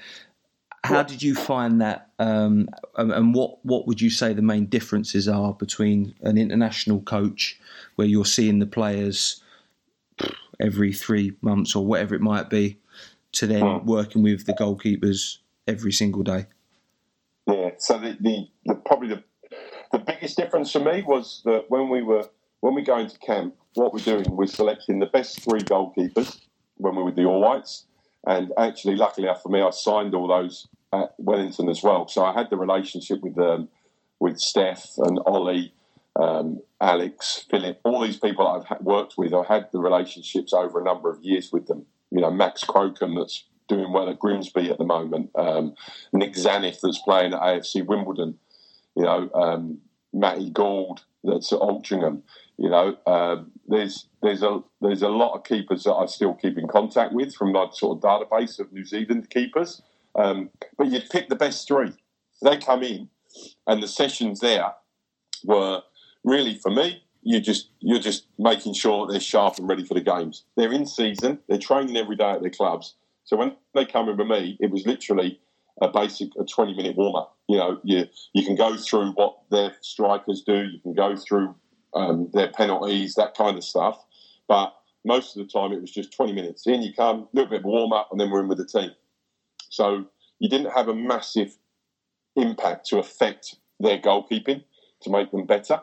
[0.85, 5.29] how did you find that, um, and what what would you say the main differences
[5.29, 7.59] are between an international coach,
[7.97, 9.43] where you're seeing the players
[10.61, 12.79] every three months or whatever it might be,
[13.33, 13.87] to then hmm.
[13.87, 16.47] working with the goalkeepers every single day?
[17.47, 17.71] Yeah.
[17.79, 19.25] So the, the, the probably the
[19.93, 22.29] the biggest difference for me was that when we were
[22.61, 26.41] when we go into camp, what we're doing, we're selecting the best three goalkeepers
[26.77, 27.85] when we're with the All Whites.
[28.27, 32.09] And actually, luckily for me, I signed all those at Wellington as well.
[32.09, 33.69] So I had the relationship with um,
[34.21, 35.73] with Steph and Ollie
[36.19, 40.85] um, Alex, Philip, all these people I've worked with, I've had the relationships over a
[40.85, 41.87] number of years with them.
[42.11, 45.31] You know, Max Crocombe, that's doing well at Grimsby at the moment.
[45.37, 45.75] Um,
[46.13, 48.39] Nick Tzanev, that's playing at AFC Wimbledon.
[48.97, 49.79] You know, um,
[50.13, 52.23] Matty Gould, that's at Altrincham.
[52.59, 56.59] You know, uh, there's there's a there's a lot of keepers that I still keep
[56.59, 59.81] in contact with from my sort of database of New Zealand keepers.
[60.17, 61.93] Um, but you'd pick the best three.
[62.43, 63.09] They come in,
[63.69, 64.73] and the sessions there
[65.45, 65.83] were
[66.25, 67.05] really for me.
[67.23, 70.45] You just you're just making sure they're sharp and ready for the games.
[70.57, 71.39] They're in season.
[71.49, 72.95] They're training every day at their clubs.
[73.23, 75.39] So when they come in with me, it was literally
[75.81, 77.37] a basic a 20 minute warm up.
[77.49, 80.65] You know, you you can go through what their strikers do.
[80.65, 81.55] You can go through
[81.95, 84.05] um, their penalties, that kind of stuff.
[84.47, 84.75] But
[85.05, 86.67] most of the time, it was just 20 minutes.
[86.67, 88.67] In you come, a little bit of warm up, and then we're in with the
[88.67, 88.91] team.
[89.71, 90.07] So
[90.39, 91.57] you didn't have a massive
[92.37, 94.65] impact to affect their goalkeeping
[95.03, 95.81] to make them better.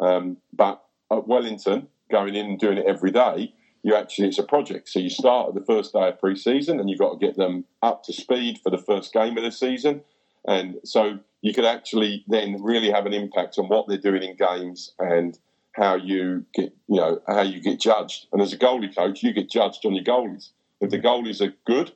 [0.00, 4.42] Um, but at Wellington, going in and doing it every day, you actually it's a
[4.42, 4.88] project.
[4.88, 7.64] So you start at the first day of pre-season, and you've got to get them
[7.82, 10.02] up to speed for the first game of the season.
[10.48, 14.34] And so you could actually then really have an impact on what they're doing in
[14.34, 15.38] games and
[15.72, 18.26] how you get, you know, how you get judged.
[18.32, 20.50] And as a goalie coach, you get judged on your goalies.
[20.80, 21.92] If the goalies are good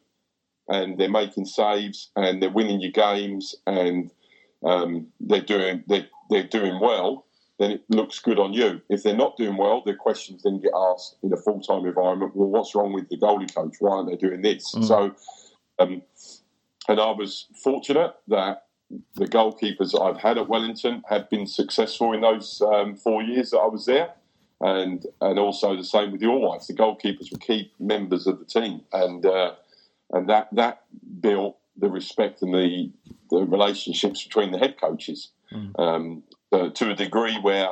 [0.69, 4.11] and they're making saves and they're winning your games and
[4.65, 7.25] um, they're doing they're, they're doing well,
[7.59, 8.83] then it looks good on you.
[8.91, 12.37] If they're not doing well, the questions then get asked in a full time environment.
[12.37, 13.77] Well, what's wrong with the goalie coach?
[13.81, 14.75] Why aren't they doing this?
[14.75, 14.85] Mm.
[14.85, 15.15] So,
[15.79, 16.03] um,
[16.89, 18.65] and I was fortunate that
[19.15, 23.59] the goalkeepers I've had at Wellington have been successful in those um, four years that
[23.59, 24.15] I was there.
[24.61, 26.69] And and also the same with the All Whites.
[26.69, 29.55] The goalkeepers were key members of the team, and uh,
[30.13, 30.83] and that that
[31.21, 32.93] built the respect and the
[33.31, 35.77] the relationships between the head coaches mm.
[35.81, 36.23] um,
[36.53, 37.71] uh, to a degree where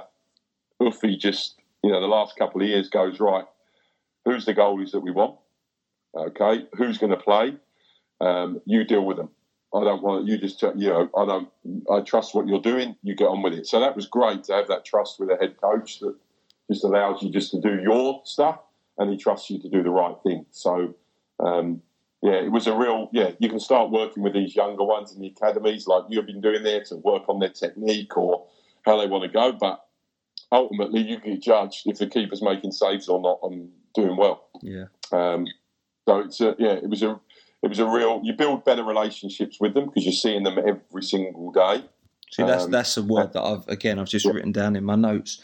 [0.82, 3.45] Uffy just you know the last couple of years goes right.
[4.24, 5.37] Who's the goalies that we want?
[6.12, 7.55] Okay, who's going to play?
[8.21, 9.31] Um, you deal with them.
[9.75, 11.49] I don't want you just you know I don't
[11.91, 12.97] I trust what you're doing.
[13.03, 13.67] You get on with it.
[13.67, 16.15] So that was great to have that trust with a head coach that
[16.71, 18.59] just allows you just to do your stuff,
[18.99, 20.45] and he trusts you to do the right thing.
[20.51, 20.95] So
[21.39, 21.83] um,
[22.23, 23.31] yeah, it was a real yeah.
[23.39, 26.63] You can start working with these younger ones in the academies, like you've been doing
[26.63, 28.47] there, to work on their technique or
[28.85, 29.53] how they want to go.
[29.53, 29.85] But
[30.53, 34.49] ultimately, you get judged if the keeper's making saves or not and doing well.
[34.63, 34.87] Yeah.
[35.13, 35.47] Um,
[36.07, 37.21] so it's a, yeah, it was a
[37.62, 38.20] it was a real.
[38.24, 41.85] You build better relationships with them because you're seeing them every single day.
[42.31, 44.32] See, that's um, that's a word that I've again I've just yeah.
[44.32, 45.43] written down in my notes.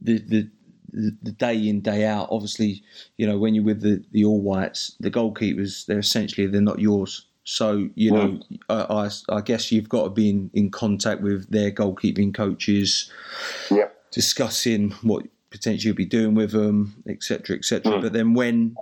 [0.00, 0.50] The, the
[0.92, 2.28] the day in day out.
[2.30, 2.82] Obviously,
[3.16, 6.78] you know when you're with the the All Whites, the goalkeepers they're essentially they're not
[6.78, 7.26] yours.
[7.44, 11.48] So you know, I, I, I guess you've got to be in, in contact with
[11.50, 13.10] their goalkeeping coaches,
[13.70, 13.88] yeah.
[14.10, 17.92] discussing what potentially you'll be doing with them, etc., etc.
[17.92, 18.02] Mm.
[18.02, 18.74] But then when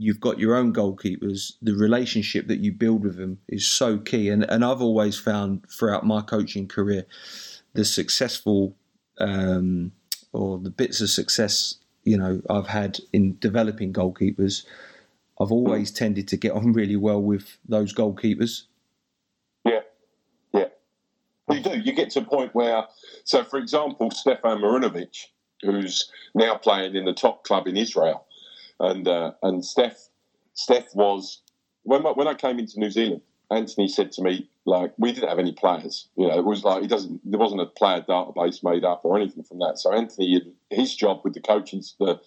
[0.00, 4.30] you've got your own goalkeepers, the relationship that you build with them is so key.
[4.30, 7.06] And, and I've always found throughout my coaching career,
[7.74, 8.74] the successful
[9.18, 9.92] um,
[10.32, 14.64] or the bits of success you know I've had in developing goalkeepers,
[15.40, 18.62] I've always tended to get on really well with those goalkeepers.
[19.64, 19.80] Yeah,
[20.54, 20.68] yeah,
[21.50, 21.78] you do.
[21.78, 22.84] You get to a point where,
[23.24, 25.26] so for example, Stefan Marinovic,
[25.62, 28.26] who's now playing in the top club in Israel
[28.80, 30.08] and uh, and Steph
[30.54, 31.42] Steph was
[31.82, 33.22] when I, when I came into New Zealand.
[33.52, 36.06] Anthony said to me, like, we didn't have any players.
[36.16, 37.20] You know, it was like he doesn't.
[37.28, 39.78] There wasn't a player database made up or anything from that.
[39.78, 40.40] So Anthony,
[40.70, 42.20] his job with the coaching, the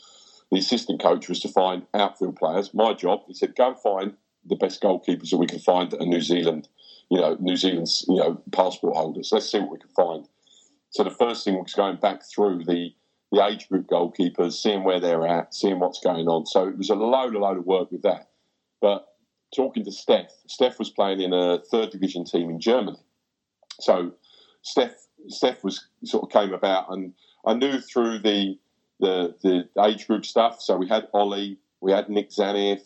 [0.52, 2.74] the assistant coach was to find outfield players.
[2.74, 4.14] My job, he said, go and find
[4.46, 6.68] the best goalkeepers that we can find at New Zealand.
[7.10, 9.30] You know, New Zealand's you know passport holders.
[9.32, 10.28] Let's see what we can find.
[10.90, 12.94] So the first thing was going back through the
[13.34, 16.46] the age group goalkeepers, seeing where they're at, seeing what's going on.
[16.46, 18.30] So it was a load, a load of work with that.
[18.80, 19.08] But
[19.56, 23.00] talking to Steph, Steph was playing in a third division team in Germany.
[23.80, 24.14] So
[24.62, 24.94] Steph,
[25.30, 27.14] Steph was sort of came about, and
[27.46, 28.60] I knew through the
[29.00, 30.62] the, the age group stuff.
[30.62, 32.82] So we had Ollie, we had Nick Tzanev,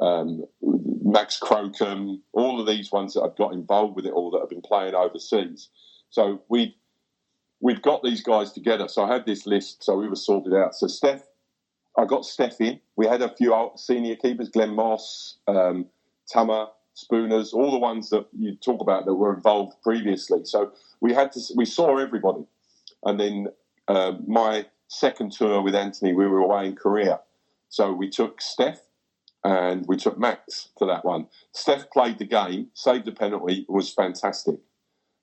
[0.00, 4.40] um, Max Crocombe, all of these ones that I've got involved with it all that
[4.40, 5.68] have been playing overseas.
[6.10, 6.76] So we
[7.60, 8.88] we've got these guys together.
[8.88, 10.74] So I had this list, so we were sorted out.
[10.74, 11.22] So Steph,
[11.96, 12.80] I got Steph in.
[12.96, 15.86] We had a few senior keepers, Glenn Moss, um,
[16.32, 20.40] Tama, Spooners, all the ones that you talk about that were involved previously.
[20.44, 22.44] So we had to, we saw everybody.
[23.04, 23.48] And then
[23.86, 27.20] uh, my second tour with Anthony, we were away in Korea.
[27.68, 28.80] So we took Steph
[29.44, 31.26] and we took Max to that one.
[31.52, 34.58] Steph played the game, saved the penalty, was fantastic.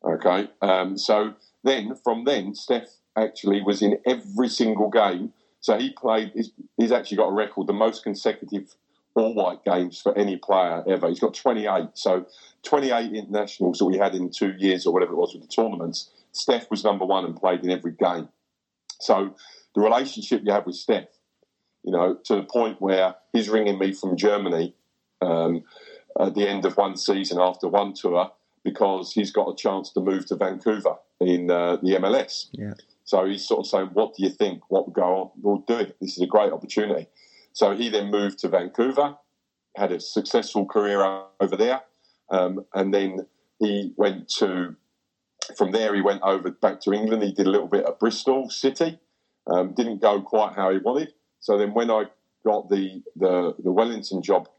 [0.05, 0.49] Okay.
[0.61, 1.33] Um, so
[1.63, 5.33] then from then, Steph actually was in every single game.
[5.61, 6.31] So he played.
[6.35, 8.75] He's, he's actually got a record, the most consecutive
[9.15, 11.07] all white games for any player ever.
[11.07, 11.87] He's got 28.
[11.93, 12.25] So
[12.63, 16.11] 28 internationals that we had in two years or whatever it was with the tournaments.
[16.33, 18.27] Steph was number one and played in every game.
[18.99, 19.33] So
[19.73, 21.07] the relationship you have with Steph,
[21.83, 24.75] you know, to the point where he's ringing me from Germany
[25.21, 25.63] um,
[26.19, 28.31] at the end of one season after one tour
[28.65, 32.47] because he's got a chance to move to Vancouver in uh, the MLS.
[32.51, 32.73] Yeah.
[33.05, 34.63] So he's sort of saying, "What do you think?
[34.67, 35.29] What will go on?
[35.41, 35.95] We'll do it.
[36.01, 37.07] This is a great opportunity."
[37.53, 39.15] So he then moved to Vancouver,
[39.77, 41.01] had a successful career
[41.39, 41.83] over there,
[42.31, 43.27] um, and then
[43.59, 44.75] he went to.
[45.55, 47.21] From there, he went over back to England.
[47.21, 48.97] He did a little bit at Bristol City.
[49.45, 51.13] Um, didn't go quite how he wanted.
[51.39, 52.05] So then, when I
[52.43, 54.49] got the the, the Wellington job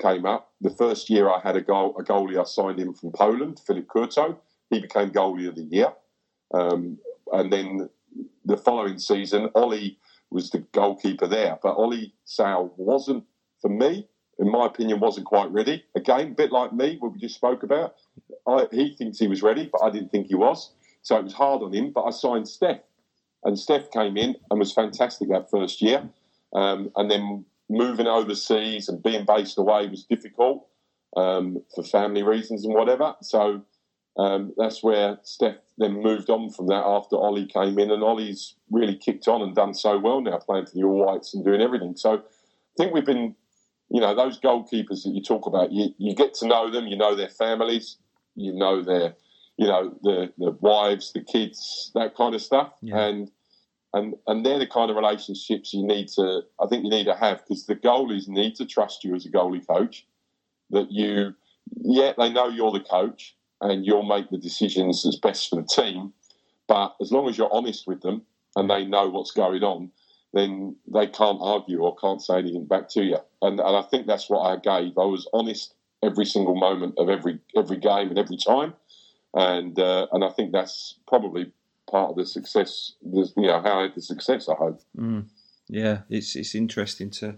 [0.00, 3.12] came up, the first year I had a goal a goalie I signed him from
[3.12, 4.36] Poland, Filip Kurto.
[4.70, 5.92] He became goalie of the year.
[6.52, 6.98] Um,
[7.32, 7.88] and then
[8.44, 9.98] the following season, Ollie
[10.30, 11.58] was the goalkeeper there.
[11.62, 13.24] But Ollie Sow wasn't,
[13.60, 14.08] for me,
[14.38, 15.84] in my opinion, wasn't quite ready.
[15.94, 17.94] Again, a bit like me, what we just spoke about.
[18.46, 20.72] I, he thinks he was ready, but I didn't think he was.
[21.02, 21.92] So it was hard on him.
[21.92, 22.80] But I signed Steph,
[23.44, 26.08] and Steph came in and was fantastic that first year.
[26.54, 30.66] Um, and then moving overseas and being based away was difficult
[31.16, 33.14] um, for family reasons and whatever.
[33.22, 33.62] So
[34.18, 38.54] um, that's where Steph then moved on from that after Ollie came in, and Ollie's
[38.70, 41.60] really kicked on and done so well now, playing for the All Whites and doing
[41.60, 41.96] everything.
[41.96, 42.20] So I
[42.78, 43.34] think we've been,
[43.90, 46.96] you know, those goalkeepers that you talk about, you, you get to know them, you
[46.96, 47.98] know their families,
[48.36, 49.14] you know their,
[49.58, 52.72] you know, the, the wives, the kids, that kind of stuff.
[52.80, 52.98] Yeah.
[52.98, 53.30] And
[53.92, 57.16] and and they're the kind of relationships you need to I think you need to
[57.16, 60.06] have because the goalies need to trust you as a goalie coach
[60.70, 61.34] that you
[61.82, 65.66] yeah they know you're the coach and you'll make the decisions that's best for the
[65.66, 66.12] team
[66.68, 68.22] but as long as you're honest with them
[68.56, 69.90] and they know what's going on
[70.36, 73.16] then they can't argue or can't say anything back to you.
[73.40, 74.98] And, and I think that's what I gave.
[74.98, 78.74] I was honest every single moment of every every game and every time.
[79.34, 81.52] And uh, and I think that's probably
[81.90, 82.92] part of the success.
[83.02, 84.48] You know how I had the success.
[84.48, 84.80] I hope.
[84.98, 85.26] Mm.
[85.68, 87.36] Yeah, it's it's interesting to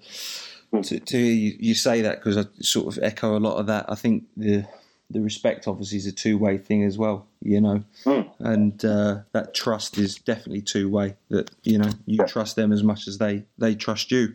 [0.72, 0.80] hmm.
[0.82, 3.66] to, to hear you, you say that because I sort of echo a lot of
[3.66, 3.86] that.
[3.88, 4.66] I think the
[5.10, 8.30] the respect obviously is a two way thing as well, you know, mm.
[8.40, 11.16] and uh, that trust is definitely two way.
[11.30, 12.26] That you know you yeah.
[12.26, 14.34] trust them as much as they they trust you.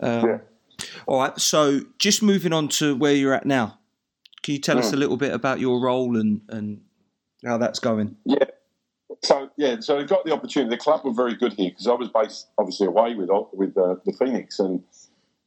[0.00, 0.38] Um, yeah.
[1.06, 3.78] All right, so just moving on to where you're at now.
[4.42, 4.80] Can you tell mm.
[4.80, 4.96] us hmm.
[4.96, 6.82] a little bit about your role and and
[7.42, 8.16] how that's going?
[8.26, 8.44] Yeah,
[9.56, 10.70] yeah, so I got the opportunity.
[10.70, 13.96] The club were very good here because I was based obviously away with with uh,
[14.04, 14.82] the Phoenix, and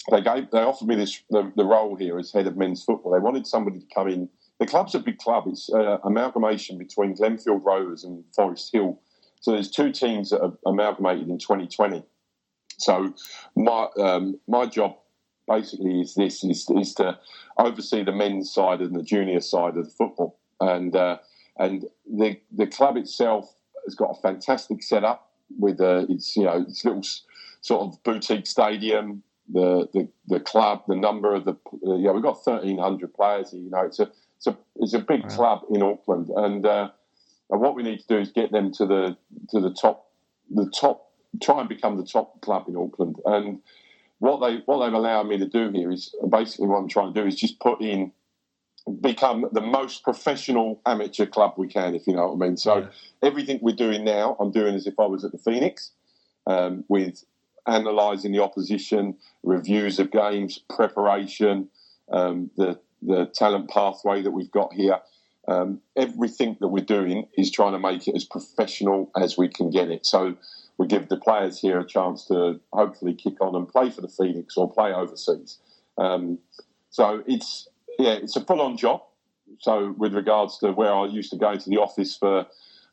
[0.10, 3.12] they gave they offered me this the, the, role here as head of men's football.
[3.12, 4.30] They wanted somebody to come in.
[4.60, 5.44] The club's a big club.
[5.48, 9.00] It's uh, amalgamation between Glenfield Rovers and Forrest Hill.
[9.42, 12.04] So there's two teams that are amalgamated in 2020.
[12.80, 13.14] So
[13.56, 14.96] my um, my job
[15.48, 17.20] basically is this is, is to
[17.58, 21.18] oversee the men's side and the junior side of the football, and uh,
[21.58, 23.54] and the the club itself
[23.88, 27.04] has got a fantastic setup with uh, its you know its little
[27.62, 31.56] sort of boutique stadium, the the, the club, the number of the
[31.88, 33.52] uh, yeah we've got thirteen hundred players.
[33.52, 35.30] Here you know it's a it's a it's a big wow.
[35.30, 36.90] club in Auckland, and uh,
[37.50, 39.18] and what we need to do is get them to the
[39.50, 40.12] to the top
[40.52, 41.12] the top
[41.42, 43.60] try and become the top club in Auckland and.
[44.20, 47.22] What they what they've allowed me to do here is basically what I'm trying to
[47.22, 48.12] do is just put in
[49.02, 52.58] become the most professional amateur club we can, if you know what I mean.
[52.58, 52.88] So yeah.
[53.22, 55.92] everything we're doing now, I'm doing as if I was at the Phoenix,
[56.46, 57.24] um, with
[57.66, 61.70] analysing the opposition, reviews of games, preparation,
[62.12, 65.00] um, the the talent pathway that we've got here.
[65.48, 69.70] Um, everything that we're doing is trying to make it as professional as we can
[69.70, 70.06] get it.
[70.06, 70.36] So
[70.78, 74.08] we give the players here a chance to hopefully kick on and play for the
[74.08, 75.60] Phoenix or play overseas.
[75.98, 76.40] Um,
[76.90, 77.68] so it's
[78.00, 79.02] yeah, it's a full on job.
[79.60, 82.46] So, with regards to where I used to go to the office for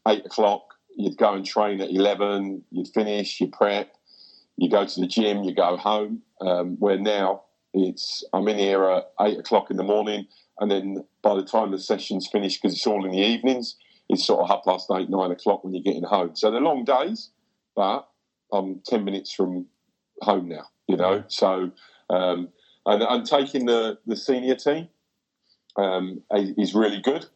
[0.09, 0.63] eight o'clock,
[0.97, 3.95] you'd go and train at 11, you'd finish, you prep,
[4.57, 6.23] you go to the gym, you go home.
[6.41, 10.27] Um, where now it's, I'm in here at eight o'clock in the morning,
[10.61, 13.77] and then by the time the session's finished, because it's all in the evenings,
[14.09, 16.37] it's sort of half past eight, nine o'clock when you're getting home.
[16.37, 17.31] So they're long days,
[17.75, 18.09] but
[18.53, 19.67] I'm 10 minutes from
[20.21, 21.25] home now, you know.
[21.29, 21.73] So,
[22.11, 22.49] um,
[22.87, 24.89] and I'm taking the, the senior team
[25.77, 27.27] um, is really good,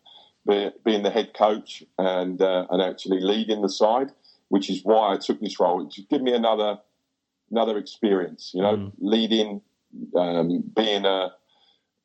[0.46, 4.12] being the head coach and uh, and actually leading the side,
[4.48, 5.82] which is why I took this role.
[5.82, 6.78] It just give me another
[7.50, 8.92] another experience, you know, mm.
[9.00, 9.60] leading,
[10.16, 11.32] um, being a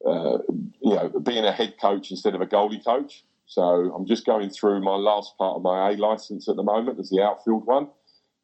[0.05, 0.37] uh,
[0.81, 3.23] you know being a head coach instead of a goalie coach.
[3.45, 6.99] So I'm just going through my last part of my A license at the moment
[6.99, 7.87] as the outfield one.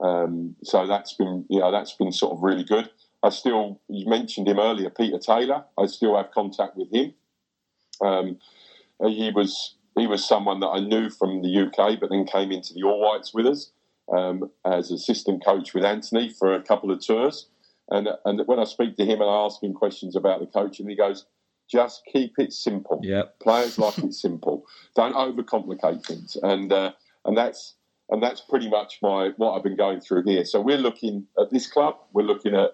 [0.02, 2.90] Um, so that's been, you know, that's been sort of really good.
[3.24, 5.66] I still, you mentioned him earlier, Peter Taylor.
[5.78, 7.14] I still have contact with him.
[8.02, 8.38] Um,
[9.06, 12.74] he was he was someone that I knew from the UK, but then came into
[12.74, 13.72] the All Whites with us
[14.16, 17.48] um, as assistant coach with Anthony for a couple of tours.
[17.90, 20.88] And and when I speak to him and I ask him questions about the coaching,
[20.88, 21.26] he goes,
[21.70, 23.00] "Just keep it simple.
[23.04, 23.40] Yep.
[23.40, 24.66] Players like it simple.
[24.96, 26.94] Don't overcomplicate things." And uh,
[27.26, 27.76] and that's
[28.10, 30.46] and that's pretty much my what I've been going through here.
[30.46, 31.96] So we're looking at this club.
[32.14, 32.72] We're looking at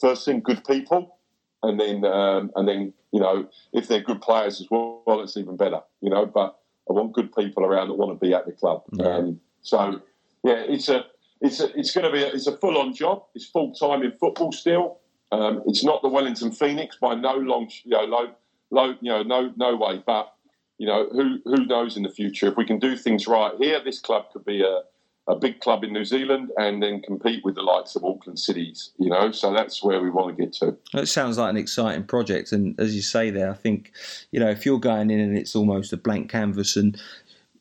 [0.00, 1.16] first thing good people,
[1.62, 5.36] and then um, and then you know if they're good players as well, well, it's
[5.36, 5.80] even better.
[6.00, 6.58] You know, but
[6.88, 8.82] I want good people around that want to be at the club.
[8.92, 9.06] Yeah.
[9.06, 10.00] Um, so
[10.42, 11.04] yeah, it's a
[11.40, 13.24] it's a, it's going to be a, it's a full on job.
[13.34, 14.98] It's full time in football still.
[15.30, 18.30] Um, it's not the Wellington Phoenix by no long you know low
[18.70, 20.02] low you know no no way.
[20.04, 20.32] But
[20.78, 23.82] you know who who knows in the future if we can do things right here,
[23.82, 24.80] this club could be a
[25.28, 28.90] a big club in New Zealand and then compete with the likes of Auckland cities,
[28.98, 29.30] you know.
[29.30, 30.76] So that's where we want to get to.
[30.94, 33.92] It sounds like an exciting project, and as you say there, I think
[34.32, 37.00] you know if you're going in and it's almost a blank canvas, and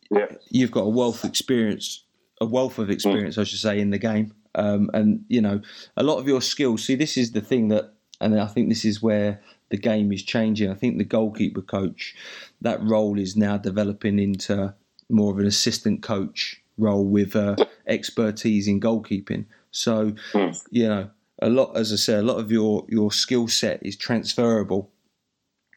[0.10, 0.28] Yeah.
[0.50, 2.04] you've got a wealth of experience,
[2.40, 5.62] a wealth of experience, I should say, in the game, um, and you know
[5.98, 6.84] a lot of your skills.
[6.84, 9.40] See, this is the thing that, and I think this is where
[9.70, 10.70] the game is changing.
[10.70, 12.16] I think the goalkeeper coach,
[12.62, 14.74] that role is now developing into
[15.10, 17.56] more of an assistant coach role with uh,
[17.88, 19.46] expertise in goalkeeping.
[19.72, 20.58] So, Mm.
[20.72, 21.10] you know,
[21.42, 24.92] a lot, as I say, a lot of your your skill set is transferable,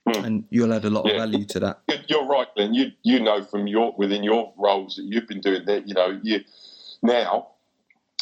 [0.09, 0.25] Mm.
[0.25, 1.81] and you'll add a lot of value to that.
[2.09, 2.75] You're right, Glenn.
[2.75, 5.89] You you know from your within your roles that you've been doing that.
[5.89, 6.41] You know you
[7.03, 7.49] now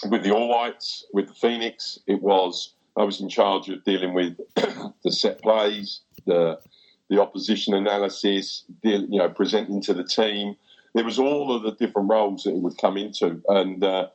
[0.08, 4.14] with the All Whites, with the Phoenix, it was I was in charge of dealing
[4.14, 4.36] with
[5.04, 6.60] the set plays, the
[7.08, 10.56] the opposition analysis, deal, you know, presenting to the team.
[10.94, 14.08] There was all of the different roles that it would come into, and uh,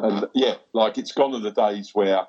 [0.00, 2.26] and yeah, like it's gone are the days where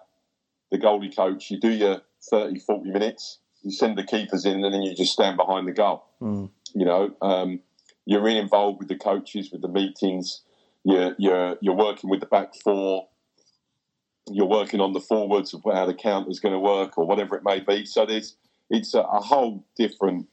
[0.71, 4.73] the goalie coach, you do your 30, 40 minutes, you send the keepers in, and
[4.73, 6.05] then you just stand behind the goal.
[6.21, 6.49] Mm.
[6.75, 7.59] you know um,
[8.05, 10.41] you're in involved with the coaches with the meetings
[10.83, 13.07] you're, you're you're working with the back four
[14.31, 17.43] you're working on the forwards of how the counter's going to work or whatever it
[17.43, 17.85] may be.
[17.85, 18.35] So there's
[18.69, 20.27] it's a, a whole different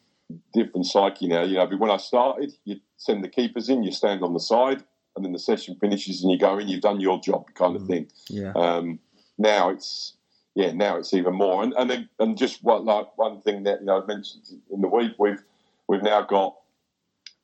[0.53, 3.93] different psyche now you know but when I started you send the keepers in you
[3.93, 4.83] stand on the side
[5.15, 7.83] and then the session finishes and you go in you've done your job kind of
[7.83, 7.87] Mm.
[7.87, 8.99] thing Yeah, um,
[9.39, 10.15] now it's
[10.57, 11.63] yeah, now it's even more.
[11.63, 14.43] And and then, and just what like one thing that you know I mentioned
[14.73, 15.43] in the week we've
[15.87, 16.57] we've now got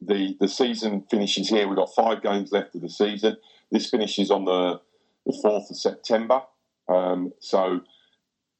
[0.00, 1.68] the the season finishes here.
[1.68, 3.36] We've got five games left of the season.
[3.70, 4.80] This finishes on the
[5.26, 6.40] the fourth of September.
[6.88, 7.82] Um, so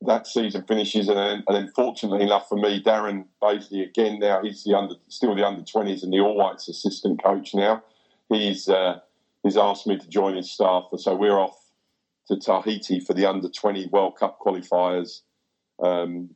[0.07, 4.43] that season finishes, and then, and then fortunately enough for me, Darren Bazeley again now
[4.43, 7.83] he's the under still the under twenties and the All Whites assistant coach now.
[8.29, 9.01] He's uh,
[9.43, 11.63] he's asked me to join his staff, so we're off
[12.29, 15.21] to Tahiti for the under 20 World Cup qualifiers
[15.83, 16.31] um,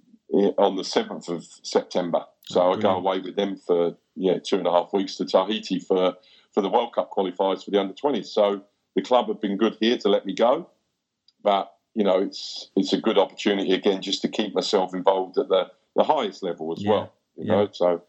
[0.58, 2.24] on the 7th of September.
[2.48, 5.24] So Oh, I go away with them for yeah two and a half weeks to
[5.24, 6.14] Tahiti for,
[6.52, 8.26] for the World Cup qualifiers for the under 20s.
[8.26, 8.62] So
[8.94, 10.70] the club have been good here to let me go,
[11.42, 15.48] but you know it's it's a good opportunity again just to keep myself involved at
[15.48, 17.12] the, the highest level as Yeah, well.
[17.36, 17.52] You yeah.
[17.52, 18.02] know, so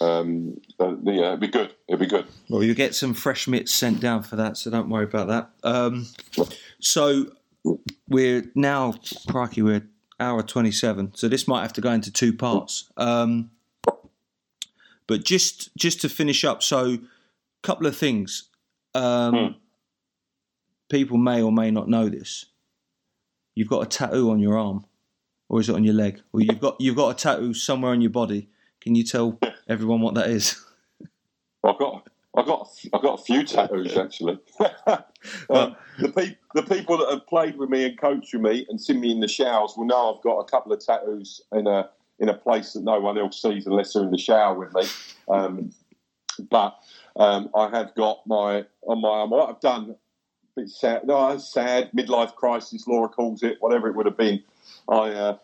[0.00, 1.74] um, so, yeah, it'd be good.
[1.86, 2.26] It'd be good.
[2.48, 5.50] well, you'll get some fresh mitts sent down for that, so don't worry about that.
[5.62, 6.06] Um,
[6.80, 7.26] so
[8.08, 8.94] we're now,
[9.28, 9.86] crikey, we're
[10.18, 11.14] hour twenty-seven.
[11.14, 12.88] So this might have to go into two parts.
[12.96, 13.50] Um,
[15.06, 16.98] but just just to finish up, so a
[17.62, 18.48] couple of things.
[18.94, 19.46] Um, Hmm.
[20.88, 22.44] People may or may not know this.
[23.54, 24.86] You've got a tattoo on your arm,
[25.48, 26.20] or is it on your leg?
[26.32, 28.48] Or you've got you've got a tattoo somewhere on your body.
[28.80, 29.38] Can you tell
[29.68, 30.62] everyone what that is?
[31.64, 34.38] I've got, I've got, I've got a few tattoos actually.
[35.50, 38.80] um, the, pe- the people that have played with me and coached with me and
[38.80, 41.88] seen me in the showers will know I've got a couple of tattoos in a
[42.18, 44.84] in a place that no one else sees unless they're in the shower with me.
[45.28, 45.72] Um,
[46.50, 46.76] but
[47.16, 49.30] um, I have got my on my arm.
[49.30, 49.96] What I've done,
[50.56, 52.86] bit sad, no, sad midlife crisis.
[52.86, 54.42] Laura calls it whatever it would have been.
[54.88, 55.36] I uh,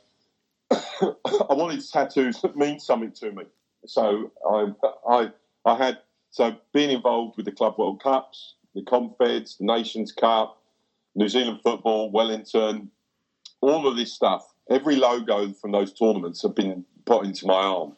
[0.71, 3.45] I wanted tattoos that mean something to me.
[3.87, 4.73] So I
[5.09, 5.31] I
[5.65, 5.99] I had
[6.31, 10.61] so being involved with the Club World Cups, the Confeds, the Nations Cup,
[11.15, 12.91] New Zealand football, Wellington,
[13.61, 14.53] all of this stuff.
[14.71, 17.97] Every logo from those tournaments have been put into my arm,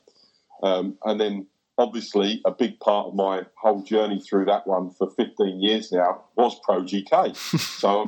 [0.62, 1.46] um, and then
[1.80, 6.22] obviously a big part of my whole journey through that one for 15 years now
[6.36, 7.34] was Pro GK.
[7.80, 8.06] so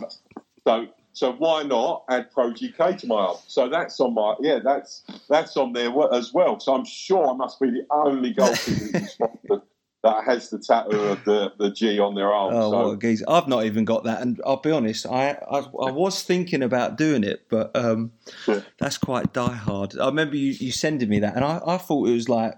[0.66, 3.36] so so why not add Pro GK to my arm?
[3.46, 6.60] So that's on my yeah that's that's on there as well.
[6.60, 9.62] So I'm sure I must be the only goalkeeper
[10.02, 12.54] that has the tattoo of the, the G on their arm.
[12.54, 13.24] Oh, so, what a geezer!
[13.28, 16.98] I've not even got that, and I'll be honest, I I, I was thinking about
[16.98, 18.12] doing it, but um,
[18.46, 18.60] Yeah.
[18.78, 19.98] that's quite die hard.
[19.98, 22.54] I remember you, you sending me that, and I, I thought it was like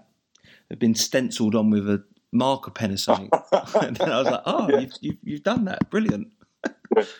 [0.69, 3.29] it'd been stenciled on with a marker pen or something.
[3.81, 4.79] and then I was like, oh, Yeah.
[4.79, 6.27] you've, you've, you've done that, brilliant.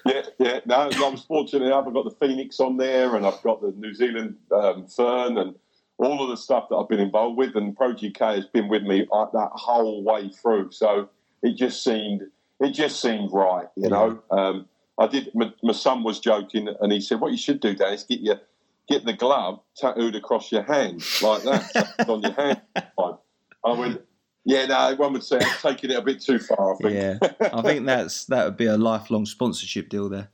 [0.05, 0.59] yeah, yeah.
[0.65, 1.85] No, I was fortunate enough.
[1.87, 5.55] I've got the Phoenix on there, and I've got the New Zealand um, Fern, and
[5.97, 7.55] all of the stuff that I've been involved with.
[7.55, 10.71] And Pro GK has been with me uh, that whole way through.
[10.71, 11.09] So
[11.41, 12.21] it just seemed,
[12.59, 14.19] it just seemed right, you know.
[14.31, 14.67] Um,
[14.97, 15.29] I did.
[15.35, 18.21] My, my son was joking, and he said, "What you should do, Dan, is get
[18.21, 18.39] your
[18.87, 22.61] get the glove tattooed across your hand like that, on your hand."
[23.65, 24.03] I would.
[24.43, 26.93] "Yeah, no, one would say I'm taking it a bit too far." I think.
[26.93, 27.17] Yeah,
[27.53, 30.29] I think that's that would be a lifelong sponsorship deal there.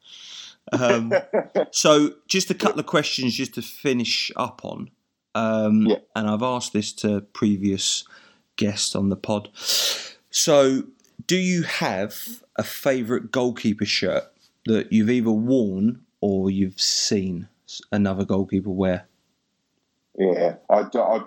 [0.72, 1.14] Um,
[1.72, 4.92] so, just a couple of questions just to finish up on.
[5.34, 5.98] Um, Yeah.
[6.16, 8.04] And I've asked this to previous
[8.58, 9.50] guests on the pod.
[10.30, 10.84] So,
[11.28, 14.24] do you have a favourite goalkeeper shirt
[14.66, 17.48] that you've either worn or you've seen
[17.92, 19.08] another goalkeeper wear?
[20.18, 21.22] Yeah, I, I,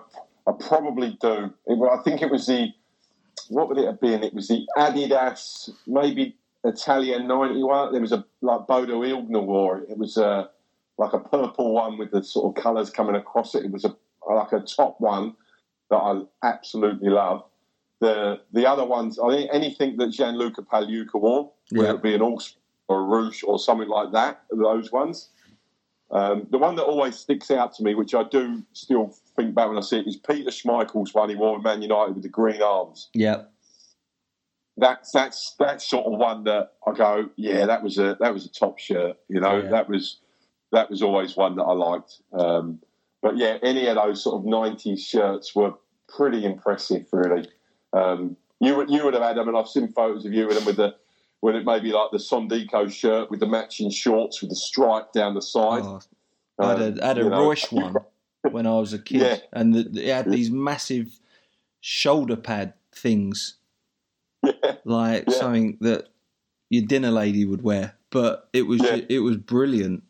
[0.47, 1.53] I probably do.
[1.65, 2.69] It, well, I think it was the,
[3.49, 4.23] what would it have been?
[4.23, 7.91] It was the Adidas, maybe Italian 91.
[7.91, 9.89] There was a, like Bodo Ilgner wore it.
[9.89, 10.49] It was a,
[10.97, 13.65] like a purple one with the sort of colours coming across it.
[13.65, 13.95] It was a
[14.27, 15.35] like a top one
[15.91, 17.43] that I absolutely love.
[17.99, 21.95] The the other ones, I think anything that Gianluca Pagliuca wore, whether Yeah.
[21.95, 25.29] it be an Augsburg or a Reusch or something like that, those ones.
[26.11, 29.67] Um, the one that always sticks out to me, which I do still think back
[29.67, 32.29] when I see it, is Peter Schmeichel's one he wore in Man United with the
[32.29, 33.09] green arms.
[33.13, 33.43] Yeah,
[34.77, 38.45] That's that's that sort of one that I go, yeah, that was a that was
[38.45, 39.17] a top shirt.
[39.29, 39.69] You know, Yeah.
[39.69, 40.19] that was
[40.71, 42.21] that was always one that I liked.
[42.33, 42.79] Um,
[43.21, 45.73] but yeah, any of those sort of '90s shirts were
[46.07, 47.49] pretty impressive, really.
[47.93, 50.57] Um, you would you would have had them, and I've seen photos of you with
[50.57, 50.95] them with the
[51.45, 55.35] with it maybe like the Sondico shirt with the matching shorts with the stripe down
[55.35, 55.83] the side.
[55.83, 55.99] Oh,
[56.57, 57.95] I had Um, a, I had a know, Royce one
[58.49, 59.37] when I was a kid, Yeah.
[59.53, 61.19] and the, it had these massive
[61.81, 63.57] shoulder pad things,
[64.43, 64.77] Yeah.
[64.85, 65.35] like Yeah.
[65.35, 66.07] something that
[66.71, 67.93] your dinner lady would wear.
[68.09, 70.01] But it was it was brilliant.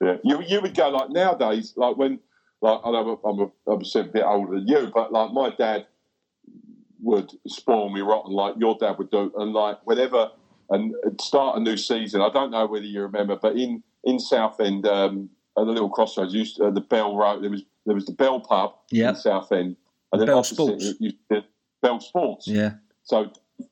[0.00, 2.18] Yeah, you you would go like nowadays, like when
[2.62, 5.86] like I know I'm a, I'm a bit older than you, but like my dad
[7.00, 10.32] would spoil me rotten like your dad would do, and like whenever
[10.70, 12.20] and start a new season.
[12.20, 15.28] I don't know whether you remember, but in in Southend, um,
[15.58, 17.42] at the little crossroads, used to, uh, the Bell Road.
[17.42, 19.10] There was there was the Bell Pub Yeah.
[19.10, 19.76] in Southend,
[20.12, 20.84] and then Bell opposite Sports.
[20.84, 21.18] it be
[21.82, 22.46] Bell Sports.
[22.48, 23.30] Yeah, So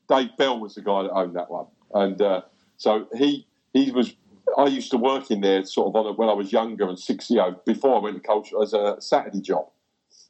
[0.09, 2.41] Dave Bell was the guy that owned that one, and uh,
[2.77, 4.13] so he he was.
[4.57, 6.97] I used to work in there sort of on a, when I was younger and
[6.97, 9.65] six, you know, before I went to culture as a Saturday job,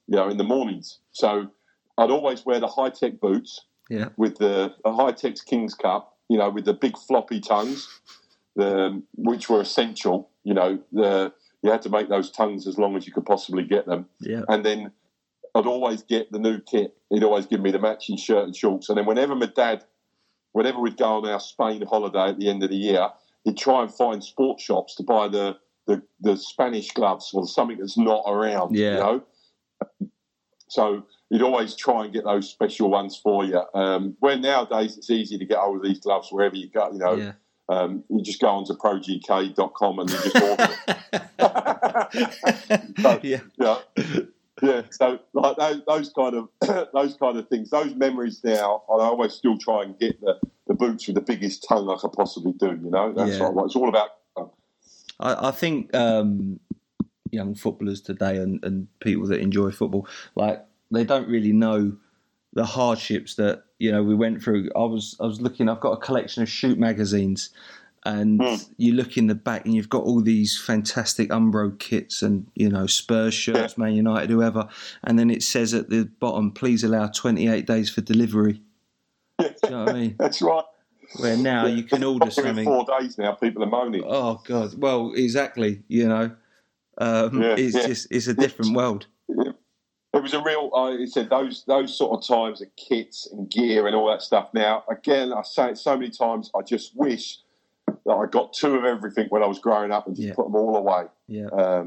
[0.07, 0.97] you know, in the mornings.
[1.11, 1.47] So
[1.99, 3.61] I'd always wear the high tech boots
[3.91, 7.87] yeah, with the, the high tech King's Cup, you know, with the big floppy tongues,
[8.55, 10.29] the, um, which were essential.
[10.43, 11.33] You know, the
[11.63, 14.43] you had to make those tongues as long as you could possibly get them yeah,
[14.47, 14.91] and then
[15.57, 16.95] I'd always get the new kit.
[17.09, 18.89] He'd always give me the matching shirt and shorts.
[18.89, 19.83] And then whenever my dad,
[20.51, 23.09] whenever we'd go on our Spain holiday at the end of the year,
[23.43, 27.77] he'd try and find sports shops to buy the the, the Spanish gloves or something
[27.77, 28.75] that's not around.
[28.75, 28.91] Yeah.
[28.91, 29.23] You know.
[30.69, 33.61] So he'd always try and get those special ones for you.
[33.73, 36.91] Um, where nowadays it's easy to get hold of these gloves wherever you go.
[36.91, 37.31] You know, yeah.
[37.69, 40.97] um, you just go onto progk.com and you just order it.
[43.23, 43.77] yeah, yeah,
[44.61, 44.81] yeah.
[44.91, 46.49] So like those, those kind of
[46.93, 48.83] those kind of things, those memories now.
[48.89, 52.13] I always still try and get the, the boots with the biggest tongue I could
[52.13, 52.67] possibly do.
[52.67, 53.49] You know, that's Yeah.
[53.49, 54.09] what it's all about.
[55.19, 56.59] I, I think um,
[57.37, 61.95] young footballers today and, and people that enjoy football, like they don't really know
[62.53, 64.69] the hardships that you know we went through.
[64.75, 65.69] I was I was looking.
[65.69, 67.49] I've got a collection of shoot magazines,
[68.05, 68.55] and Hmm.
[68.77, 72.69] you look in the back and you've got all these fantastic Umbro kits and you
[72.69, 74.67] know Spurs shirts, Man United, whoever,
[75.03, 78.61] and then it says at the bottom, "Please allow 28 days for delivery."
[79.39, 80.15] Do you know what I mean?
[80.17, 80.65] That's right.
[81.19, 82.65] Where now you can order something.
[82.65, 84.03] four days now, people are moaning.
[84.05, 84.73] Oh God!
[84.79, 85.83] Well, exactly.
[85.87, 86.31] You know,
[86.97, 87.87] um, Yeah, it's yeah.
[87.87, 89.07] just it's a different world.
[90.13, 90.71] It was a real.
[90.75, 94.49] I said those those sort of times of kits and gear and all that stuff.
[94.53, 96.49] Now, again, I say it so many times.
[96.57, 97.39] I just wish
[97.87, 100.33] that I got two of everything when I was growing up and just Yeah.
[100.33, 101.03] put them all away.
[101.27, 101.83] Yeah,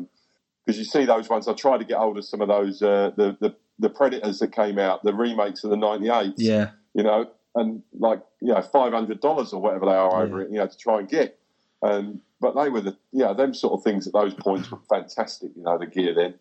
[0.65, 1.49] because you see those ones.
[1.49, 4.53] I tried to get hold of some of those uh, the, the the Predators that
[4.53, 6.35] came out, the remakes of the '98.
[6.37, 10.43] yeah, you know, and like you know, five hundred dollars or whatever they are over
[10.43, 11.39] it, you know, to try and get.
[11.83, 15.51] Um, but they were the yeah, them sort of things at those points were fantastic.
[15.57, 16.35] You know, the gear then.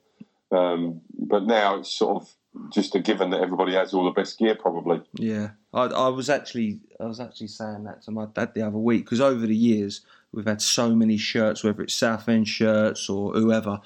[0.52, 4.40] Um, but now it's sort of just a given that everybody has all the best
[4.40, 5.02] gear, probably.
[5.14, 8.78] Yeah, I, I was actually I was actually saying that to my dad the other
[8.78, 10.02] week because over the years
[10.32, 13.82] we've had so many shirts, whether it's Southend shirts or whoever.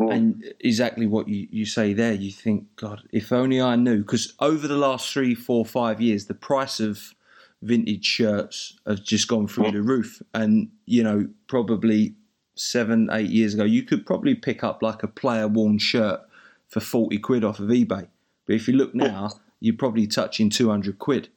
[0.00, 0.14] Mm.
[0.14, 3.98] And exactly what you, you say there, you think, God, if only I knew.
[3.98, 7.16] Because over the last three, four, five years, the price of
[7.62, 9.72] vintage shirts have just gone through Mm.
[9.72, 10.22] the roof.
[10.34, 12.14] And, you know, probably
[12.54, 16.20] seven, eight years ago, you could probably pick up like a player worn shirt
[16.68, 18.08] for 40 quid off of eBay.
[18.46, 19.30] But if you look now,
[19.60, 21.28] you're probably touching 200 quid.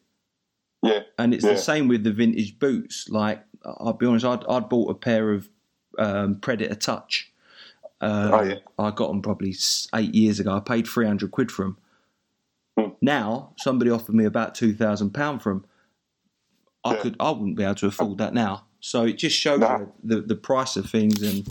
[0.84, 1.54] Yeah, And it's Yeah.
[1.54, 3.08] the same with the vintage boots.
[3.10, 5.50] Like, I'll be honest, I'd, I'd bought a pair of
[6.00, 7.32] um, Predator Touch.
[8.00, 8.56] Uh, Oh, yeah.
[8.80, 9.54] I got them probably
[9.94, 10.56] eight years ago.
[10.56, 11.78] I paid 300 quid for them.
[12.80, 12.94] Hmm.
[13.02, 15.66] Now, somebody offered me about £2,000 for them.
[16.84, 17.02] I, Yeah.
[17.02, 18.66] could, I wouldn't be able to afford that now.
[18.80, 19.86] So it just shows Nah.
[20.04, 21.48] the, the price of things and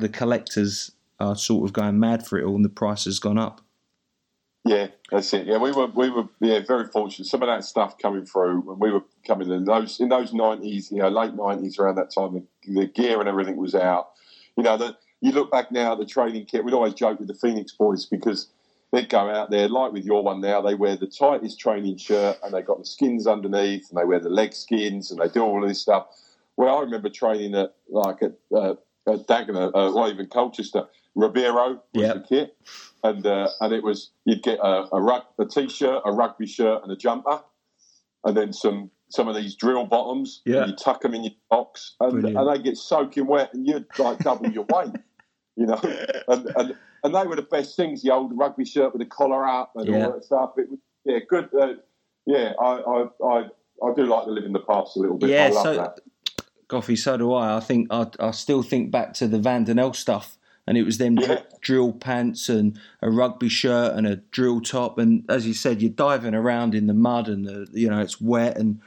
[0.00, 3.38] the collectors are sort of going mad for it all and the price has gone
[3.38, 3.60] up.
[4.64, 5.46] yeah, that's it.
[5.46, 7.26] Yeah, we were we were yeah very fortunate.
[7.26, 10.90] Some of that stuff coming through when we were coming in those in those nineties,
[10.92, 14.10] you know, late nineties around that time, the, the gear and everything was out.
[14.56, 16.64] You know, the, you look back now, the training kit.
[16.64, 18.48] We'd always joke with the Phoenix boys because
[18.92, 20.60] they'd go out there like with your one now.
[20.60, 24.20] They wear the tightest training shirt and they got the skins underneath, and they wear
[24.20, 26.06] the leg skins, and they do all of this stuff.
[26.56, 28.72] Well, I remember training at like at, uh,
[29.06, 30.84] at Dagenham, uh, or even Colchester.
[31.16, 32.14] Ribero was Yep.
[32.14, 32.56] the kit,
[33.02, 36.82] and uh, and it was you'd get a, a, rug, a t-shirt, a rugby shirt,
[36.82, 37.40] and a jumper,
[38.24, 40.42] and then some some of these drill bottoms.
[40.44, 40.62] Yeah.
[40.62, 43.86] and you tuck them in your box, and, and they get soaking wet, and you'd
[43.98, 44.92] like double your weight,
[45.56, 45.80] you know.
[46.28, 48.02] And, and and they were the best things.
[48.02, 50.06] The old rugby shirt with the collar up and Yeah.
[50.06, 50.52] all that stuff.
[50.58, 51.48] It was yeah, good.
[51.54, 51.74] Uh,
[52.26, 53.38] yeah, I, I I
[53.82, 55.30] I do like to live in the past a little bit.
[55.30, 56.00] Yeah, I love so that.
[56.68, 57.56] Goffy, so do I.
[57.56, 60.82] I think I, I still think back to the Van den L stuff, and it
[60.82, 61.40] was them Yeah.
[61.60, 65.90] drill pants and a rugby shirt and a drill top, and as you said, you're
[65.90, 68.80] diving around in the mud and the, you know it's wet and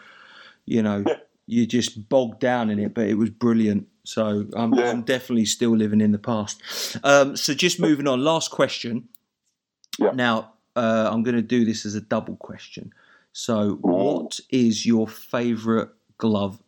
[0.65, 1.15] you know Yeah.
[1.47, 3.87] you just bogged down in it, but it was brilliant.
[4.03, 4.89] So I'm, Yeah.
[4.89, 6.61] I'm definitely still living in the past.
[7.03, 9.09] Um, so just moving on, last question.
[9.99, 10.11] Yeah.
[10.11, 12.93] Now uh, I'm going to do this as a double question.
[13.33, 15.87] So, what is your favourite
[16.17, 16.61] glove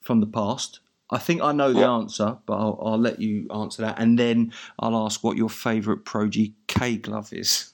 [0.00, 0.78] from the past?
[1.10, 1.92] I think I know the Yeah.
[1.92, 6.04] answer, but I'll, I'll let you answer that, and then I'll ask what your favourite
[6.04, 7.72] Pro GK glove is.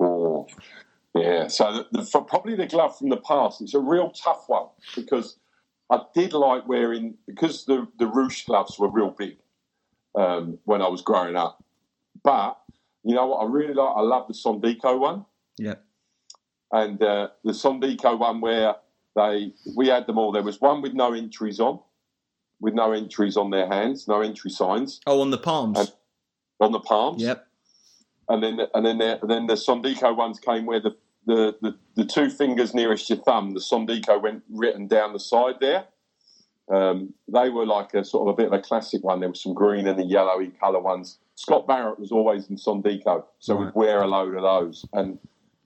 [0.00, 0.46] Oh,
[1.14, 1.48] yeah.
[1.48, 3.60] So the, the, for probably the glove from the past.
[3.60, 5.36] It's a real tough one because
[5.90, 9.36] I did like wearing because the the Reusch gloves were real big
[10.14, 11.62] um, when I was growing up.
[12.22, 12.58] But
[13.04, 13.38] you know what?
[13.38, 13.92] I really like.
[13.96, 15.26] I love the Sondico one
[15.58, 15.74] Yeah,
[16.72, 18.76] and uh, the Sondico one where
[19.14, 20.32] they we had them all.
[20.32, 21.80] There was one with no entries on,
[22.60, 25.78] with no entries on their hands, no entry signs Oh, on the palms.
[25.78, 25.92] And-
[26.60, 27.48] on the palms yep.
[28.28, 31.76] and then and then the, and then the Sondico ones came where the, the, the,
[31.96, 35.84] the two fingers nearest your thumb, the Sondico went written down the side there.
[36.72, 39.20] Um, they were like a sort of a bit of a classic one.
[39.20, 41.18] There was some green and the yellowy colour ones.
[41.34, 43.66] Scott Barrett was always in Sondico, so Right.
[43.66, 45.18] we'd wear a load of those, and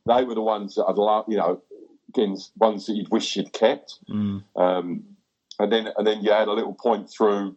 [0.07, 1.27] they were the ones that I'd love.
[1.29, 1.63] You know,
[2.09, 3.99] again, ones that you'd wish you'd kept.
[4.09, 4.43] Mm.
[4.57, 5.05] Um,
[5.61, 7.57] and then and then you had a little point through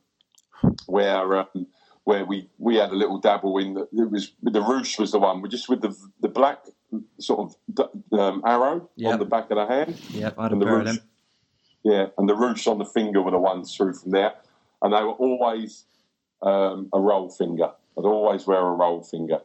[0.86, 1.68] where um,
[2.04, 5.20] where we, we had a little dabble in the, it was the Reusch was the
[5.20, 6.66] one we just with the the black
[7.20, 7.90] sort of
[8.20, 9.14] um, arrow Yep.
[9.14, 10.36] on the back of the hand Yep.
[10.38, 10.98] I had a And the pair of them.
[11.84, 14.34] yeah and the Reusch on the finger were the ones through from there
[14.82, 15.86] and they were always
[16.42, 19.40] um, a roll finger I'd always wear a roll finger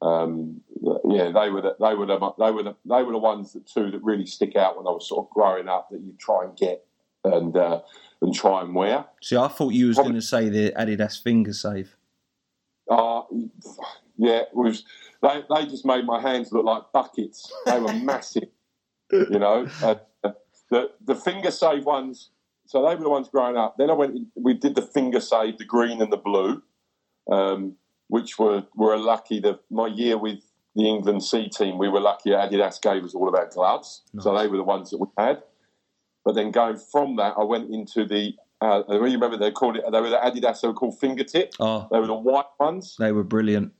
[0.00, 0.60] um,
[1.08, 3.66] yeah they were the, they were the, they were the, they were the ones that
[3.66, 6.44] two that really stick out when I was sort of growing up that you try
[6.44, 6.84] and get
[7.24, 7.80] and uh,
[8.22, 11.52] and try and wear See, I thought you was going to say the Adidas finger
[11.52, 11.96] save.
[12.88, 13.22] Uh,
[14.16, 14.84] yeah, it was
[15.22, 17.50] they, they just made my hands look like buckets.
[17.66, 18.48] They were massive,
[19.10, 19.66] you know.
[19.82, 19.96] Uh,
[20.70, 22.30] the the finger save ones,
[22.66, 23.76] so they were the ones growing up.
[23.78, 26.62] Then I went, we did the finger save, the green and the blue,
[27.30, 27.74] um,
[28.08, 29.40] which were were lucky.
[29.40, 30.40] The my year with
[30.76, 32.30] the England C team, we were lucky.
[32.30, 35.42] Adidas gave us all of our gloves, so they were the ones that we had.
[36.24, 38.34] But then going from that, I went into the.
[38.60, 39.84] Uh, you remember they called it?
[39.90, 40.60] They were the Adidas.
[40.60, 41.54] They were called fingertip.
[41.60, 42.96] Oh, They were the white ones.
[42.98, 43.72] they were brilliant.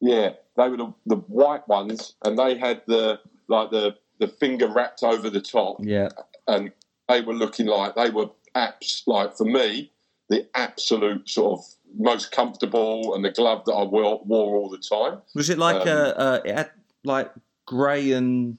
[0.00, 4.68] Yeah, they were the, the white ones, and they had the like the the finger
[4.68, 6.08] wrapped over the top, Yeah.
[6.46, 6.72] and
[7.08, 9.02] they were looking like they were apps.
[9.06, 9.90] Like for me,
[10.28, 11.64] the absolute sort of
[11.96, 15.22] most comfortable, and the glove that I wore, wore all the time.
[15.34, 16.70] Was it like Um, uh, uh, it had
[17.04, 17.32] like
[17.66, 18.58] grey and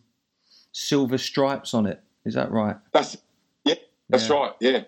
[0.71, 2.01] silver stripes on it?
[2.25, 2.75] Is that right?
[2.91, 3.17] That's
[3.63, 3.75] yeah,
[4.09, 4.35] that's Yeah.
[4.35, 4.53] right.
[4.59, 4.83] Yeah,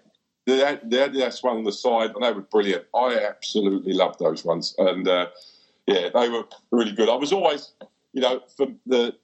[0.46, 2.86] the the Adidas one on the side, and they were brilliant.
[2.94, 5.28] I absolutely loved those ones, and uh,
[5.94, 7.10] yeah, they were really good.
[7.10, 7.74] I was always,
[8.14, 9.16] you know, for the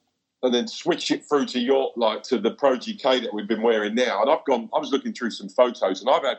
[0.44, 3.62] and then switch it through to your like to the Pro GK that we've been
[3.64, 4.22] wearing now.
[4.22, 4.70] And I've gone.
[4.74, 6.38] I was looking through some photos, and I've had,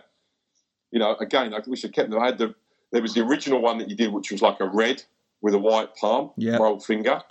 [0.93, 2.21] you know, again, I wish I kept them.
[2.21, 2.55] I had the
[2.93, 5.03] there was the original one that you did, which was like a red
[5.41, 6.57] with a white palm, Yeah.
[6.57, 7.23] rolled finger,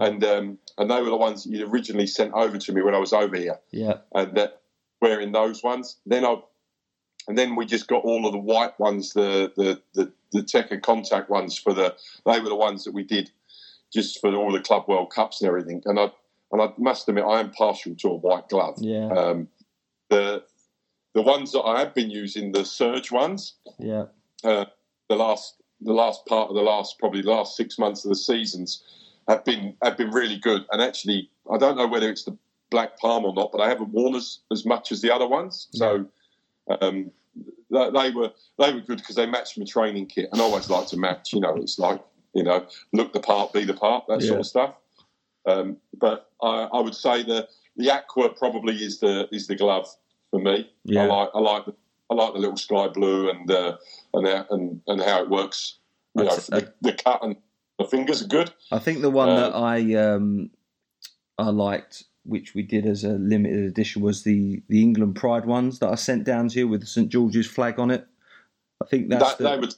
[0.00, 2.94] and um, and they were the ones that you originally sent over to me when
[2.94, 4.48] I was over here Yeah, and uh,
[5.00, 5.96] wearing those ones.
[6.06, 6.36] Then I,
[7.28, 10.82] and then we just got all of the white ones, the the the, the Tekka
[10.82, 11.94] contact ones for the.
[12.24, 13.30] They were the ones that we did
[13.92, 15.82] just for all the Club World Cups and everything.
[15.84, 16.10] And I
[16.52, 18.76] and I must admit, I am partial to a white glove.
[18.78, 19.48] yeah, Um,
[20.08, 20.44] the
[21.14, 24.06] the ones that I have been using, the Surge ones, yeah,
[24.44, 24.66] uh,
[25.08, 28.16] the last the last part of the last probably the last six months of the
[28.16, 28.82] seasons
[29.28, 30.64] have been have been really good.
[30.72, 32.36] And actually, I don't know whether it's the
[32.70, 35.66] black palm or not, but I haven't worn as, as much as the other ones.
[35.72, 36.06] So
[36.80, 37.10] um,
[37.70, 40.68] they, they were they were good because they matched my training kit, and I always
[40.70, 41.32] like to match.
[41.32, 42.02] You know, it's like
[42.34, 44.28] you know, look the part, be the part, that Yeah.
[44.28, 44.74] sort of stuff.
[45.46, 49.88] Um, but I, I would say the the aqua probably is the is the glove
[50.30, 50.70] for me.
[50.84, 51.02] Yeah.
[51.02, 51.74] I like I like the,
[52.10, 53.76] I like the little sky blue and uh,
[54.14, 55.78] and that- and and how it works.
[56.16, 57.36] You know, That's- the, the cut and
[57.78, 58.52] the fingers are good.
[58.70, 60.50] I think the one that I um,
[61.38, 65.78] I liked, which we did as a limited edition, was the the England Pride ones
[65.78, 68.06] that I sent down to you with the St George's flag on it.
[68.82, 69.74] I think that's That, the, they would,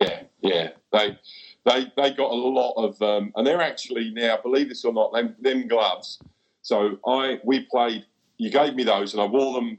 [0.00, 0.70] yeah, yeah.
[0.92, 1.18] They
[1.64, 5.12] they they got a lot of, um, and they're actually now, believe this or not,
[5.12, 6.18] them, them gloves.
[6.62, 8.04] So I we played.
[8.38, 9.78] You gave me those, and I wore them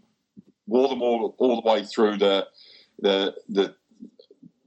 [0.68, 2.48] wore them all all the way through the
[3.00, 3.76] the the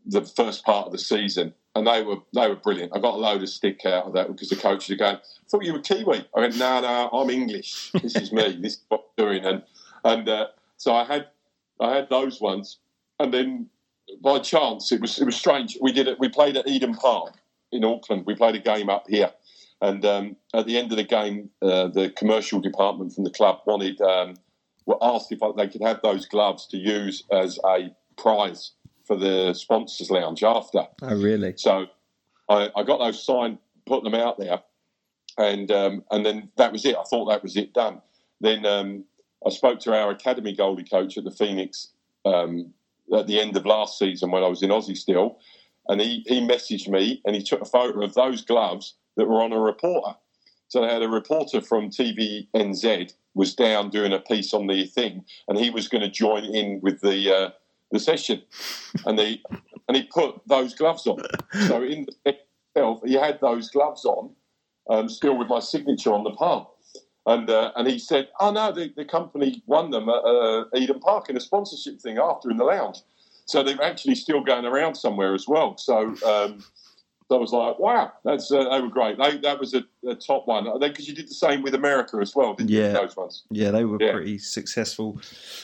[0.07, 2.93] the first part of the season, and they were they were brilliant.
[2.95, 5.49] I got a load of stick out of that because the coaches are going, "I
[5.49, 7.91] thought you were Kiwi." I went, "No, no, I'm English.
[7.93, 8.57] This is me.
[8.61, 9.63] this is what I'm doing." And
[10.05, 10.47] and uh,
[10.77, 11.29] so I had
[11.81, 12.79] I had those ones,
[13.19, 13.69] and then
[14.23, 15.77] by chance it was it was strange.
[15.81, 16.19] We did it.
[16.21, 17.35] We played at Eden Park
[17.73, 18.25] in Auckland.
[18.27, 19.33] We played a game up here,
[19.81, 23.61] and um, at the end of the game, uh, the commercial department from the club
[23.67, 24.37] wanted um,
[24.87, 28.73] were asked if they could have those gloves to use as a prize
[29.05, 30.87] for the sponsors lounge after.
[31.03, 31.87] oh really So
[32.49, 34.61] I, I got those signed, put them out there,
[35.39, 36.97] and um, and then that was it.
[36.97, 38.01] I thought that was it done.
[38.41, 39.05] Then um,
[39.47, 41.91] I spoke to our academy goalie coach at the Phoenix
[42.25, 42.73] um,
[43.15, 45.39] at the end of last season when I was in Aussie still,
[45.89, 49.43] and he, he messaged me and he took a photo of those gloves that were
[49.43, 50.17] on a reporter.
[50.69, 55.25] So they had a reporter from TVNZ was down doing a piece on the thing,
[55.49, 57.51] and he was going to join in with the uh,
[57.95, 58.43] the session,
[59.07, 59.43] and he
[59.89, 61.23] and he put those gloves on.
[61.69, 62.37] So in the
[62.75, 64.31] itself, he had those gloves on,
[64.91, 66.67] um, still with my signature on the palm.
[67.27, 71.01] And uh, and he said, "Oh no, the, the company won them at uh, Eden
[71.01, 72.99] Park in a sponsorship thing after in the lounge,
[73.47, 76.63] so they're actually still going around somewhere as well." So um,
[77.29, 79.17] so I was like, "Wow, that's uh, they were great.
[79.19, 82.35] They, that was a, a top one because you did the same with America as
[82.37, 82.89] well, didn't Yeah.
[82.89, 82.93] you?
[82.95, 83.43] Those ones.
[83.51, 84.13] yeah they were Yeah.
[84.13, 85.19] pretty successful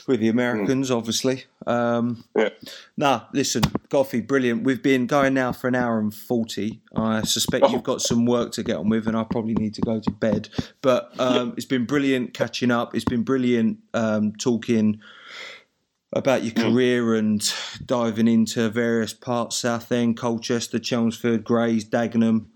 [0.06, 2.48] with the Americans obviously um, Yeah.
[2.96, 4.64] Nah, listen, Goffy, brilliant.
[4.64, 6.80] We've been going now for an hour and 40.
[6.96, 7.70] I suspect Oh.
[7.70, 10.10] you've got some work to get on with, and I probably need to go to
[10.10, 10.48] bed.
[10.80, 12.94] But um, it's been brilliant catching up.
[12.94, 15.00] It's been brilliant um, talking
[16.12, 16.62] about your Mm.
[16.72, 17.52] career and
[17.86, 22.46] diving into various parts Southend, Colchester, Chelmsford, Grays, Dagenham.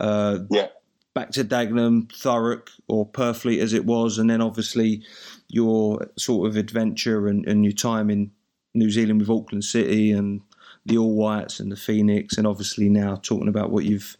[0.00, 0.68] Uh, Yeah.
[1.14, 5.02] back to Dagenham, Thurrock, or Purfleet as it was, and then obviously
[5.48, 8.30] your sort of adventure and, and your time in
[8.74, 10.42] New Zealand with Auckland City and
[10.84, 14.16] the All Whites and the Phoenix, and obviously now talking about what you've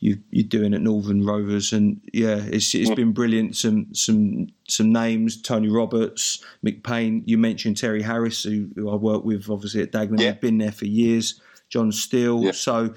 [0.00, 3.54] you, you're doing at Northern Rovers, and yeah, it's it's been brilliant.
[3.54, 7.22] Some some some names: Tony Roberts, Mick Payne.
[7.26, 10.20] You mentioned Terry Harris, who, who I work with, obviously at Dagenham.
[10.20, 10.32] Yeah.
[10.32, 11.40] Been there for years.
[11.68, 12.42] John Steele.
[12.42, 12.52] Yeah.
[12.52, 12.94] So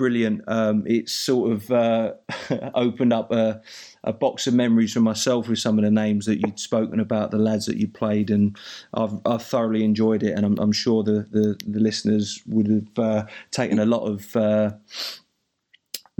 [0.00, 0.42] brilliant.
[0.48, 2.14] Um, it's sort of uh,
[2.74, 3.60] opened up a,
[4.02, 7.30] a box of memories for myself with some of the names that you'd spoken about,
[7.30, 8.56] the lads that you played, and
[8.94, 10.32] I've, I've thoroughly enjoyed it.
[10.32, 14.34] And I'm, I'm sure the, the, the listeners would have uh, taken a lot of
[14.34, 14.70] uh,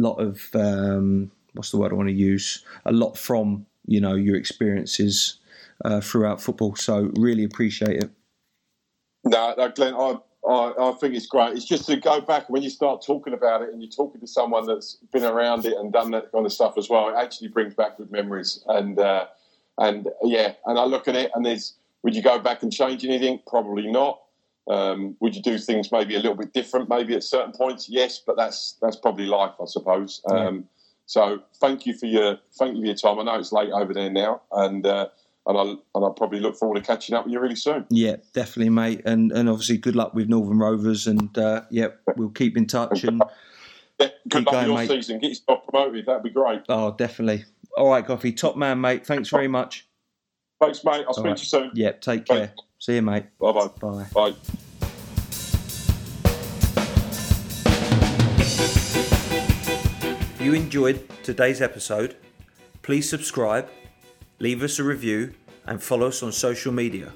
[0.01, 2.65] lot of um, what's the word I want to use?
[2.85, 5.39] A lot from you know your experiences
[5.85, 6.77] uh, throughout football.
[6.77, 8.11] So really appreciate it.
[9.25, 10.17] No, no Glenn, I,
[10.49, 11.55] I, I think it's great.
[11.55, 14.27] It's just to go back when you start talking about it and you're talking to
[14.27, 17.09] someone that's been around it and done that kind of stuff as well.
[17.09, 18.65] It actually brings back good memories.
[18.67, 19.27] And uh,
[19.79, 23.05] and yeah, and I look at it and there's would you go back and change
[23.05, 23.41] anything?
[23.47, 24.21] Probably not.
[24.71, 26.89] Um, would you do things maybe a little bit different?
[26.89, 30.23] Maybe at certain points, yes, but that's that's probably life, I suppose.
[30.31, 30.69] Um,
[31.07, 33.19] So thank you for your thank you for your time.
[33.19, 35.09] I know it's late over there now, and uh,
[35.47, 35.63] and I
[35.97, 37.85] and I probably look forward to catching up with you really soon.
[37.91, 39.03] Yeah, definitely, mate.
[39.05, 41.09] And and obviously, good luck with Northern Rovers.
[41.09, 43.03] And uh, yeah, we'll keep in touch.
[43.03, 43.21] And
[44.01, 44.89] Yeah, good Keep luck going, your mate.
[44.89, 45.19] season.
[45.19, 46.07] Get yourself promoted.
[46.07, 46.63] That'd be great.
[46.69, 47.45] Oh, definitely.
[47.77, 49.05] All right, Goffy, top man, mate.
[49.05, 49.87] Thanks very much.
[50.61, 51.05] Thanks, mate.
[51.07, 51.37] I'll speak right.
[51.37, 51.71] to you soon.
[51.75, 52.53] Yep, take Bye.
[52.81, 52.93] Care.
[52.93, 53.25] See you, mate.
[53.39, 53.69] Bye-bye.
[53.81, 54.07] Bye.
[54.15, 54.35] Bye.
[60.35, 62.17] If you enjoyed today's episode,
[62.83, 63.69] please subscribe,
[64.39, 65.35] leave us a review,
[65.67, 67.13] and follow us on social media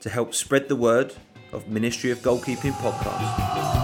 [0.00, 1.14] to help spread the word
[1.52, 3.75] of Ministry of Goalkeeping podcast.